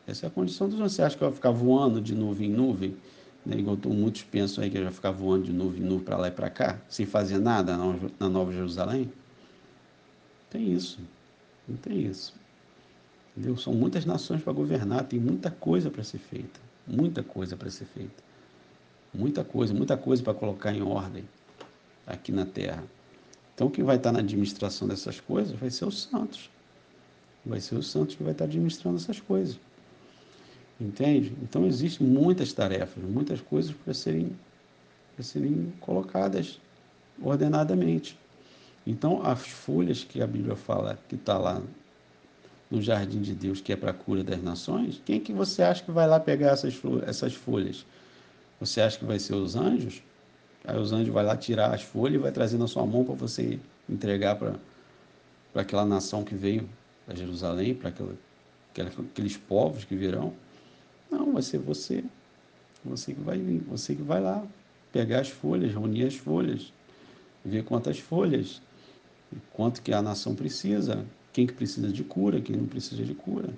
Essa 0.05 0.25
é 0.25 0.27
a 0.27 0.29
condição 0.29 0.67
dos 0.67 0.77
santos. 0.77 0.95
Você 0.95 1.01
acha 1.01 1.15
que 1.15 1.23
vai 1.23 1.31
ficar 1.31 1.51
voando 1.51 2.01
de 2.01 2.13
nuvem 2.13 2.49
em 2.49 2.53
nuvem? 2.53 2.97
Né? 3.45 3.55
Igual 3.57 3.77
muitos 3.85 4.23
pensam 4.23 4.65
aí 4.65 4.69
que 4.69 4.81
vai 4.81 4.91
ficar 4.91 5.11
voando 5.11 5.45
de 5.45 5.53
nuvem 5.53 5.81
em 5.81 5.85
nuvem 5.85 6.03
para 6.03 6.17
lá 6.17 6.27
e 6.27 6.31
para 6.31 6.49
cá, 6.49 6.77
sem 6.89 7.05
fazer 7.05 7.39
nada 7.39 7.77
na 8.19 8.27
Nova 8.27 8.51
Jerusalém? 8.51 9.09
Tem 10.49 10.73
isso. 10.73 10.99
Não 11.69 11.77
tem 11.77 12.07
isso. 12.07 12.33
Entendeu? 13.37 13.55
São 13.55 13.73
muitas 13.73 14.05
nações 14.05 14.41
para 14.41 14.51
governar, 14.51 15.05
tem 15.05 15.19
muita 15.19 15.51
coisa 15.51 15.89
para 15.89 16.03
ser 16.03 16.17
feita. 16.17 16.59
Muita 16.87 17.21
coisa 17.21 17.55
para 17.55 17.69
ser 17.69 17.85
feita. 17.85 18.23
Muita 19.13 19.43
coisa, 19.43 19.73
muita 19.73 19.95
coisa 19.95 20.23
para 20.23 20.33
colocar 20.33 20.73
em 20.73 20.81
ordem 20.81 21.23
aqui 22.05 22.31
na 22.31 22.45
terra. 22.45 22.83
Então, 23.53 23.69
quem 23.69 23.83
vai 23.83 23.97
estar 23.97 24.11
na 24.11 24.19
administração 24.19 24.87
dessas 24.87 25.19
coisas 25.19 25.57
vai 25.57 25.69
ser 25.69 25.85
os 25.85 26.03
santos. 26.03 26.49
Vai 27.45 27.59
ser 27.59 27.75
os 27.75 27.87
santos 27.87 28.15
que 28.15 28.23
vai 28.23 28.31
estar 28.31 28.45
administrando 28.45 28.97
essas 28.97 29.19
coisas. 29.19 29.59
Entende? 30.79 31.35
Então, 31.43 31.65
existem 31.65 32.07
muitas 32.07 32.53
tarefas, 32.53 33.03
muitas 33.03 33.41
coisas 33.41 33.71
para 33.71 33.93
serem, 33.93 34.35
para 35.15 35.23
serem 35.23 35.73
colocadas 35.79 36.59
ordenadamente. 37.21 38.17
Então, 38.85 39.25
as 39.25 39.47
folhas 39.47 40.03
que 40.03 40.21
a 40.21 40.27
Bíblia 40.27 40.55
fala 40.55 40.97
que 41.07 41.15
está 41.15 41.37
lá 41.37 41.61
no 42.69 42.81
jardim 42.81 43.21
de 43.21 43.33
Deus, 43.33 43.59
que 43.61 43.73
é 43.73 43.75
para 43.75 43.91
a 43.91 43.93
cura 43.93 44.23
das 44.23 44.41
nações, 44.41 45.01
quem 45.05 45.19
que 45.19 45.33
você 45.33 45.63
acha 45.63 45.83
que 45.83 45.91
vai 45.91 46.07
lá 46.07 46.19
pegar 46.19 46.51
essas, 46.51 46.73
folhas? 47.35 47.85
Você 48.59 48.81
acha 48.81 48.97
que 48.97 49.05
vai 49.05 49.19
ser 49.19 49.33
os 49.33 49.55
anjos? 49.55 50.01
Aí 50.65 50.77
os 50.77 50.91
anjos 50.91 51.13
vai 51.13 51.23
lá 51.23 51.35
tirar 51.35 51.73
as 51.73 51.81
folhas 51.81 52.15
e 52.15 52.17
vai 52.19 52.31
trazer 52.31 52.57
na 52.57 52.67
sua 52.67 52.85
mão 52.85 53.03
para 53.03 53.15
você 53.15 53.59
entregar 53.89 54.35
para 54.35 54.55
aquela 55.55 55.85
nação 55.85 56.23
que 56.23 56.35
veio 56.35 56.69
para 57.05 57.15
Jerusalém, 57.15 57.73
para 57.73 57.91
aqueles 57.91 59.37
povos 59.37 59.83
que 59.83 59.95
virão. 59.95 60.33
Não, 61.09 61.33
vai 61.33 61.41
ser 61.41 61.57
você. 61.57 62.03
Você 62.85 63.13
que 63.13 63.21
vai 63.21 63.37
vir, 63.37 63.61
você 63.61 63.95
que 63.95 64.01
vai 64.01 64.21
lá 64.21 64.45
pegar 64.91 65.21
as 65.21 65.29
folhas, 65.29 65.71
reunir 65.71 66.05
as 66.05 66.15
folhas, 66.15 66.71
ver 67.43 67.63
quantas 67.63 67.99
folhas, 67.99 68.61
quanto 69.53 69.81
que 69.81 69.93
a 69.93 70.01
nação 70.01 70.35
precisa, 70.35 71.05
quem 71.33 71.45
que 71.45 71.53
precisa 71.53 71.89
de 71.89 72.03
cura, 72.03 72.41
quem 72.41 72.55
não 72.55 72.65
precisa 72.65 73.03
de 73.03 73.13
cura. 73.13 73.49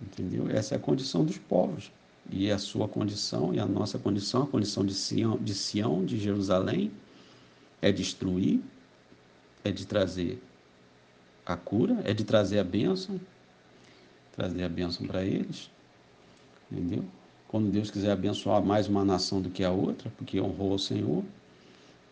Entendeu? 0.00 0.48
Essa 0.50 0.74
é 0.74 0.76
a 0.76 0.80
condição 0.80 1.24
dos 1.24 1.38
povos. 1.38 1.90
E 2.30 2.50
a 2.50 2.58
sua 2.58 2.88
condição 2.88 3.54
e 3.54 3.60
a 3.60 3.66
nossa 3.66 3.98
condição, 3.98 4.42
a 4.42 4.46
condição 4.46 4.84
de 4.84 4.94
Sião, 4.94 5.38
de, 5.38 5.54
Sião, 5.54 6.04
de 6.04 6.18
Jerusalém, 6.18 6.90
é 7.80 7.92
destruir, 7.92 8.60
é 9.62 9.70
de 9.70 9.86
trazer 9.86 10.42
a 11.44 11.56
cura, 11.56 12.00
é 12.04 12.12
de 12.12 12.24
trazer 12.24 12.58
a 12.58 12.64
bênção, 12.64 13.20
trazer 14.32 14.64
a 14.64 14.68
bênção 14.68 15.06
para 15.06 15.24
eles. 15.24 15.70
Entendeu? 16.70 17.04
Quando 17.46 17.70
Deus 17.70 17.90
quiser 17.90 18.10
abençoar 18.10 18.60
mais 18.62 18.88
uma 18.88 19.04
nação 19.04 19.40
do 19.40 19.48
que 19.48 19.62
a 19.62 19.70
outra, 19.70 20.12
porque 20.16 20.40
honrou 20.40 20.74
o 20.74 20.78
Senhor, 20.78 21.24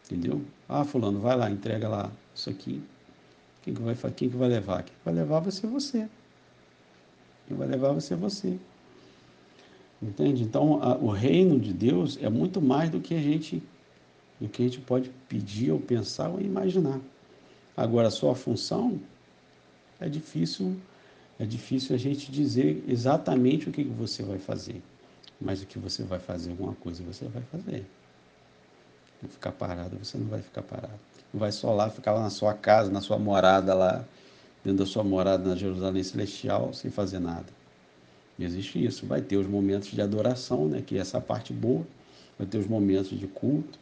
entendeu? 0.04 0.42
Ah, 0.68 0.84
fulano, 0.84 1.20
vai 1.20 1.36
lá, 1.36 1.50
entrega 1.50 1.88
lá 1.88 2.10
isso 2.34 2.50
aqui. 2.50 2.82
Quem 3.62 3.74
que 3.74 3.80
vai, 3.80 3.94
quem 3.94 4.28
que 4.28 4.36
vai 4.36 4.48
levar? 4.48 4.82
Quem 4.82 4.94
vai 5.04 5.14
levar 5.14 5.40
vai 5.40 5.50
ser 5.50 5.66
você. 5.66 6.08
Quem 7.46 7.56
vai 7.56 7.66
levar 7.66 7.92
vai 7.92 8.00
ser 8.00 8.16
você. 8.16 8.58
Entende? 10.02 10.42
Então, 10.42 10.82
a, 10.82 10.96
o 10.96 11.10
reino 11.10 11.58
de 11.58 11.72
Deus 11.72 12.18
é 12.20 12.28
muito 12.28 12.60
mais 12.60 12.90
do 12.90 13.00
que 13.00 13.14
a 13.14 13.20
gente 13.20 13.62
do 14.40 14.48
que 14.48 14.62
a 14.62 14.64
gente 14.66 14.80
pode 14.80 15.10
pedir 15.28 15.70
ou 15.70 15.80
pensar 15.80 16.28
ou 16.28 16.40
imaginar. 16.40 17.00
Agora, 17.76 18.08
a 18.08 18.10
sua 18.10 18.34
função 18.34 19.00
é 20.00 20.08
difícil, 20.08 20.76
é 21.38 21.46
difícil 21.46 21.94
a 21.94 21.98
gente 21.98 22.30
dizer 22.30 22.84
exatamente 22.86 23.68
o 23.68 23.72
que 23.72 23.84
você 23.84 24.22
vai 24.22 24.38
fazer. 24.38 24.82
Mas 25.40 25.62
o 25.62 25.66
que 25.66 25.78
você 25.78 26.02
vai 26.02 26.18
fazer, 26.18 26.50
alguma 26.50 26.74
coisa 26.74 27.02
você 27.02 27.26
vai 27.26 27.42
fazer. 27.44 27.86
Não 29.24 29.30
ficar 29.30 29.52
parado, 29.52 29.98
você 29.98 30.18
não 30.18 30.26
vai 30.26 30.40
ficar 30.40 30.62
parado 30.62 31.00
vai 31.34 31.50
só 31.50 31.74
lá, 31.74 31.90
ficar 31.90 32.12
lá 32.12 32.22
na 32.22 32.30
sua 32.30 32.54
casa, 32.54 32.90
na 32.90 33.00
sua 33.00 33.18
morada 33.18 33.74
lá, 33.74 34.04
dentro 34.62 34.84
da 34.84 34.86
sua 34.86 35.02
morada 35.02 35.48
na 35.48 35.56
Jerusalém 35.56 36.02
Celestial, 36.02 36.72
sem 36.72 36.90
fazer 36.90 37.18
nada. 37.18 37.46
existe 38.38 38.82
isso. 38.82 39.04
Vai 39.04 39.20
ter 39.20 39.36
os 39.36 39.46
momentos 39.46 39.90
de 39.90 40.00
adoração, 40.00 40.68
né, 40.68 40.80
que 40.80 40.96
é 40.96 41.00
essa 41.00 41.20
parte 41.20 41.52
boa, 41.52 41.84
vai 42.38 42.46
ter 42.46 42.58
os 42.58 42.66
momentos 42.66 43.18
de 43.18 43.26
culto, 43.26 43.78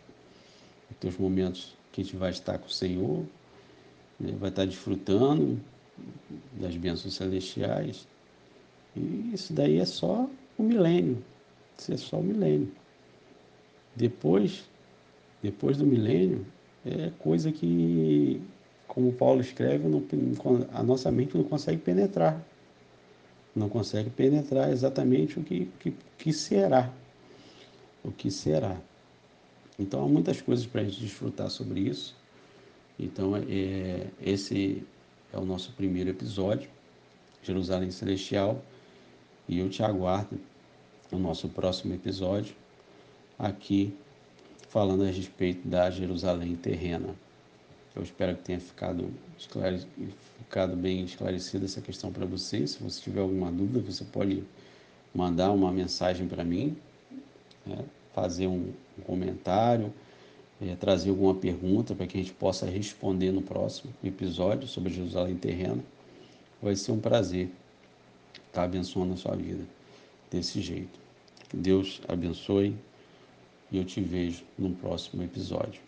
vai 0.89 0.98
ter 0.98 1.09
os 1.09 1.19
momentos 1.19 1.74
que 1.93 2.01
a 2.01 2.05
gente 2.05 2.16
vai 2.16 2.31
estar 2.31 2.59
com 2.59 2.66
o 2.66 2.70
Senhor, 2.70 3.24
né? 4.19 4.35
vai 4.40 4.48
estar 4.48 4.64
desfrutando 4.64 5.60
das 6.59 6.74
bênçãos 6.77 7.14
celestiais. 7.14 8.06
E 8.97 9.31
isso 9.35 9.52
daí 9.52 9.78
é 9.78 9.85
só 9.85 10.28
o 10.56 10.62
milênio. 10.62 11.23
Isso 11.78 11.93
é 11.93 11.97
só 11.97 12.19
o 12.19 12.23
milênio. 12.23 12.73
Depois, 13.94 14.64
depois 15.43 15.77
do 15.77 15.85
milênio, 15.85 16.47
é 16.85 17.10
coisa 17.19 17.51
que, 17.51 18.40
como 18.86 19.12
Paulo 19.12 19.40
escreve, 19.40 19.85
a 20.73 20.82
nossa 20.82 21.10
mente 21.10 21.36
não 21.36 21.44
consegue 21.44 21.81
penetrar. 21.81 22.43
Não 23.55 23.69
consegue 23.69 24.09
penetrar 24.09 24.70
exatamente 24.70 25.39
o 25.39 25.43
que, 25.43 25.69
que, 25.78 25.94
que 26.16 26.32
será. 26.32 26.90
O 28.05 28.10
que 28.10 28.31
será. 28.31 28.81
Então 29.78 30.05
há 30.05 30.09
muitas 30.09 30.40
coisas 30.40 30.66
para 30.66 30.81
a 30.81 30.85
gente 30.85 31.01
desfrutar 31.01 31.51
sobre 31.51 31.81
isso. 31.81 32.14
Então 32.98 33.36
é, 33.36 34.06
esse 34.20 34.82
é 35.32 35.39
o 35.39 35.44
nosso 35.44 35.73
primeiro 35.73 36.10
episódio, 36.10 36.70
Jerusalém 37.43 37.90
Celestial, 37.90 38.62
e 39.48 39.59
eu 39.59 39.69
te 39.69 39.82
aguardo 39.82 40.39
no 41.10 41.19
nosso 41.19 41.48
próximo 41.48 41.94
episódio, 41.94 42.55
aqui 43.39 43.94
falando 44.73 45.03
a 45.05 45.11
respeito 45.11 45.69
da 45.69 45.90
Jerusalém 45.90 46.57
terrena. 46.57 47.15
Eu 47.94 48.03
espero 48.03 48.35
que 48.35 48.43
tenha 48.43 48.59
ficado, 48.59 49.11
ficado 50.39 50.74
bem 50.74 51.05
esclarecida 51.05 51.66
essa 51.66 51.82
questão 51.82 52.11
para 52.11 52.24
você. 52.24 52.66
Se 52.66 52.82
você 52.82 52.99
tiver 53.03 53.20
alguma 53.20 53.53
dúvida, 53.53 53.81
você 53.81 54.03
pode 54.03 54.43
mandar 55.15 55.53
uma 55.53 55.70
mensagem 55.70 56.27
para 56.27 56.43
mim, 56.43 56.74
né? 57.66 57.85
fazer 58.15 58.47
um, 58.47 58.73
um 58.99 59.03
comentário, 59.03 59.93
é, 60.59 60.74
trazer 60.74 61.11
alguma 61.11 61.35
pergunta 61.35 61.94
para 61.94 62.07
que 62.07 62.16
a 62.16 62.20
gente 62.23 62.32
possa 62.32 62.65
responder 62.65 63.31
no 63.31 63.43
próximo 63.43 63.93
episódio 64.03 64.66
sobre 64.66 64.90
Jerusalém 64.90 65.36
terrena. 65.36 65.85
Vai 66.62 66.77
ser 66.77 66.93
um 66.93 66.99
prazer 66.99 67.51
estar 68.47 68.62
abençoando 68.62 69.12
a 69.12 69.16
sua 69.19 69.36
vida 69.36 69.65
desse 70.31 70.62
jeito. 70.62 70.99
Deus 71.53 72.01
abençoe 72.09 72.74
e 73.73 73.78
eu 73.78 73.85
te 73.85 74.01
vejo 74.01 74.44
no 74.59 74.70
próximo 74.74 75.23
episódio. 75.23 75.81